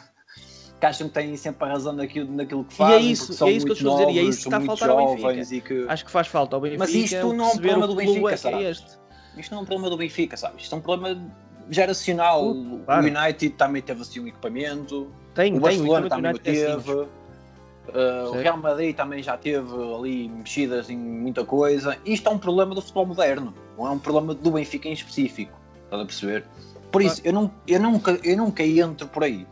que 0.83 0.87
acham 0.87 1.07
que 1.07 1.13
têm 1.13 1.37
sempre 1.37 1.65
a 1.65 1.71
razão 1.71 1.93
naquilo, 1.93 2.29
naquilo 2.29 2.65
que 2.65 2.73
E 2.73 2.83
é 2.83 2.87
fazem. 2.89 3.11
isso- 3.11 3.45
é 3.45 3.51
isso 3.51 3.65
que 3.65 3.71
eu 3.71 3.75
estou 3.75 3.93
a 3.93 4.05
dizer, 4.05 4.11
e 4.11 4.19
é 4.19 4.21
isso 4.23 4.39
que 4.39 4.47
está 4.49 4.57
a 4.57 4.61
faltar 4.61 4.89
ao 4.89 5.17
E 5.17 5.61
que... 5.61 5.85
Acho 5.87 6.03
que 6.05 6.11
faz 6.11 6.27
falta 6.27 6.57
ao 6.57 6.61
Benfica 6.61 6.79
Mas 6.83 6.93
isto 6.93 7.33
não 7.33 7.45
é 7.45 7.47
um 7.47 7.51
problema 7.51 7.85
o 7.85 7.87
do 7.87 7.95
Benfica, 7.95 8.49
é 8.49 8.53
é 8.53 8.69
este. 8.69 8.99
Isto 9.37 9.51
não 9.51 9.59
é 9.59 9.61
um 9.61 9.65
problema 9.65 9.89
do 9.89 9.97
Benfica, 9.97 10.35
sabes? 10.35 10.63
Isto 10.63 10.75
é 10.75 10.77
um 10.77 10.81
problema 10.81 11.31
geracional. 11.69 12.49
Uh, 12.51 12.81
claro. 12.85 13.01
O 13.01 13.07
United 13.07 13.49
também 13.55 13.81
teve 13.81 14.01
assim 14.01 14.19
um 14.19 14.27
equipamento. 14.27 15.07
Tem, 15.33 15.55
o 15.55 15.59
Barcelona 15.61 16.09
também 16.09 16.33
o 16.33 16.35
é 16.35 16.39
teve. 16.39 16.73
simples. 16.73 16.95
Uh, 16.95 18.29
o. 18.29 18.31
Real 18.33 18.57
Madrid 18.57 18.93
também 18.93 19.23
já 19.23 19.37
teve 19.37 19.71
ali 19.73 20.27
mexidas 20.27 20.89
em 20.89 20.97
muita 20.97 21.45
coisa. 21.45 21.97
Isto 22.05 22.27
é 22.27 22.31
um 22.33 22.37
problema 22.37 22.75
do 22.75 22.81
futebol 22.81 23.05
moderno, 23.05 23.53
não 23.77 23.87
é 23.87 23.89
um 23.91 23.99
problema 23.99 24.33
do 24.33 24.51
Benfica 24.51 24.89
em 24.89 24.93
específico. 24.93 25.57
Estás 25.85 26.01
a 26.01 26.05
perceber? 26.05 26.45
Por 26.91 27.01
isso, 27.01 27.21
eu, 27.23 27.31
não, 27.31 27.49
eu, 27.65 27.79
nunca, 27.79 28.19
eu 28.21 28.35
nunca 28.37 28.63
entro 28.63 29.07
por 29.07 29.23
aí. 29.23 29.47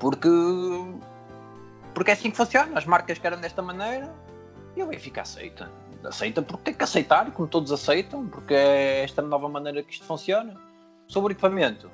Porque, 0.00 0.28
porque 1.94 2.10
é 2.10 2.14
assim 2.14 2.30
que 2.30 2.36
funciona. 2.36 2.76
As 2.76 2.86
marcas 2.86 3.18
querem 3.18 3.38
desta 3.38 3.62
maneira 3.62 4.12
e 4.74 4.82
o 4.82 4.86
Benfica 4.86 5.22
aceita. 5.22 5.70
Aceita 6.02 6.40
porque 6.40 6.64
tem 6.64 6.74
que 6.74 6.82
aceitar, 6.82 7.30
como 7.30 7.46
todos 7.46 7.70
aceitam, 7.70 8.26
porque 8.26 8.54
é 8.54 9.04
esta 9.04 9.20
nova 9.20 9.48
maneira 9.48 9.82
que 9.82 9.92
isto 9.92 10.04
funciona. 10.06 10.54
Sobre 11.06 11.32
o 11.32 11.34
equipamento, 11.34 11.90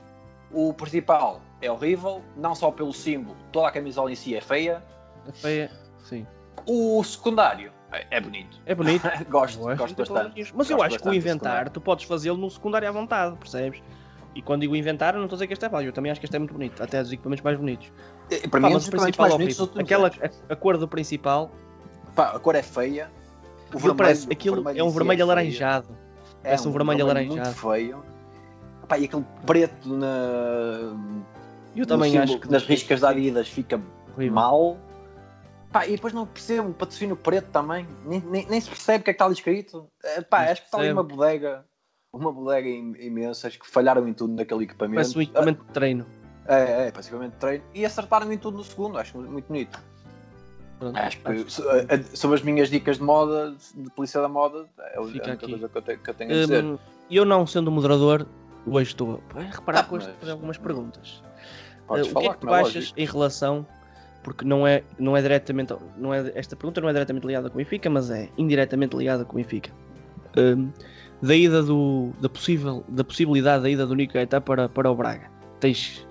o 0.52 0.72
principal 0.72 1.42
é 1.60 1.70
horrível, 1.70 2.22
não 2.36 2.54
só 2.54 2.70
pelo 2.70 2.92
símbolo, 2.92 3.36
toda 3.50 3.68
a 3.68 3.72
camisola 3.72 4.12
em 4.12 4.14
si 4.14 4.36
é 4.36 4.40
feia. 4.40 4.82
É 5.26 5.32
feia, 5.32 5.70
sim. 5.98 6.24
O 6.66 7.02
secundário 7.02 7.72
é, 7.90 8.06
é 8.10 8.20
bonito. 8.20 8.60
É 8.66 8.74
bonito. 8.74 9.02
gosto, 9.28 9.58
gosto 9.58 9.96
bastante. 9.96 10.52
Mas 10.54 10.70
eu 10.70 10.76
Gosto 10.76 10.94
acho 10.94 11.02
que 11.02 11.08
o 11.08 11.14
inventar, 11.14 11.70
tu 11.70 11.80
podes 11.80 12.04
fazê-lo 12.04 12.36
no 12.36 12.50
secundário 12.50 12.88
à 12.88 12.92
vontade, 12.92 13.36
percebes? 13.36 13.82
E 14.36 14.42
quando 14.42 14.60
digo 14.60 14.76
inventar, 14.76 15.14
não 15.14 15.22
estou 15.24 15.34
a 15.34 15.38
dizer 15.38 15.46
que 15.46 15.54
este 15.54 15.64
é 15.64 15.68
válido, 15.70 15.88
eu 15.88 15.92
também 15.94 16.12
acho 16.12 16.20
que 16.20 16.26
este 16.26 16.36
é 16.36 16.38
muito 16.38 16.52
bonito, 16.52 16.82
até 16.82 17.02
dos 17.02 17.10
equipamentos 17.10 17.42
mais 17.42 17.56
bonitos. 17.56 17.90
E, 18.30 18.46
Para 18.46 18.50
Pá, 18.50 18.60
mim, 18.60 18.66
é 18.66 18.68
um 18.68 18.72
mas 18.74 18.82
equipamentos 18.86 19.18
mais 19.18 19.32
é 19.32 19.36
bonitos 19.38 19.58
últimos 19.60 19.82
Aquela, 19.84 20.08
a, 20.08 20.52
a 20.52 20.56
cor 20.56 20.76
do 20.76 20.86
principal, 20.86 21.50
Pá, 22.14 22.32
a 22.36 22.38
cor 22.38 22.54
é 22.54 22.62
feia. 22.62 23.10
O 23.72 23.78
aquilo 23.78 23.94
parece, 23.94 24.20
vermelho- 24.26 24.32
aquilo 24.38 24.54
vermelho 24.56 24.78
é 24.80 24.84
um 24.84 24.88
si 24.90 24.94
vermelho 24.94 25.18
feio. 25.18 25.30
alaranjado. 25.30 25.88
É 26.42 26.48
Parece 26.48 26.68
um 26.68 26.72
vermelho 26.72 27.02
alaranjado. 27.04 27.48
muito 27.48 27.56
feio. 27.58 28.04
Pá, 28.86 28.98
e 28.98 29.04
aquele 29.06 29.24
preto 29.46 29.88
na, 29.96 30.06
Eu 31.74 31.86
também 31.86 32.10
símbolo 32.12 32.24
acho 32.32 32.38
que 32.40 32.50
nas 32.50 32.64
riscas 32.64 33.00
da 33.00 33.08
Adidas 33.08 33.48
fica 33.48 33.80
horrível. 34.14 34.34
mal. 34.34 34.76
Pá, 35.72 35.86
e 35.86 35.92
depois 35.92 36.12
não 36.12 36.26
percebo 36.26 36.68
o 36.70 36.74
patrocínio 36.74 37.16
preto 37.16 37.48
também. 37.50 37.86
Nem, 38.04 38.20
nem, 38.20 38.46
nem 38.48 38.60
se 38.60 38.68
percebe 38.68 39.00
o 39.00 39.04
que 39.04 39.10
é 39.10 39.12
que 39.12 39.16
está 39.16 39.24
ali 39.24 39.34
escrito. 39.34 39.88
É, 40.04 40.20
pá, 40.20 40.42
acho 40.50 40.60
que 40.60 40.68
está 40.68 40.78
ali 40.78 40.92
uma 40.92 41.02
bodega. 41.02 41.64
Uma 42.12 42.32
bodega 42.32 42.68
im- 42.68 42.96
imensa. 42.98 43.48
Acho 43.48 43.58
que 43.58 43.66
falharam 43.68 44.06
em 44.08 44.12
tudo 44.14 44.34
naquele 44.34 44.64
equipamento. 44.64 44.96
Parece 44.96 45.18
um 45.18 45.22
equipamento 45.22 45.64
de 45.64 45.72
treino. 45.72 46.06
É, 46.48 46.86
é, 46.88 46.92
basicamente 46.92 47.32
treino. 47.34 47.64
E 47.74 47.84
acertaram 47.84 48.32
em 48.32 48.38
tudo 48.38 48.58
no 48.58 48.64
segundo. 48.64 48.98
Acho 48.98 49.18
muito 49.18 49.46
bonito. 49.48 49.78
Pronto, 50.78 50.96
Acho 50.98 51.18
que 51.18 51.50
so- 51.50 51.68
a- 51.68 51.74
a- 51.94 52.16
sobre 52.16 52.36
as 52.36 52.42
minhas 52.42 52.68
dicas 52.68 52.98
de 52.98 53.02
moda, 53.02 53.54
de 53.74 53.90
polícia 53.90 54.20
da 54.20 54.28
moda, 54.28 54.66
é 54.92 54.98
a 54.98 55.00
única 55.00 55.32
aqui. 55.32 55.48
coisa 55.48 55.68
que 55.68 55.78
eu 55.78 55.82
tenho, 55.82 55.98
que 55.98 56.10
eu 56.10 56.14
tenho 56.14 56.30
a 56.30 56.34
dizer. 56.34 56.64
Hum, 56.64 56.78
eu 57.10 57.24
não 57.24 57.46
sendo 57.46 57.70
moderador, 57.70 58.26
hoje 58.66 58.90
estou 58.90 59.22
a 59.34 59.40
reparar 59.40 59.82
Tá, 59.84 59.88
a 59.88 59.92
mas- 59.92 60.06
fazer 60.20 60.32
algumas 60.32 60.58
perguntas. 60.58 61.22
Podes 61.86 62.06
Uh, 62.06 62.10
o 62.10 62.12
falar, 62.12 62.24
que 62.24 62.30
é 62.30 62.34
que 62.34 62.40
tu 62.40 62.48
é 62.54 62.60
achas 62.60 62.74
lógico. 62.74 63.00
em 63.00 63.04
relação, 63.06 63.66
porque 64.22 64.44
não 64.44 64.66
é, 64.66 64.82
não 64.98 65.16
é 65.16 65.22
diretamente, 65.22 65.74
não 65.96 66.12
é, 66.12 66.30
esta 66.34 66.54
pergunta 66.54 66.80
não 66.82 66.88
é 66.90 66.92
diretamente 66.92 67.26
ligada 67.26 67.48
com 67.48 67.54
o 67.54 67.58
Benfica, 67.58 67.88
mas 67.88 68.10
é 68.10 68.28
indiretamente 68.36 68.94
ligada 68.96 69.24
com 69.24 69.32
o 69.32 69.36
Benfica. 69.36 69.70
Um, 70.36 70.70
da 71.22 71.34
ida 71.34 71.62
do, 71.62 72.10
da 72.20 72.28
possível, 72.28 72.84
da 72.88 73.04
possibilidade 73.04 73.62
da 73.62 73.70
ida 73.70 73.86
do 73.86 73.94
Nico 73.94 74.14
Gaeta 74.14 74.40
para, 74.40 74.68
para 74.68 74.90
o 74.90 74.94
Braga. 74.94 75.30
Tens 75.60 76.06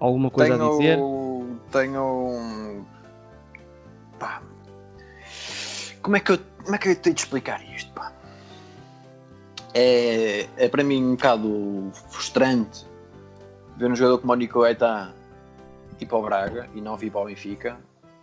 alguma 0.00 0.30
coisa 0.30 0.56
tenho, 0.56 0.68
a 0.68 0.70
dizer? 0.70 0.98
Tenho 1.70 2.84
pá. 4.18 4.42
Como 6.02 6.16
é 6.16 6.20
que 6.20 6.32
eu, 6.32 6.38
como 6.62 6.74
é 6.74 6.78
que 6.78 6.88
eu 6.88 6.96
tenho 6.96 7.14
de 7.14 7.20
explicar 7.22 7.62
isto, 7.74 7.92
pá? 7.92 8.12
É, 9.74 10.48
é 10.56 10.68
para 10.68 10.84
mim 10.84 11.02
um 11.02 11.14
bocado 11.14 11.90
frustrante 12.10 12.84
ver 13.76 13.90
um 13.90 13.96
jogador 13.96 14.18
como 14.18 14.32
o 14.32 14.36
Nico 14.36 14.60
Gaeta 14.60 15.14
ir 15.98 16.06
para 16.06 16.18
o 16.18 16.22
Braga 16.22 16.68
e 16.74 16.80
não 16.80 16.96
vir 16.96 17.10
para 17.10 17.22
o 17.22 17.24
Benfica, 17.26 17.78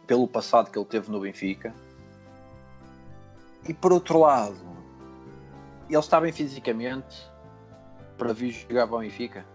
pelo 0.06 0.28
passado 0.28 0.70
que 0.70 0.78
ele 0.78 0.86
teve 0.86 1.12
no 1.12 1.20
Benfica. 1.20 1.74
E 3.68 3.74
por 3.74 3.92
outro 3.92 4.20
lado, 4.20 4.58
ele 5.94 6.00
está 6.00 6.20
bem 6.20 6.32
fisicamente 6.32 7.30
para 8.18 8.34
vir 8.34 8.52
jogar 8.70 8.88
para 8.88 8.98
o 8.98 9.00
Benfica? 9.00 9.46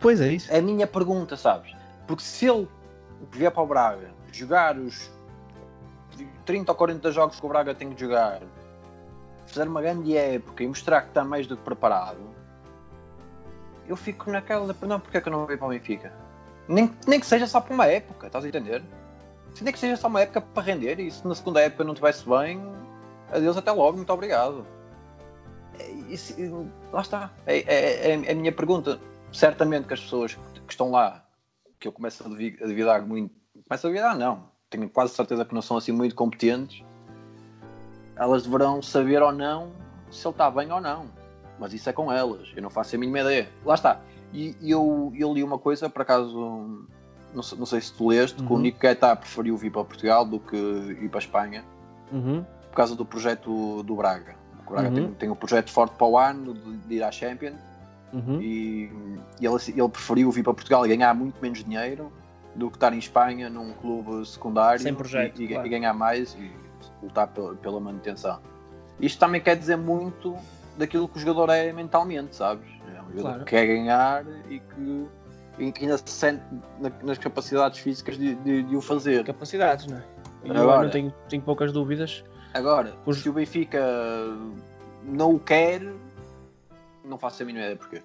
Pois 0.00 0.20
é 0.20 0.32
isso. 0.32 0.52
É 0.52 0.58
a 0.58 0.62
minha 0.62 0.86
pergunta, 0.86 1.36
sabes? 1.36 1.74
Porque 2.06 2.22
se 2.22 2.46
ele 2.46 2.68
vier 3.30 3.50
para 3.50 3.62
o 3.62 3.66
Braga 3.66 4.10
jogar 4.32 4.76
os 4.76 5.10
30 6.44 6.72
ou 6.72 6.76
40 6.76 7.12
jogos 7.12 7.40
que 7.40 7.46
o 7.46 7.48
Braga 7.48 7.74
tem 7.74 7.90
que 7.90 8.00
jogar, 8.00 8.42
fazer 9.46 9.68
uma 9.68 9.80
grande 9.80 10.16
época 10.16 10.62
e 10.62 10.66
mostrar 10.68 11.02
que 11.02 11.08
está 11.08 11.24
mais 11.24 11.46
do 11.46 11.56
que 11.56 11.62
preparado, 11.62 12.20
eu 13.86 13.96
fico 13.96 14.30
naquela. 14.30 14.74
Não, 14.82 15.00
porque 15.00 15.18
é 15.18 15.20
que 15.20 15.28
eu 15.28 15.32
não 15.32 15.46
vou 15.46 15.56
para 15.56 15.66
o 15.66 15.70
Benfica? 15.70 16.12
Nem, 16.66 16.90
nem 17.06 17.20
que 17.20 17.26
seja 17.26 17.46
só 17.46 17.60
para 17.60 17.74
uma 17.74 17.86
época, 17.86 18.26
estás 18.26 18.44
a 18.44 18.48
entender? 18.48 18.82
Se 19.54 19.62
nem 19.62 19.72
que 19.72 19.78
seja 19.78 19.96
só 19.96 20.08
uma 20.08 20.20
época 20.20 20.40
para 20.40 20.62
render 20.62 20.98
e 20.98 21.10
se 21.10 21.26
na 21.26 21.34
segunda 21.34 21.60
época 21.60 21.84
não 21.84 21.92
estivesse 21.92 22.28
bem, 22.28 22.60
adeus, 23.30 23.56
até 23.56 23.70
logo, 23.70 23.96
muito 23.96 24.12
obrigado. 24.12 24.66
É, 25.78 25.90
isso, 26.08 26.34
lá 26.92 27.00
está. 27.00 27.30
É, 27.46 27.58
é, 27.58 28.12
é, 28.12 28.32
a 28.32 28.34
minha 28.34 28.52
pergunta. 28.52 29.00
Certamente 29.32 29.88
que 29.88 29.94
as 29.94 30.00
pessoas 30.00 30.34
que 30.34 30.72
estão 30.72 30.90
lá, 30.90 31.24
que 31.80 31.88
eu 31.88 31.92
começo 31.92 32.24
a 32.24 32.28
duvidar 32.28 33.04
muito, 33.04 33.34
começo 33.66 33.86
a 33.86 33.90
duvidar, 33.90 34.16
não, 34.16 34.44
tenho 34.70 34.88
quase 34.88 35.12
certeza 35.14 35.44
que 35.44 35.54
não 35.54 35.62
são 35.62 35.76
assim 35.76 35.90
muito 35.90 36.14
competentes, 36.14 36.84
elas 38.16 38.44
deverão 38.44 38.80
saber 38.80 39.22
ou 39.22 39.32
não 39.32 39.72
se 40.10 40.26
ele 40.26 40.34
está 40.34 40.50
bem 40.50 40.70
ou 40.70 40.80
não. 40.80 41.06
Mas 41.58 41.72
isso 41.72 41.88
é 41.88 41.92
com 41.92 42.12
elas, 42.12 42.52
eu 42.54 42.62
não 42.62 42.70
faço 42.70 42.94
a 42.94 42.98
mínima 42.98 43.20
ideia. 43.20 43.48
Lá 43.64 43.74
está. 43.74 44.00
E, 44.32 44.56
eu, 44.62 45.12
eu 45.16 45.32
li 45.32 45.42
uma 45.42 45.58
coisa, 45.58 45.88
por 45.88 46.02
acaso, 46.02 46.86
não 47.32 47.42
sei, 47.42 47.58
não 47.58 47.66
sei 47.66 47.80
se 47.80 47.92
tu 47.92 48.08
leste, 48.08 48.40
uhum. 48.40 48.46
que 48.46 48.52
o 48.52 48.58
Nico 48.58 48.80
Guetta 48.80 49.14
preferiu 49.14 49.56
vir 49.56 49.70
para 49.70 49.84
Portugal 49.84 50.24
do 50.24 50.40
que 50.40 50.56
ir 50.56 51.08
para 51.08 51.18
a 51.18 51.22
Espanha, 51.22 51.64
uhum. 52.12 52.44
por 52.70 52.76
causa 52.76 52.96
do 52.96 53.04
projeto 53.04 53.82
do 53.82 53.94
Braga. 53.94 54.36
O 54.66 54.70
Braga 54.70 54.88
uhum. 54.88 54.94
tem, 54.94 55.08
tem 55.14 55.30
um 55.30 55.34
projeto 55.34 55.70
forte 55.70 55.94
para 55.96 56.06
o 56.06 56.18
ano 56.18 56.54
de, 56.54 56.76
de 56.78 56.94
ir 56.94 57.02
à 57.02 57.10
Champions 57.10 57.56
uhum. 58.12 58.40
e, 58.40 58.84
e 59.40 59.46
ele, 59.46 59.56
ele 59.68 59.88
preferiu 59.88 60.30
vir 60.30 60.42
para 60.42 60.54
Portugal 60.54 60.86
e 60.86 60.88
ganhar 60.88 61.14
muito 61.14 61.40
menos 61.40 61.62
dinheiro 61.62 62.10
do 62.54 62.70
que 62.70 62.76
estar 62.76 62.92
em 62.92 62.98
Espanha 62.98 63.50
num 63.50 63.72
clube 63.74 64.26
secundário 64.26 64.80
Sem 64.80 64.94
projeto, 64.94 65.42
e, 65.42 65.48
claro. 65.48 65.66
e, 65.66 65.70
ganhar 65.70 65.92
mais 65.92 66.34
e 66.34 66.50
lutar 67.02 67.26
pela, 67.28 67.54
pela, 67.56 67.80
manutenção. 67.80 68.38
Isto 69.00 69.18
também 69.18 69.40
quer 69.40 69.56
dizer 69.56 69.76
muito 69.76 70.36
daquilo 70.78 71.08
que 71.08 71.16
o 71.18 71.20
jogador 71.20 71.50
é 71.50 71.72
mentalmente, 71.72 72.36
sabes? 72.36 72.66
É 72.88 73.00
um 73.02 73.10
jogador 73.10 73.20
Claro. 73.22 73.38
que 73.44 73.50
quer 73.50 73.66
ganhar 73.66 74.24
e 74.48 74.60
que, 74.60 75.06
e 75.58 75.72
que 75.72 75.82
ainda 75.84 75.98
se 75.98 76.04
sente 76.06 76.42
na- 76.80 76.92
nas 77.02 77.18
capacidades 77.18 77.80
físicas 77.80 78.16
de, 78.16 78.34
de- 78.36 78.62
de 78.62 78.76
o 78.76 78.80
fazer. 78.80 79.24
Capacidades, 79.24 79.86
não 79.86 79.98
é? 79.98 80.04
Eu 80.44 80.56
Agora- 80.56 80.82
não 80.84 80.90
tenho, 80.90 81.12
tenho 81.28 81.42
poucas 81.42 81.72
dúvidas. 81.72 82.22
Agora, 82.54 82.94
Os- 83.04 83.18
se 83.20 83.28
o 83.28 83.32
Benfica 83.32 83.82
não 85.02 85.34
o 85.34 85.38
quer, 85.40 85.82
não 87.04 87.18
faço 87.18 87.42
a 87.42 87.46
mínima 87.46 87.64
ideia 87.64 87.76
porquê. 87.76 88.00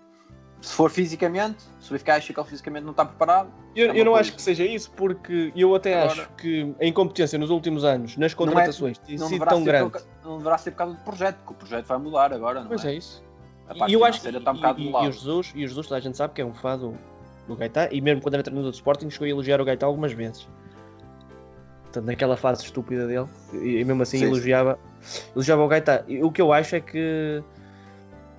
Se 0.61 0.73
for 0.73 0.89
fisicamente, 0.91 1.63
se 1.79 1.89
o 1.89 1.93
Benfica 1.93 2.15
acha 2.15 2.33
que 2.33 2.39
ele 2.39 2.47
fisicamente 2.49 2.83
não 2.83 2.91
está 2.91 3.05
preparado, 3.05 3.49
Eu, 3.75 3.91
É 3.91 3.99
eu 4.01 4.03
não 4.03 4.15
acho 4.15 4.33
que 4.33 4.41
seja 4.41 4.65
isso, 4.65 4.89
porque 4.91 5.53
eu 5.55 5.73
até 5.75 6.01
Agora- 6.01 6.23
acho 6.23 6.29
que 6.35 6.73
a 6.81 6.85
incompetência 6.85 7.37
nos 7.37 7.51
últimos 7.51 7.85
anos, 7.85 8.17
nas 8.17 8.33
Não 8.35 8.43
é- 8.43 8.47
contratações, 8.47 8.97
tem 8.97 9.15
não 9.17 9.27
sido 9.27 9.45
tão 9.45 9.63
grande. 9.63 9.91
por, 9.91 10.01
não 10.25 10.37
deverá 10.39 10.57
ser 10.57 10.71
por 10.71 10.77
causa 10.77 10.93
do 10.95 11.03
projeto, 11.03 11.35
porque 11.37 11.51
o 11.53 11.55
projeto 11.55 11.85
vai 11.85 11.97
mudar 11.99 12.33
agora, 12.33 12.61
não 12.61 12.67
Pois 12.67 12.83
é? 12.83 12.91
é 12.91 12.95
isso. 12.95 13.23
A 13.69 13.75
parte 13.75 13.91
E 13.91 13.93
eu 13.93 14.03
acho 14.03 14.19
que 14.19 14.27
está 14.27 14.51
um 14.51 14.55
bocado 14.55 14.81
e, 14.81 14.89
e, 14.89 14.91
o 14.91 15.11
Jesus, 15.11 15.51
e 15.55 15.63
o 15.63 15.67
Jesus, 15.67 15.85
toda 15.87 15.97
a 15.99 16.01
gente 16.01 16.17
sabe 16.17 16.33
que 16.33 16.41
é 16.41 16.45
um 16.45 16.53
fã 16.55 16.75
do, 16.77 16.97
do 17.47 17.55
Gaetá, 17.55 17.87
e 17.91 18.01
mesmo 18.01 18.21
quando 18.23 18.33
era 18.33 18.43
treinador 18.43 18.71
do 18.71 18.73
Sporting, 18.75 19.09
chegou 19.11 19.25
a 19.27 19.29
elogiar 19.29 19.61
o 19.61 19.65
Gaetá 19.65 19.85
algumas 19.85 20.11
vezes. 20.11 20.49
Portanto, 21.89 22.05
naquela 22.05 22.37
fase 22.37 22.63
estúpida 22.63 23.07
dele, 23.07 23.27
e, 23.53 23.83
mesmo 23.83 24.03
assim 24.03 24.17
Sim, 24.19 24.25
sim. 24.25 24.31
elogiava, 24.31 24.79
elogiava 25.33 25.63
o 25.63 25.67
Gaetá. 25.67 26.03
E 26.07 26.21
o 26.23 26.31
que 26.31 26.39
eu 26.39 26.53
acho 26.53 26.75
é 26.75 26.79
que 26.79 27.43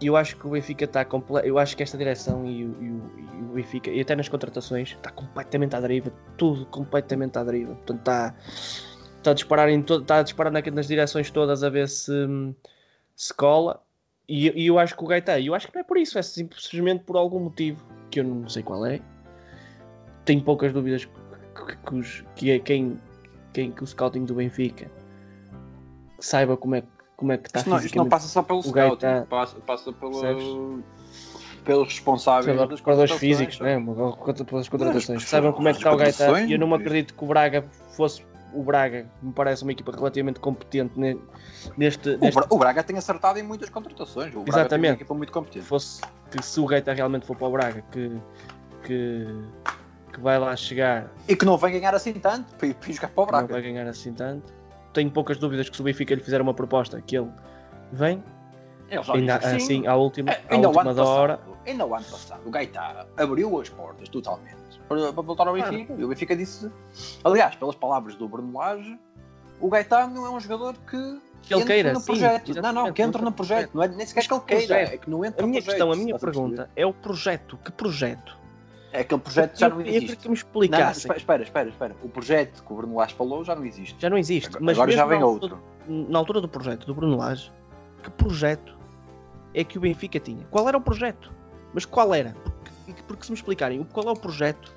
eu 0.01 0.17
acho 0.17 0.37
que 0.37 0.47
o 0.47 0.51
Benfica 0.51 0.85
está 0.85 1.05
completo. 1.05 1.47
Eu 1.49 1.59
acho 1.59 1.77
que 1.77 1.83
esta 1.83 1.99
direção 1.99 2.47
e 2.47 2.65
o, 2.65 2.77
e 2.81 2.91
o- 2.91 3.13
e 3.19 3.43
o 3.43 3.53
Benfica, 3.55 3.91
e 3.91 4.01
até 4.01 4.15
nas 4.15 4.29
contratações, 4.29 4.91
está 4.93 5.11
completamente 5.11 5.75
à 5.75 5.81
deriva, 5.81 6.13
tudo 6.37 6.65
completamente 6.67 7.37
à 7.39 7.43
deriva. 7.45 7.75
Portanto, 7.75 7.99
está, 7.99 8.35
está 9.19 9.31
a 9.33 9.35
disparar, 9.35 9.69
em 9.69 9.83
to, 9.83 9.97
está 10.01 10.19
a 10.19 10.23
disparar 10.23 10.53
na- 10.53 10.63
nas 10.73 10.87
direções 10.87 11.29
todas 11.33 11.65
a 11.65 11.69
ver 11.69 11.89
se, 11.89 12.13
se 13.17 13.35
cola. 13.35 13.83
E, 14.29 14.49
e 14.63 14.69
eu 14.69 14.79
acho 14.79 14.97
que 14.97 15.03
o 15.03 15.07
Gaetá, 15.09 15.41
e 15.41 15.49
eu 15.49 15.55
acho 15.57 15.67
que 15.67 15.75
não 15.75 15.81
é 15.81 15.85
por 15.85 15.99
isso, 15.99 16.17
é 16.17 16.23
simplesmente 16.23 17.03
por 17.03 17.17
algum 17.17 17.41
motivo 17.41 17.85
que 18.13 18.21
eu 18.21 18.25
não 18.25 18.49
sei 18.49 18.63
qual 18.63 18.87
é. 18.87 19.01
Tenho 20.25 20.41
poucas 20.41 20.73
dúvidas 20.73 21.05
que, 21.05 21.77
que, 21.77 21.95
os- 21.97 22.25
que 22.37 22.51
é 22.53 22.59
quem, 22.61 22.97
que 23.69 23.83
o 23.83 23.87
scouting 23.87 24.25
do 24.25 24.35
Benfica 24.35 24.89
saiba 26.21 26.57
como 26.57 26.77
é, 26.77 26.83
que- 26.83 26.89
como 27.17 27.33
é 27.33 27.37
que 27.39 27.49
está 27.49 27.59
não, 27.59 27.65
isto 27.65 27.71
não 27.71 27.81
fisicamente. 27.81 28.11
passa 28.11 28.29
só 28.29 28.43
pelo 28.43 28.61
o 28.61 28.63
scout, 28.63 29.03
Gaeta- 29.03 29.27
passa, 29.29 29.57
passa 29.61 29.93
pelo, 29.93 30.13
Percebes? 30.21 30.45
pelos 31.65 31.89
responsáveis 31.89 32.57
lá, 32.57 32.67
contratações, 32.67 33.21
físicos, 33.21 33.57
sabe? 33.59 33.77
né? 33.77 34.45
pelas 34.47 34.69
contratações. 34.69 35.23
Saibam 35.29 35.53
como 35.53 35.69
é 35.69 35.73
que 35.73 35.79
está 35.79 35.93
o 35.93 35.97
Gaeta. 35.97 36.13
contratações, 36.13 36.49
E 36.51 36.53
eu 36.55 36.59
não 36.59 36.73
acredito 36.75 37.15
que 37.15 37.25
o 37.25 37.27
Braga 37.27 37.65
fosse 37.97 38.25
o 38.53 38.65
Braga, 38.65 39.07
me 39.23 39.33
parece 39.33 39.63
uma 39.63 39.71
equipa 39.71 39.93
relativamente 39.93 40.41
competente 40.41 40.99
ne- 40.99 41.17
neste, 41.77 42.11
O, 42.11 42.19
neste 42.19 42.41
o 42.51 42.59
Braga 42.59 42.83
tem 42.83 42.99
acertado 42.99 43.39
em 43.39 43.45
muitas 43.45 43.69
contratações. 43.71 44.35
O 44.35 44.43
Braga 44.43 44.45
tem 44.45 44.53
uma 44.55 44.61
Exatamente. 44.63 44.95
equipa 44.95 45.15
muito 45.15 45.33
competente. 45.33 45.65
fosse 45.65 46.03
que 46.31 46.43
se 46.45 46.59
o 46.59 46.67
Gaeta 46.67 46.93
realmente 46.93 47.27
for 47.27 47.37
para 47.37 47.47
o 47.47 47.53
Braga 47.53 47.85
que, 47.93 48.11
que, 48.83 49.25
que 50.11 50.21
vai 50.21 50.39
lá 50.39 50.55
chegar 50.57 51.11
E 51.29 51.35
que 51.37 51.45
não 51.45 51.57
vem 51.57 51.73
ganhar 51.73 51.95
assim 51.95 52.13
tanto 52.13 52.55
para 52.57 52.67
ir, 52.69 52.75
para 52.75 52.91
ir 52.91 52.93
jogar 52.95 53.09
para 53.09 53.23
o 53.23 53.25
não 53.27 53.31
Braga. 53.33 53.53
vai 53.55 53.63
ganhar 53.63 53.87
assim 53.87 54.13
tanto. 54.13 54.53
Tenho 54.93 55.11
poucas 55.11 55.39
dúvidas 55.39 55.69
que 55.69 55.77
se 55.77 55.81
o 55.83 55.85
Benfica 55.85 56.15
lhe 56.15 56.21
fizer 56.23 56.41
uma 56.41 56.53
proposta 56.55 57.01
que 57.01 57.17
ele 57.17 57.31
vem, 57.93 58.23
ainda 59.15 59.37
assim 59.37 59.87
à 59.87 59.95
última, 59.95 60.33
É, 60.33 60.35
à 60.49 60.55
ainda 60.55 60.69
o 60.69 60.73
última 60.73 60.93
da 60.95 61.05
hora. 61.05 61.37
passado, 61.39 61.57
ainda 61.67 61.87
o 61.87 61.95
ano 61.95 62.05
passado, 62.05 62.41
o 62.47 62.51
Gaeta 62.51 63.07
abriu 63.17 63.61
as 63.61 63.69
portas 63.69 64.09
totalmente 64.09 64.57
para, 64.89 65.13
para 65.13 65.23
voltar 65.23 65.47
ao. 65.47 65.55
Benfica. 65.55 65.95
E 65.97 66.05
o 66.05 66.09
Benfica 66.09 66.35
disse, 66.37 66.71
aliás, 67.23 67.55
pelas 67.55 67.77
palavras 67.77 68.17
do 68.17 68.29
Bruno 68.29 68.59
Lage, 68.59 68.99
o 69.61 69.69
Gaeta 69.69 70.07
não 70.09 70.27
é 70.27 70.31
um 70.31 70.41
jogador 70.41 70.75
que, 70.91 71.21
Que 71.43 71.55
ele 71.55 71.65
queira, 71.65 71.93
no 71.93 72.01
sim, 72.01 72.07
projeto. 72.07 72.61
Não, 72.61 72.73
não, 72.73 72.93
que 72.93 73.01
entra 73.03 73.23
não 73.23 73.31
no 73.31 73.37
projeto. 73.37 73.71
Não 73.73 73.83
é 73.85 73.89
nem 73.89 74.05
sequer 74.05 74.27
que 74.27 74.35
ele 74.35 74.41
queira, 74.41 74.75
é 74.95 74.99
que 74.99 75.09
não 75.09 75.25
entra 75.25 75.41
A 75.41 75.47
no 75.47 75.49
minha 75.51 75.63
projeto. 75.63 75.79
questão, 75.87 75.93
a 75.93 75.97
minha 76.05 76.19
pergunta 76.19 76.69
é 76.75 76.85
o 76.85 76.93
projeto. 76.93 77.57
Que 77.65 77.71
projeto? 77.71 78.40
É 78.93 78.99
que 78.99 79.15
aquele 79.15 79.21
projeto 79.21 79.59
já 79.59 79.69
eu 79.69 79.75
não 79.75 79.81
existe. 79.83 80.17
que 80.17 80.29
me 80.29 80.69
Não, 80.69 80.79
não, 80.81 80.91
espera, 80.91 81.43
espera, 81.43 81.69
espera. 81.69 81.97
O 82.03 82.09
projeto 82.09 82.65
que 82.65 82.73
o 82.73 82.77
Bruno 82.77 82.97
Lage 82.97 83.15
falou 83.15 83.45
já 83.45 83.55
não 83.55 83.65
existe. 83.65 83.97
Já 84.01 84.11
não 84.11 84.19
existe. 84.19 84.49
Agora, 84.49 84.65
mas 84.65 84.77
agora 84.79 84.91
já 84.93 85.07
vem 85.07 85.19
na 85.21 85.25
altura- 85.27 85.55
outro. 85.55 86.09
Na 86.11 86.19
altura 86.19 86.41
do 86.41 86.49
projeto 86.49 86.87
do 86.87 86.95
Bruno 86.95 87.17
Lage, 87.17 87.53
que 88.03 88.11
projeto 88.11 88.77
é 89.55 89.63
que 89.65 89.79
o 89.79 89.81
Benfica 89.81 90.19
tinha? 90.19 90.45
Qual 90.51 90.69
era 90.69 90.77
o 90.77 90.81
projeto? 90.81 91.33
Mas 91.73 91.85
qual 91.85 92.13
era? 92.15 92.35
Porque, 92.85 93.03
porque 93.07 93.25
se 93.25 93.31
me 93.31 93.37
explicarem 93.37 93.83
qual 93.93 94.09
é 94.09 94.11
o 94.11 94.17
projeto 94.17 94.75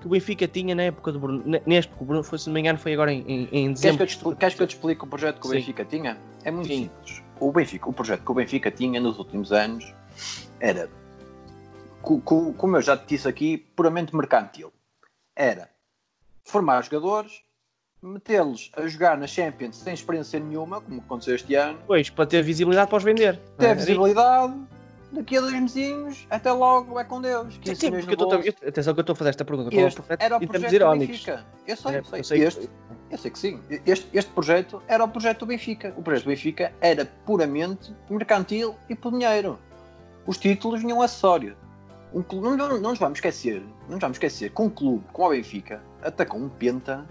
que 0.00 0.06
o 0.06 0.10
Benfica 0.10 0.46
tinha 0.46 0.74
na 0.74 0.82
época 0.84 1.10
do 1.10 1.18
Bruno, 1.18 1.42
ne- 1.46 1.62
neste, 1.64 1.88
porque 1.88 2.04
o 2.04 2.06
Bruno, 2.06 2.22
foi, 2.22 2.38
se 2.38 2.46
não 2.48 2.54
me 2.54 2.60
engano, 2.60 2.78
foi 2.78 2.92
agora 2.92 3.10
em, 3.12 3.20
em, 3.26 3.42
em 3.44 3.46
Queres 3.48 3.50
que, 3.50 3.72
dezembro. 3.72 4.02
eu 4.02 4.06
te, 4.06 4.38
queres 4.38 4.54
que 4.54 4.62
eu 4.62 4.66
te 4.66 4.74
explique 4.74 5.02
o 5.02 5.06
projeto 5.06 5.40
que 5.40 5.46
o 5.46 5.50
Sim. 5.50 5.56
Benfica 5.56 5.84
tinha? 5.86 6.18
É 6.44 6.50
muito 6.50 6.68
Sim. 6.68 6.82
simples. 6.84 7.22
O, 7.40 7.50
Benfica, 7.52 7.88
o 7.88 7.92
projeto 7.92 8.22
que 8.22 8.30
o 8.30 8.34
Benfica 8.34 8.70
tinha 8.70 9.00
nos 9.00 9.18
últimos 9.18 9.52
anos 9.52 9.94
era, 10.60 10.88
como 12.06 12.76
eu 12.76 12.82
já 12.82 12.96
te 12.96 13.06
disse 13.08 13.26
aqui, 13.28 13.58
puramente 13.58 14.14
mercantil. 14.14 14.72
Era 15.34 15.68
formar 16.44 16.82
jogadores, 16.84 17.42
metê-los 18.00 18.70
a 18.76 18.86
jogar 18.86 19.18
na 19.18 19.26
Champions 19.26 19.76
sem 19.76 19.92
experiência 19.94 20.38
nenhuma, 20.38 20.80
como 20.80 21.00
aconteceu 21.00 21.34
este 21.34 21.54
ano, 21.54 21.78
Depois, 21.78 22.08
para 22.10 22.26
ter 22.26 22.42
visibilidade 22.42 22.88
para 22.88 22.98
os 22.98 23.02
vender. 23.04 23.38
ter 23.58 23.66
é? 23.66 23.74
visibilidade, 23.74 24.54
daqui 25.10 25.36
a 25.36 25.40
dois 25.40 25.52
mesinhos, 25.54 26.26
até 26.30 26.52
logo 26.52 26.98
é 27.00 27.04
com 27.04 27.20
Deus. 27.20 27.58
15 27.58 27.80
Sim, 27.80 27.86
milhões 27.86 28.04
porque 28.06 28.22
eu 28.22 28.26
estou, 28.26 28.40
eu- 28.64 28.68
atenção 28.68 28.94
que 28.94 29.00
eu 29.00 29.02
estou 29.02 29.12
a 29.12 29.16
fazer 29.16 29.30
esta 29.30 29.44
pergunta. 29.44 29.74
Este 29.74 29.96
projeto 30.00 30.20
era 30.22 30.36
o 30.36 30.46
projeto 30.46 30.78
do? 30.78 30.98
Benfica. 30.98 31.46
Eu 31.66 31.76
sei, 31.76 31.92
É, 31.94 31.98
eu 31.98 32.04
sei. 32.04 32.20
eu 32.20 32.24
sei 32.24 32.38
que- 32.38 32.44
Este, 32.46 32.70
eu 33.10 33.18
sei 33.18 33.30
que 33.32 33.38
sim. 33.38 33.60
Este, 33.84 34.08
este 34.16 34.30
projeto 34.32 34.82
era 34.86 35.02
o 35.02 35.08
projeto 35.08 35.40
do 35.40 35.46
Benfica. 35.46 35.92
O 35.96 36.02
projeto 36.02 36.24
do 36.24 36.28
Benfica 36.28 36.72
era 36.80 37.04
puramente 37.26 37.92
mercantil 38.08 38.76
e 38.88 38.94
por 38.94 39.10
dinheiro. 39.10 39.58
Os 40.26 40.38
títulos 40.38 40.80
vinham 40.80 41.02
acessório. 41.02 41.56
Um 42.14 42.22
clube, 42.22 42.46
não, 42.46 42.56
não, 42.56 42.68
não 42.80 42.90
nos 42.90 42.98
vamos 42.98 43.18
esquecer, 43.18 43.60
não 43.84 43.92
nos 43.92 44.00
vamos 44.00 44.16
esquecer 44.16 44.50
que 44.50 44.62
um 44.62 44.70
clube 44.70 45.04
como 45.12 45.28
o 45.28 45.30
Benfica 45.32 45.82
atacou 46.02 46.40
um 46.40 46.48
penta, 46.48 47.04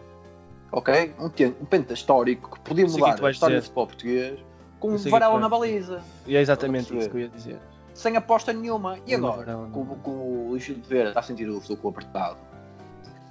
ok? 0.72 1.14
Um, 1.20 1.30
ten- 1.30 1.54
um 1.62 1.66
penta 1.66 1.94
histórico 1.94 2.52
que 2.56 2.60
podia 2.62 2.86
que 2.86 2.92
mudar 2.92 3.16
tu 3.16 3.26
a 3.26 3.32
história 3.32 3.58
do 3.58 3.62
futebol 3.64 3.88
português 3.88 4.40
com 4.80 4.92
um 4.92 4.98
que 4.98 5.10
Varela 5.10 5.34
tu 5.36 5.40
na 5.40 5.50
baliza, 5.50 6.02
E 6.26 6.36
é 6.36 6.42
exatamente 6.42 6.96
isso 6.98 7.10
que 7.10 7.16
eu 7.18 7.22
ia 7.22 7.30
dizer. 7.30 7.60
sem 7.94 8.16
aposta 8.18 8.52
nenhuma. 8.54 8.98
E 9.06 9.14
agora, 9.14 9.46
não, 9.54 9.64
não. 9.64 9.72
com, 9.72 9.86
com 9.98 10.12
o 10.12 10.48
Luís 10.50 10.64
Filipe 10.64 10.88
Vieira 10.88 11.10
está 11.10 11.20
a 11.20 11.24
sentir 11.24 11.48
o 11.50 11.60
futebol 11.62 11.92
apertado, 11.92 12.38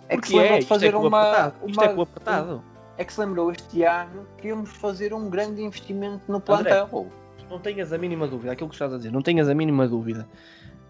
é 0.08 0.16
que 0.16 0.28
se 0.28 0.34
lembra 0.36 0.54
é, 0.56 0.58
de 0.58 0.64
é 0.64 0.68
fazer 0.68 0.94
o 0.94 1.00
uma, 1.06 1.20
apertado. 1.22 1.54
Isto 1.68 1.80
é 1.82 1.86
uma- 1.88 1.94
com 1.94 2.02
apertado. 2.02 2.64
é 2.98 3.04
que 3.04 3.12
se 3.12 3.20
lembrou 3.20 3.50
este 3.50 3.82
ano 3.82 4.26
que 4.38 4.48
íamos 4.48 4.70
fazer 4.70 5.12
um 5.14 5.28
grande 5.30 5.62
investimento 5.62 6.30
no 6.30 6.40
plantel. 6.40 7.08
Não 7.50 7.58
tenhas 7.58 7.92
a 7.92 7.98
mínima 7.98 8.26
dúvida, 8.28 8.52
aquilo 8.52 8.68
que 8.68 8.74
estás 8.74 8.92
a 8.92 8.96
dizer, 8.96 9.10
não 9.12 9.20
tenhas 9.22 9.48
a 9.48 9.54
mínima 9.54 9.86
dúvida 9.88 10.26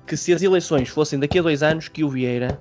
que 0.07 0.17
se 0.17 0.33
as 0.33 0.43
eleições 0.43 0.89
fossem 0.89 1.19
daqui 1.19 1.39
a 1.39 1.43
dois 1.43 1.63
anos, 1.63 1.89
que 1.89 2.05
o 2.05 2.09
Vieira, 2.09 2.61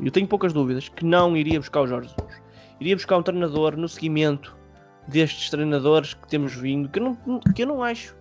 eu 0.00 0.10
tenho 0.10 0.26
poucas 0.26 0.52
dúvidas, 0.52 0.88
que 0.88 1.04
não 1.04 1.36
iria 1.36 1.58
buscar 1.58 1.82
o 1.82 1.86
Jorge 1.86 2.08
Jesus. 2.16 2.42
Iria 2.80 2.96
buscar 2.96 3.16
um 3.16 3.22
treinador 3.22 3.76
no 3.76 3.88
seguimento 3.88 4.56
destes 5.08 5.50
treinadores 5.50 6.14
que 6.14 6.28
temos 6.28 6.54
vindo, 6.54 6.88
que 6.88 6.98
eu 6.98 7.04
não, 7.04 7.40
que 7.40 7.62
eu 7.62 7.66
não 7.66 7.82
acho. 7.82 8.16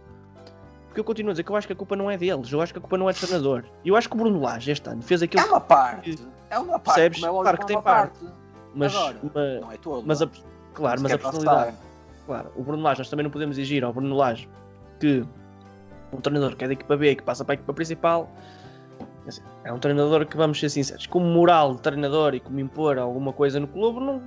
Porque 0.87 0.99
eu 0.99 1.03
continuo 1.03 1.29
a 1.29 1.33
dizer 1.33 1.43
que 1.43 1.51
eu 1.51 1.55
acho 1.55 1.67
que 1.67 1.73
a 1.73 1.75
culpa 1.75 1.95
não 1.95 2.09
é 2.09 2.17
deles, 2.17 2.51
eu 2.51 2.61
acho 2.61 2.73
que 2.73 2.79
a 2.79 2.81
culpa 2.81 2.97
não 2.97 3.09
é 3.09 3.13
do 3.13 3.19
treinador. 3.19 3.63
Eu 3.85 3.95
acho 3.95 4.09
que 4.09 4.15
o 4.15 4.17
Bruno 4.17 4.39
Lage 4.41 4.71
este 4.71 4.89
ano 4.89 5.01
fez 5.01 5.21
aquilo. 5.21 5.43
É 5.43 5.45
uma 5.45 5.59
parte, 5.59 6.17
é 6.49 6.57
uma 6.57 6.79
parte, 6.79 6.95
Percebes? 6.95 7.23
é 7.23 7.27
Claro 7.27 7.57
que 7.57 7.63
é 7.63 7.67
tem 7.67 7.75
uma 7.75 7.81
parte. 7.83 8.19
parte. 8.19 8.35
Mas, 8.73 8.95
Agora, 8.95 9.17
mas, 9.23 9.61
não 9.61 9.71
é 9.71 9.77
todo. 9.77 10.03
mas 10.05 10.21
a, 10.21 10.29
claro, 10.73 11.01
mas 11.01 11.11
a 11.11 11.15
Sequer 11.15 11.21
para 11.21 11.31
personalidade. 11.31 11.77
Claro, 12.25 12.51
o 12.55 12.63
Bruno 12.63 12.83
Lage, 12.83 12.99
nós 12.99 13.09
também 13.09 13.23
não 13.23 13.31
podemos 13.31 13.57
exigir 13.57 13.83
ao 13.83 13.93
Bruno 13.93 14.15
Lage 14.15 14.49
que 14.99 15.23
um 16.13 16.21
treinador 16.21 16.55
que 16.55 16.63
é 16.63 16.67
da 16.67 16.73
equipa 16.73 16.95
B 16.97 17.11
e 17.11 17.15
que 17.15 17.23
passa 17.23 17.43
para 17.43 17.53
a 17.53 17.55
equipa 17.55 17.73
principal 17.73 18.29
quer 19.23 19.29
dizer, 19.29 19.43
é 19.65 19.73
um 19.73 19.79
treinador 19.79 20.25
que, 20.25 20.37
vamos 20.37 20.59
ser 20.59 20.69
sinceros, 20.69 21.05
como 21.05 21.25
moral 21.25 21.75
de 21.75 21.81
treinador 21.81 22.33
e 22.35 22.39
como 22.39 22.59
impor 22.59 22.97
alguma 22.97 23.33
coisa 23.33 23.59
no 23.59 23.67
clube, 23.67 23.99
não, 23.99 24.21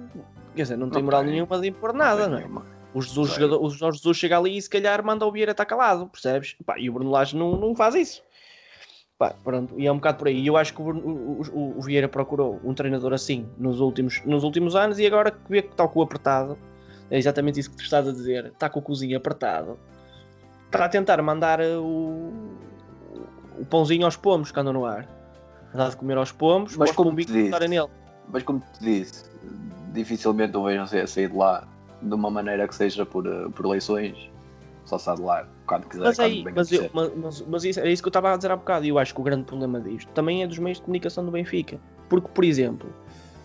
quer 0.55 0.63
dizer, 0.63 0.77
não 0.77 0.91
tem 0.91 0.99
Não 1.01 1.07
moral 1.07 1.23
tem. 1.23 1.33
nenhuma 1.33 1.59
de 1.59 1.69
impor 1.69 1.93
nada, 1.93 2.29
não 2.29 2.39
é? 2.39 2.47
O, 2.93 3.01
Jesus, 3.01 3.35
jogador, 3.35 3.65
o 3.65 3.71
Jorge 3.71 3.99
Jesus 3.99 4.17
chega 4.17 4.37
ali 4.37 4.57
e 4.57 4.61
se 4.63 4.69
calhar 4.69 5.05
manda 5.05 5.25
o 5.25 5.31
Vieira 5.31 5.53
estar 5.53 5.65
calado, 5.65 6.07
percebes? 6.09 6.57
Pá, 6.67 6.77
e 6.79 6.91
o 6.91 6.93
Bruno 6.93 7.11
Lage 7.11 7.37
não, 7.37 7.57
não 7.57 7.75
faz 7.75 7.95
isso. 7.95 8.23
Pá, 9.17 9.33
pronto, 9.45 9.79
e 9.79 9.87
é 9.87 9.93
um 9.93 9.97
bocado 9.97 10.19
por 10.19 10.27
aí. 10.29 10.41
E 10.41 10.47
eu 10.47 10.57
acho 10.57 10.75
que 10.75 10.83
o, 10.83 10.87
o, 10.91 11.41
o- 11.53 11.79
o 11.79 11.83
Vieira 11.83 12.09
procurou 12.09 12.59
um 12.65 12.75
treinador 12.75 13.13
assim 13.13 13.47
nos 13.59 13.79
últimos, 13.79 14.21
nos 14.25 14.43
últimos 14.45 14.75
anos 14.75 14.99
e 14.99 15.07
agora 15.07 15.31
que 15.31 15.39
vê 15.49 15.63
que 15.63 15.71
está 15.71 15.87
com 15.87 16.01
o 16.01 16.03
apertado, 16.03 16.59
é 17.11 17.17
exatamente 17.19 17.61
isso 17.61 17.71
que 17.71 17.77
tu 17.77 17.83
estás 17.85 18.09
a 18.09 18.13
dizer, 18.13 18.47
está 18.47 18.69
com 18.69 18.81
o 18.81 18.83
cozinho 18.83 19.17
apertado, 19.17 19.79
está 20.77 20.85
a 20.85 20.89
tentar 20.89 21.21
mandar 21.23 21.61
uh, 21.61 21.83
o, 21.83 22.33
o 23.59 23.65
pãozinho 23.67 24.05
aos 24.05 24.17
pomos 24.17 24.51
que 24.53 24.59
andam 24.61 24.73
no 24.73 24.85
ar. 24.87 25.07
Dá 25.75 25.89
de 25.89 25.97
comer 25.97 26.17
aos 26.17 26.33
pomos, 26.33 26.77
Mas 26.77 26.91
como 26.93 27.15
te 27.15 27.27
disse, 27.27 27.69
nele. 27.69 27.89
Mas 28.29 28.43
como 28.43 28.61
te 28.61 28.81
disse, 28.85 29.25
dificilmente 29.93 30.57
o 30.57 30.65
vejam 30.65 30.87
sair 30.87 31.07
sair 31.07 31.29
de 31.29 31.37
lá 31.37 31.67
de 32.03 32.15
uma 32.15 32.31
maneira 32.31 32.67
que 32.67 32.75
seja 32.75 33.05
por, 33.07 33.27
eh, 33.27 33.49
por 33.55 33.67
eleições. 33.67 34.31
Só 34.85 34.99
sai 34.99 35.15
de 35.17 35.23
lá 35.23 35.47
quando 35.67 35.87
quiser. 35.87 36.05
Mas, 36.05 36.17
quando 36.17 36.27
aí, 36.27 36.43
bem 36.43 36.55
mas, 36.57 36.73
eu, 36.73 36.91
mas- 36.93 37.43
mas 37.47 37.65
isso, 37.65 37.79
é 37.81 37.89
isso 37.91 38.03
que 38.03 38.09
eu 38.09 38.11
estava 38.11 38.33
a 38.33 38.37
dizer 38.37 38.51
há 38.51 38.57
bocado. 38.57 38.85
E 38.85 38.89
eu 38.89 38.99
acho 38.99 39.15
que 39.15 39.21
o 39.21 39.25
grande 39.25 39.45
problema 39.45 39.81
disto 39.81 40.11
também 40.13 40.43
é 40.43 40.47
dos 40.47 40.59
meios 40.59 40.79
de 40.79 40.85
comunicação 40.85 41.25
do 41.25 41.31
Benfica. 41.31 41.79
Porque, 42.09 42.27
por 42.29 42.43
exemplo, 42.45 42.93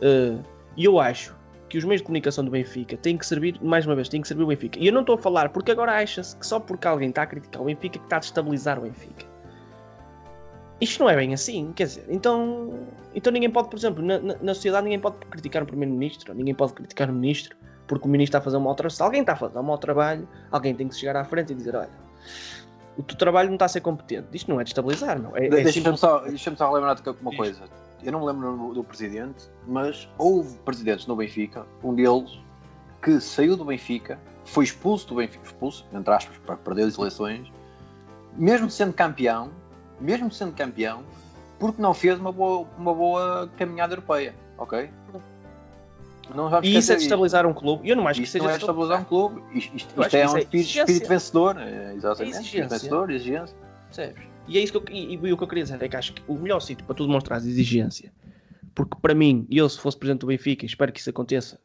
eh, 0.02 0.38
eu 0.78 1.00
acho 1.00 1.35
que 1.70 1.78
os 1.78 1.84
meios 1.84 2.02
de 2.02 2.06
comunicação 2.06 2.44
do 2.46 2.52
Benfica 2.52 2.96
têm 2.98 3.18
que 3.18 3.26
servir, 3.26 3.60
mais 3.62 3.86
uma 3.86 3.96
vez, 3.96 4.08
têm 4.08 4.22
que 4.22 4.28
servir 4.28 4.44
o 4.44 4.48
Benfica. 4.48 4.78
E 4.80 4.88
eu 4.88 4.94
não 4.94 5.02
estou 5.02 5.16
a 5.16 5.18
falar 5.18 5.50
porque 5.50 5.72
agora 5.72 5.94
acha-se 5.94 6.36
que 6.36 6.46
só 6.46 6.60
porque 6.60 6.88
alguém 6.88 7.10
está 7.10 7.24
a 7.24 7.26
criticar 7.26 7.62
o 7.62 7.66
Benfica 7.66 7.98
que 8.00 8.06
está 8.06 8.18
a 8.18 8.20
destabilizar 8.20 8.78
o 8.78 8.84
Benfica. 8.84 9.26
Isto 10.80 11.04
não 11.04 11.10
é 11.10 11.16
bem 11.16 11.34
assim, 11.34 11.72
quer 11.74 11.86
dizer, 11.86 12.06
então, 12.10 12.72
então 13.16 13.32
ninguém 13.32 13.50
pode, 13.50 13.70
por 13.70 13.78
exemplo, 13.80 14.04
na, 14.04 14.20
na- 14.20 14.54
sociedade 14.54 14.84
ninguém 14.84 15.00
pode 15.00 15.18
criticar 15.28 15.64
o 15.64 15.66
Primeiro-Ministro, 15.66 16.34
ninguém 16.34 16.54
pode 16.54 16.74
criticar 16.74 17.10
o 17.10 17.14
Ministro, 17.14 17.56
porque 17.88 18.06
o 18.06 18.12
Ministro 18.12 18.30
está 18.30 18.38
a 18.40 18.42
fazer 18.42 18.58
um 18.58 18.62
mau 18.62 18.76
trabalho. 18.76 18.96
Se 18.96 19.02
alguém 19.02 19.22
está 19.22 19.34
a 19.34 19.36
fazer 19.38 19.58
um 19.58 19.64
mau 19.64 19.78
trabalho, 19.78 20.28
alguém 20.52 20.76
tem 20.76 20.88
que 20.90 20.96
chegar 20.96 21.16
à 21.16 21.24
frente 21.24 21.54
e 21.54 21.56
dizer, 21.56 21.76
olha, 21.78 21.90
o 22.98 23.04
teu 23.04 23.18
trabalho 23.18 23.48
não 23.48 23.56
está 23.56 23.66
a 23.66 23.70
ser 23.70 23.80
competente. 23.82 24.28
Isto 24.34 24.52
não 24.52 24.60
é 24.60 24.66
destabilizar, 24.66 25.18
não. 25.22 25.36
É, 25.38 25.46
é 25.46 25.50
Deixa-me 25.50 25.72
simples- 25.72 26.00
só, 26.00 26.20
deixa 26.20 26.56
só 26.56 26.68
relembrar-te 26.70 27.10
uma 27.22 27.36
coisa. 27.36 27.64
Eu 28.04 28.12
não 28.12 28.20
me 28.20 28.26
lembro 28.28 28.74
do, 28.74 28.84
presidente, 28.84 29.50
mas 29.68 30.08
houve 30.18 30.56
presidentes 30.60 31.08
no 31.08 31.16
Benfica, 31.16 31.66
um 31.84 31.94
deles 31.94 32.40
que 33.02 33.20
saiu 33.20 33.56
do 33.58 33.66
Benfica, 33.66 34.20
foi 34.44 34.64
expulso 34.64 35.08
do 35.08 35.16
Benfica, 35.16 35.44
expulso, 35.46 35.86
entre 35.94 36.14
aspas, 36.14 36.38
para 36.46 36.56
perder 36.56 36.84
as 36.84 36.98
eleições, 36.98 37.52
mesmo 38.36 38.70
sendo 38.70 38.94
campeão, 38.94 39.50
mesmo 40.00 40.32
sendo 40.32 40.54
campeão, 40.54 41.04
porque 41.58 41.82
não 41.82 41.94
fez 41.94 42.20
uma 42.20 42.32
boa, 42.32 42.68
uma 42.78 42.94
boa 42.94 43.50
caminhada 43.58 43.94
europeia, 43.94 44.36
ok? 44.58 44.90
E 46.64 46.78
isso 46.78 46.92
é 46.92 46.96
destabilizar 46.96 47.46
um 47.46 47.54
clube. 47.54 47.88
Eu 47.90 47.96
não 47.96 48.08
acho 48.08 48.20
que 48.20 48.28
seja 48.28 48.44
não 48.44 48.52
é 48.52 48.58
estabilizar 48.58 49.02
um 49.02 49.04
clube, 49.04 49.42
isto, 49.54 49.76
isto- 49.76 50.16
é 50.16 50.28
um 50.30 50.38
é 50.38 50.40
espírito, 50.42 50.70
espírito 50.80 51.08
vencedor, 51.08 51.58
é, 51.60 51.94
exatamente, 51.94 52.36
É 52.38 52.42
espírito 52.42 52.44
exigência. 52.44 52.70
vencedor, 52.70 53.12
exigência. 53.12 53.58
Percebes? 53.86 54.35
E 54.48 54.58
é 54.58 54.62
isso 54.62 54.80
que 54.80 54.92
eu, 54.92 54.96
e, 54.96 55.14
e 55.14 55.34
o 55.34 55.38
que 55.38 55.44
eu 55.44 55.48
queria 55.48 55.64
dizer 55.64 55.82
é 55.82 55.88
que 55.88 55.96
acho 55.96 56.14
que 56.14 56.22
o 56.28 56.36
melhor 56.36 56.60
sítio 56.60 56.86
para 56.86 56.96
tu 56.96 57.06
demonstrar 57.06 57.40
exigência, 57.40 58.12
porque 58.74 58.96
para 59.02 59.16
mim, 59.16 59.48
e 59.50 59.58
eu 59.58 59.68
se 59.68 59.80
fosse 59.80 59.98
presidente 59.98 60.22
do 60.22 60.28
Benfica, 60.28 60.66
e 60.66 60.68
espero 60.68 60.92
que 60.92 61.00
isso 61.00 61.10
aconteça 61.10 61.60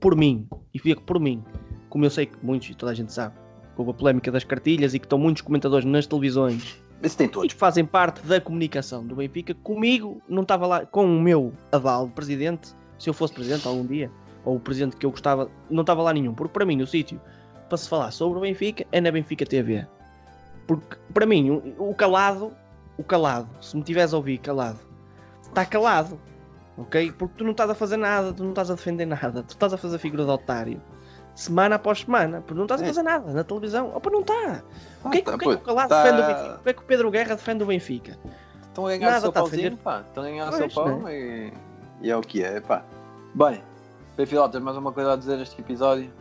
por 0.00 0.16
mim, 0.16 0.48
e 0.72 0.78
fico 0.78 1.02
por 1.02 1.18
mim, 1.18 1.42
como 1.88 2.04
eu 2.04 2.10
sei 2.10 2.26
que 2.26 2.36
muitos 2.42 2.70
e 2.70 2.74
toda 2.74 2.92
a 2.92 2.94
gente 2.94 3.12
sabe, 3.12 3.34
houve 3.76 3.90
a 3.90 3.94
polémica 3.94 4.30
das 4.30 4.44
cartilhas 4.44 4.94
e 4.94 4.98
que 4.98 5.06
estão 5.06 5.18
muitos 5.18 5.42
comentadores 5.42 5.84
nas 5.84 6.06
televisões 6.06 6.80
Isso 7.02 7.16
tem 7.16 7.26
e 7.26 7.30
todos. 7.30 7.52
que 7.52 7.58
fazem 7.58 7.84
parte 7.84 8.24
da 8.26 8.40
comunicação 8.40 9.04
do 9.06 9.16
Benfica, 9.16 9.54
comigo 9.54 10.22
não 10.28 10.42
estava 10.42 10.66
lá, 10.66 10.86
com 10.86 11.04
o 11.04 11.20
meu 11.20 11.52
aval 11.72 12.06
de 12.06 12.12
presidente, 12.12 12.74
se 12.98 13.08
eu 13.08 13.14
fosse 13.14 13.32
presidente 13.32 13.66
algum 13.66 13.86
dia, 13.86 14.10
ou 14.44 14.56
o 14.56 14.60
presidente 14.60 14.96
que 14.96 15.04
eu 15.04 15.10
gostava, 15.10 15.50
não 15.68 15.80
estava 15.80 16.02
lá 16.02 16.12
nenhum, 16.12 16.34
porque 16.34 16.52
para 16.52 16.64
mim 16.64 16.80
o 16.80 16.86
sítio 16.86 17.20
para 17.68 17.78
se 17.78 17.88
falar 17.88 18.10
sobre 18.10 18.38
o 18.38 18.42
Benfica 18.42 18.86
é 18.92 19.00
na 19.00 19.10
Benfica 19.10 19.46
TV. 19.46 19.86
Porque 20.70 20.96
para 21.12 21.26
mim 21.26 21.50
o, 21.50 21.90
o 21.90 21.94
calado, 21.96 22.52
o 22.96 23.02
calado, 23.02 23.48
se 23.60 23.76
me 23.76 23.82
tiveres 23.82 24.14
a 24.14 24.16
ouvir 24.16 24.38
calado, 24.38 24.78
está 25.42 25.66
calado, 25.66 26.16
ok? 26.78 27.10
Porque 27.10 27.34
tu 27.38 27.42
não 27.42 27.50
estás 27.50 27.68
a 27.70 27.74
fazer 27.74 27.96
nada, 27.96 28.32
tu 28.32 28.44
não 28.44 28.50
estás 28.50 28.70
a 28.70 28.74
defender 28.74 29.04
nada, 29.04 29.42
tu 29.42 29.50
estás 29.50 29.72
a 29.72 29.76
fazer 29.76 29.98
figura 29.98 30.24
de 30.24 30.30
otário. 30.30 30.80
Semana 31.34 31.74
após 31.74 32.02
semana, 32.02 32.40
porque 32.42 32.54
não 32.54 32.62
estás 32.66 32.82
a 32.82 32.84
É. 32.84 32.86
fazer 32.86 33.02
nada 33.02 33.32
na 33.32 33.42
televisão. 33.42 33.90
Opa, 33.96 34.10
não 34.10 34.20
está. 34.20 34.62
O 35.02 35.10
que 35.10 35.18
é 35.18 35.20
que, 35.22 35.26
tá, 35.26 35.34
o 35.34 35.38
que 35.38 35.44
é 35.48 35.48
que 35.48 35.54
o 35.56 35.58
Calado 35.60 35.88
tá- 35.88 36.02
defende 36.04 36.20
o 36.22 36.26
Benfica? 36.26 36.54
O 36.54 36.62
que 36.62 36.68
é 36.68 36.72
que 36.72 36.80
o 36.80 36.84
Pedro 36.84 37.10
Guerra 37.10 37.34
defende 37.34 37.64
o 37.64 37.66
Benfica? 37.66 38.18
Estão 38.68 38.86
a 38.86 38.90
ganhar 38.90 39.06
Nada 39.06 39.18
o 39.18 39.20
seu 39.22 39.30
a 39.30 39.32
pauzinho, 39.32 39.62
defender. 39.62 39.82
pá. 39.82 40.00
Estão 40.06 40.22
a 40.22 40.26
ganhar 40.26 40.46
o 40.46 40.50
Pois, 40.56 40.72
seu 40.72 40.84
pão 40.84 41.08
e, 41.08 41.52
e 42.02 42.10
é 42.12 42.16
o 42.16 42.20
que 42.20 42.44
é, 42.44 42.60
pá. 42.60 42.84
Bem, 43.34 43.60
Benfica, 44.16 44.48
tens 44.50 44.62
mais 44.62 44.76
uma 44.76 44.92
coisa 44.92 45.14
a 45.14 45.16
dizer 45.16 45.36
neste 45.36 45.60
episódio? 45.60 46.12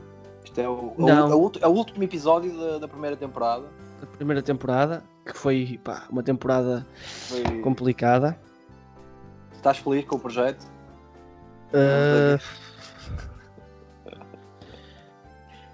Isto 0.44 0.60
é 0.62 0.68
o, 0.70 0.94
o, 0.98 1.52
é 1.62 1.68
o 1.68 1.72
último 1.72 2.04
episódio 2.04 2.58
da, 2.58 2.78
da 2.80 2.88
primeira 2.88 3.16
temporada. 3.16 3.66
Da 4.00 4.08
primeira 4.08 4.42
temporada, 4.42 5.04
que 5.26 5.34
foi 5.38 5.80
pá, 5.84 6.04
uma 6.10 6.24
temporada 6.24 6.86
Foi... 7.28 7.44
complicada. 7.62 8.38
Estás 9.54 9.78
feliz 9.80 10.06
com 10.06 10.16
o 10.16 10.20
projeto? 10.20 10.66
Uh, 11.74 12.40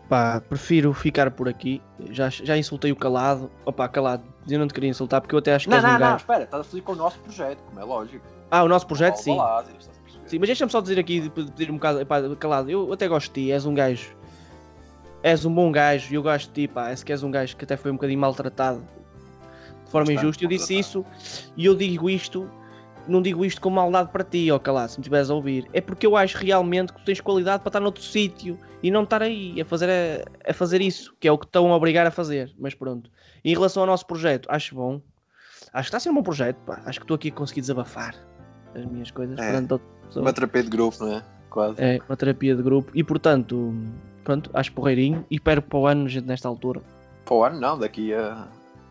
Pá, 0.09 0.39
prefiro 0.39 0.93
ficar 0.93 1.31
por 1.31 1.49
aqui. 1.49 1.81
Já, 2.11 2.29
já 2.29 2.55
insultei 2.57 2.91
o 2.91 2.95
calado. 2.95 3.49
Opa, 3.65 3.87
calado, 3.87 4.23
eu 4.47 4.59
não 4.59 4.67
te 4.67 4.73
queria 4.73 4.89
insultar 4.89 5.19
porque 5.19 5.33
eu 5.33 5.39
até 5.39 5.55
acho 5.55 5.67
que 5.67 5.73
Não, 5.75 5.81
não, 5.81 5.89
um 5.89 5.93
não, 5.93 5.99
gajo. 5.99 6.15
espera, 6.17 6.43
estás 6.43 6.67
feliz 6.67 6.85
com 6.85 6.91
o 6.91 6.95
nosso 6.95 7.17
projeto, 7.19 7.59
como 7.63 7.79
é 7.79 7.83
lógico. 7.83 8.23
Ah, 8.51 8.63
o 8.63 8.67
nosso 8.67 8.85
projeto, 8.85 9.15
Ao 9.15 9.21
sim. 9.23 9.39
A 9.39 9.63
perceber? 9.63 10.29
Sim, 10.29 10.39
mas 10.39 10.47
deixa-me 10.47 10.71
só 10.71 10.79
dizer 10.79 10.99
aqui, 10.99 11.27
pe- 11.29 11.45
pedir 11.45 11.71
um 11.71 11.75
bocado, 11.75 12.05
pá, 12.05 12.17
calado. 12.35 12.69
Eu 12.69 12.93
até 12.93 13.07
gosto 13.07 13.33
de 13.33 13.45
ti, 13.45 13.51
és 13.51 13.65
um 13.65 13.73
gajo. 13.73 14.15
És 15.25 15.43
um 15.43 15.51
bom 15.51 15.71
gajo 15.71 16.13
e 16.13 16.15
eu 16.15 16.21
gosto 16.21 16.49
de 16.53 16.67
ti, 16.67 16.67
pá. 16.71 16.91
És 16.91 17.03
que 17.03 17.11
és 17.11 17.23
um 17.23 17.31
gajo 17.31 17.57
que 17.57 17.63
até 17.63 17.75
foi 17.75 17.89
um 17.89 17.95
bocadinho 17.95 18.19
maltratado 18.19 18.81
de 19.83 19.89
forma 19.89 20.05
Bastante 20.05 20.19
injusta. 20.19 20.45
Eu 20.45 20.49
disse 20.49 20.77
isso 20.77 21.03
e 21.57 21.65
eu 21.65 21.73
digo 21.73 22.07
isto, 22.07 22.47
não 23.07 23.23
digo 23.23 23.43
isto 23.43 23.59
com 23.59 23.71
maldade 23.71 24.11
para 24.11 24.23
ti, 24.23 24.51
ó 24.51 24.59
calado, 24.59 24.91
se 24.91 24.99
me 24.99 25.01
estiveres 25.01 25.31
a 25.31 25.33
ouvir. 25.33 25.67
É 25.73 25.81
porque 25.81 26.05
eu 26.05 26.15
acho 26.15 26.37
realmente 26.37 26.93
que 26.93 26.99
tu 26.99 27.05
tens 27.05 27.19
qualidade 27.19 27.63
para 27.63 27.69
estar 27.69 27.79
noutro 27.79 28.03
sítio 28.03 28.55
e 28.83 28.91
não 28.91 29.01
estar 29.01 29.23
aí 29.23 29.59
a 29.59 29.65
fazer, 29.65 29.89
a, 29.89 30.51
a 30.51 30.53
fazer 30.53 30.79
isso, 30.79 31.15
que 31.19 31.27
é 31.27 31.31
o 31.31 31.39
que 31.39 31.45
estão 31.47 31.73
a 31.73 31.75
obrigar 31.75 32.05
a 32.05 32.11
fazer. 32.11 32.53
Mas 32.59 32.75
pronto. 32.75 33.09
E 33.43 33.49
em 33.49 33.55
relação 33.55 33.81
ao 33.81 33.87
nosso 33.87 34.05
projeto, 34.05 34.47
acho 34.51 34.75
bom. 34.75 35.01
Acho 35.73 35.85
que 35.85 35.87
está 35.87 35.97
a 35.97 36.01
ser 36.01 36.11
um 36.11 36.13
bom 36.13 36.23
projeto, 36.23 36.57
pá. 36.57 36.83
Acho 36.85 36.99
que 36.99 37.03
estou 37.03 37.15
aqui 37.15 37.29
a 37.29 37.31
conseguir 37.31 37.61
desabafar 37.61 38.13
as 38.75 38.85
minhas 38.85 39.09
coisas 39.09 39.39
É. 39.39 40.21
Uma 40.21 40.33
terapia 40.33 40.61
de 40.61 40.69
grupo, 40.69 41.03
não 41.03 41.15
é? 41.15 41.23
Quase. 41.49 41.81
É 41.81 41.99
uma 42.07 42.15
terapia 42.15 42.55
de 42.55 42.61
grupo 42.61 42.91
e 42.93 43.03
portanto, 43.03 43.73
pronto, 44.25 44.49
acho 44.53 44.73
porreirinho 44.73 45.25
e 45.31 45.35
espero 45.35 45.61
para 45.61 45.77
o 45.77 45.87
ano, 45.87 46.09
gente, 46.09 46.25
nesta 46.25 46.49
altura. 46.49 46.81
Para 47.23 47.33
o 47.33 47.43
ano, 47.45 47.59
não, 47.59 47.79
daqui 47.79 48.13
a, 48.13 48.47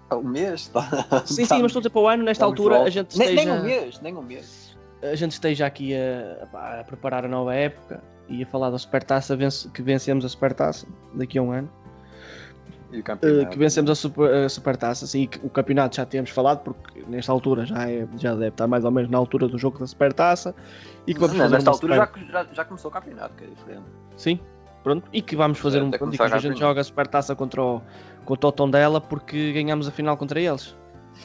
a 0.09 0.16
um 0.16 0.22
mês. 0.22 0.68
Tá, 0.68 0.82
Sim, 1.26 1.45
sim, 1.45 1.61
mas 1.61 1.66
estou 1.66 1.80
a 1.80 1.82
dizer 1.82 1.91
para 1.91 2.01
o 2.01 2.09
ano, 2.09 2.22
nesta 2.22 2.45
altura, 2.45 2.76
volta. 2.76 2.89
a 2.89 2.91
gente, 2.91 3.18
nem, 3.18 3.28
esteja, 3.28 3.51
nem 3.53 3.61
um 3.61 3.64
mês, 3.64 4.01
nem 4.01 4.16
um 4.16 4.22
mês. 4.22 4.76
a 5.03 5.14
gente 5.14 5.32
esteja 5.32 5.66
aqui 5.66 5.93
a, 5.95 6.80
a 6.80 6.85
preparar 6.85 7.24
a 7.24 7.28
nova 7.28 7.55
época 7.55 8.03
e 8.28 8.43
a 8.43 8.47
falar 8.47 8.70
da 8.70 8.78
Supertaça, 8.78 9.37
vence, 9.37 9.68
que 9.68 9.82
vencemos 9.82 10.24
a 10.24 10.28
Supertaça 10.28 10.87
daqui 11.12 11.37
a 11.37 11.43
um 11.43 11.51
ano. 11.53 11.68
Uh, 12.97 13.51
que 13.51 13.59
vencemos 13.59 13.91
a, 13.91 13.95
super, 13.97 14.32
a 14.32 14.49
Supertaça, 14.49 15.05
sim, 15.05 15.22
e 15.22 15.26
que 15.26 15.45
o 15.45 15.51
campeonato 15.51 15.97
já 15.97 16.07
tínhamos 16.07 16.30
falado, 16.30 16.61
porque 16.62 17.03
nesta 17.09 17.32
altura 17.32 17.66
já, 17.66 17.91
é, 17.91 18.07
já 18.16 18.35
deve 18.35 18.51
estar 18.51 18.68
mais 18.68 18.85
ou 18.85 18.91
menos 18.93 19.11
na 19.11 19.18
altura 19.18 19.49
do 19.49 19.59
jogo 19.59 19.80
da 19.80 19.87
Supertaça. 19.87 20.55
E 21.05 21.12
que 21.12 21.18
vamos 21.18 21.37
Não, 21.37 21.43
fazer 21.45 21.57
nesta 21.57 21.70
altura 21.70 22.07
super- 22.07 22.22
já, 22.26 22.45
já, 22.45 22.49
já 22.53 22.64
começou 22.64 22.91
o 22.93 22.95
campeonato, 22.95 23.35
que 23.35 23.45
é 23.45 23.47
diferente. 23.49 23.82
Sim, 24.16 24.39
pronto. 24.85 25.09
E 25.12 25.20
que 25.20 25.35
vamos 25.35 25.59
fazer 25.59 25.78
Já 25.78 25.85
um 25.85 25.91
ponto 25.91 26.14
e 26.14 26.18
que 26.18 26.22
a 26.22 26.39
gente 26.39 26.61
joga 26.61 26.80
a 26.80 26.85
supertaça 26.85 27.35
contra 27.35 27.61
o, 27.61 27.82
contra 28.24 28.49
o 28.49 28.53
Tondela 28.53 29.01
porque 29.01 29.53
ganhamos 29.53 29.89
a 29.89 29.91
final 29.91 30.16
contra 30.16 30.39
eles. 30.41 30.76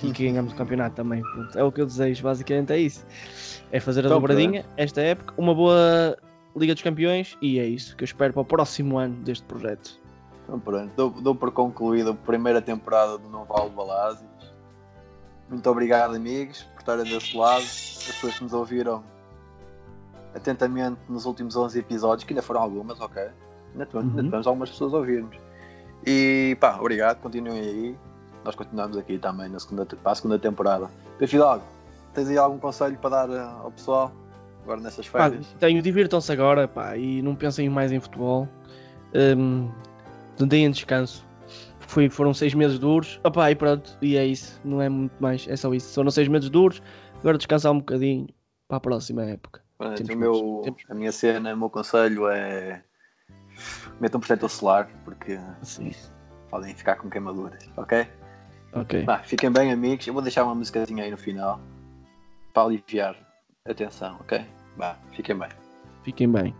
E 0.02 0.12
que 0.12 0.24
ganhamos 0.32 0.54
o 0.54 0.56
campeonato 0.56 0.96
também. 0.96 1.22
Pronto, 1.22 1.60
é 1.60 1.64
o 1.64 1.72
que 1.72 1.82
eu 1.82 1.86
desejo, 1.86 2.24
basicamente 2.24 2.74
é 2.74 2.80
isso. 2.80 3.06
É 3.72 3.80
fazer 3.80 4.06
a 4.06 4.10
dobradinha 4.10 4.66
esta 4.78 5.02
época. 5.02 5.34
Uma 5.38 5.54
boa 5.54 6.18
Liga 6.56 6.74
dos 6.74 6.82
Campeões 6.82 7.38
e 7.42 7.60
é 7.60 7.66
isso 7.66 7.96
que 7.96 8.04
eu 8.04 8.06
espero 8.06 8.34
para 8.34 8.42
o 8.42 8.46
próximo 8.46 8.98
ano 8.98 9.16
deste 9.18 9.44
projeto. 9.44 10.00
Então 10.44 10.60
pronto, 10.60 10.92
dou, 10.96 11.12
dou 11.12 11.36
por 11.36 11.52
concluída 11.52 12.12
a 12.12 12.14
primeira 12.16 12.62
temporada 12.62 13.20
do 13.20 13.30
Não 13.30 13.46
Vale 13.46 13.70
Balazes. 13.70 14.26
Muito 15.48 15.70
obrigado, 15.70 16.16
amigos, 16.16 16.64
por 16.64 16.80
estarem 16.80 17.06
desse 17.06 17.36
lado. 17.36 17.62
As 17.62 18.06
pessoas 18.08 18.38
que 18.38 18.44
nos 18.44 18.54
ouviram 18.54 19.04
atentamente 20.34 21.00
nos 21.08 21.26
últimos 21.26 21.56
11 21.56 21.80
episódios, 21.80 22.24
que 22.24 22.34
ainda 22.34 22.42
foram 22.42 22.62
algumas, 22.62 23.00
ok? 23.00 23.30
Ainda 23.74 23.86
tivemos, 23.86 24.10
ainda 24.10 24.22
Uhum. 24.22 24.26
tivemos 24.26 24.48
algumas 24.48 24.70
pessoas 24.70 24.94
a 24.94 24.98
ouvir-nos. 24.98 25.36
E 26.06 26.58
pá, 26.60 26.78
obrigado, 26.80 27.20
continuem 27.22 27.60
aí. 27.60 27.96
Nós 28.44 28.56
continuamos 28.56 28.98
aqui 28.98 29.18
também 29.18 29.50
na 29.50 29.60
segunda, 29.60 29.86
para 29.86 30.12
a 30.12 30.16
segunda 30.16 30.40
temporada. 30.40 30.90
Pedro 31.18 31.62
tens 32.14 32.30
aí 32.30 32.38
algum 32.38 32.58
conselho 32.58 32.98
para 32.98 33.10
dar 33.28 33.30
eh, 33.30 33.40
ao 33.64 33.72
pessoal 33.72 34.12
agora 34.64 34.82
nessas 34.82 35.08
Pá, 35.10 35.30
férias? 35.30 35.48
tenho, 35.60 35.82
divirtam-se 35.82 36.32
agora 36.32 36.68
pá, 36.68 36.96
e 36.96 37.22
não 37.22 37.36
pensem 37.36 37.70
mais 37.70 37.92
em 37.92 38.00
futebol. 38.00 38.48
Um, 39.14 39.70
deem 40.48 40.70
descanso. 40.72 41.26
Foi, 41.80 42.08
foram 42.08 42.34
seis 42.34 42.54
meses 42.54 42.78
duros. 42.78 43.20
Opá, 43.24 43.50
e 43.52 43.56
pronto, 43.56 43.98
e 44.02 44.16
é 44.16 44.26
isso. 44.26 44.62
Não 44.64 44.82
é 44.82 44.88
muito 44.88 45.14
mais, 45.20 45.48
é 45.48 45.56
só 45.56 45.74
isso. 45.74 45.94
Foram 45.96 46.12
seis 46.12 46.28
meses 46.28 46.50
duros. 46.50 46.82
Agora 47.20 47.38
descansar 47.38 47.72
um 47.72 47.80
bocadinho 47.80 48.28
para 48.68 48.78
a 48.78 48.80
próxima 48.80 49.24
época. 49.24 49.62
Pronto, 49.78 50.18
meu, 50.18 50.64
a 50.90 50.94
minha 50.94 51.12
cena, 51.12 51.54
o 51.54 51.58
meu 51.58 51.70
conselho 51.70 52.28
é 52.28 52.84
metam 54.00 54.20
protetor 54.20 54.50
solar 54.50 54.90
porque 55.04 55.40
Sim, 55.62 55.92
podem 56.50 56.74
ficar 56.76 56.96
com 56.96 57.10
queimaduras, 57.10 57.70
ok? 57.78 58.08
ok. 58.74 59.04
Bah, 59.04 59.20
fiquem 59.20 59.52
bem 59.52 59.72
amigos, 59.72 60.08
eu 60.08 60.14
vou 60.14 60.22
deixar 60.22 60.44
uma 60.44 60.56
musicazinha 60.56 61.04
aí 61.04 61.12
no 61.12 61.18
final 61.18 61.60
para 62.54 62.64
aliviar 62.64 63.16
a 63.66 63.74
tensão, 63.74 64.18
ok? 64.22 64.46
Bah, 64.78 64.98
fiquem 65.12 65.38
bem. 65.38 65.50
Fiquem 66.04 66.32
bem. 66.32 66.56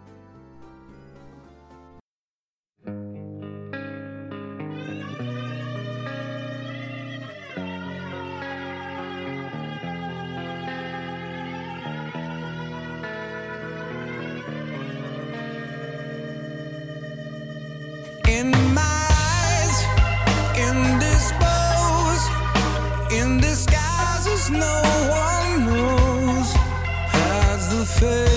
fait 28.00 28.29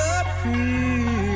set 0.00 0.26
free 0.42 1.29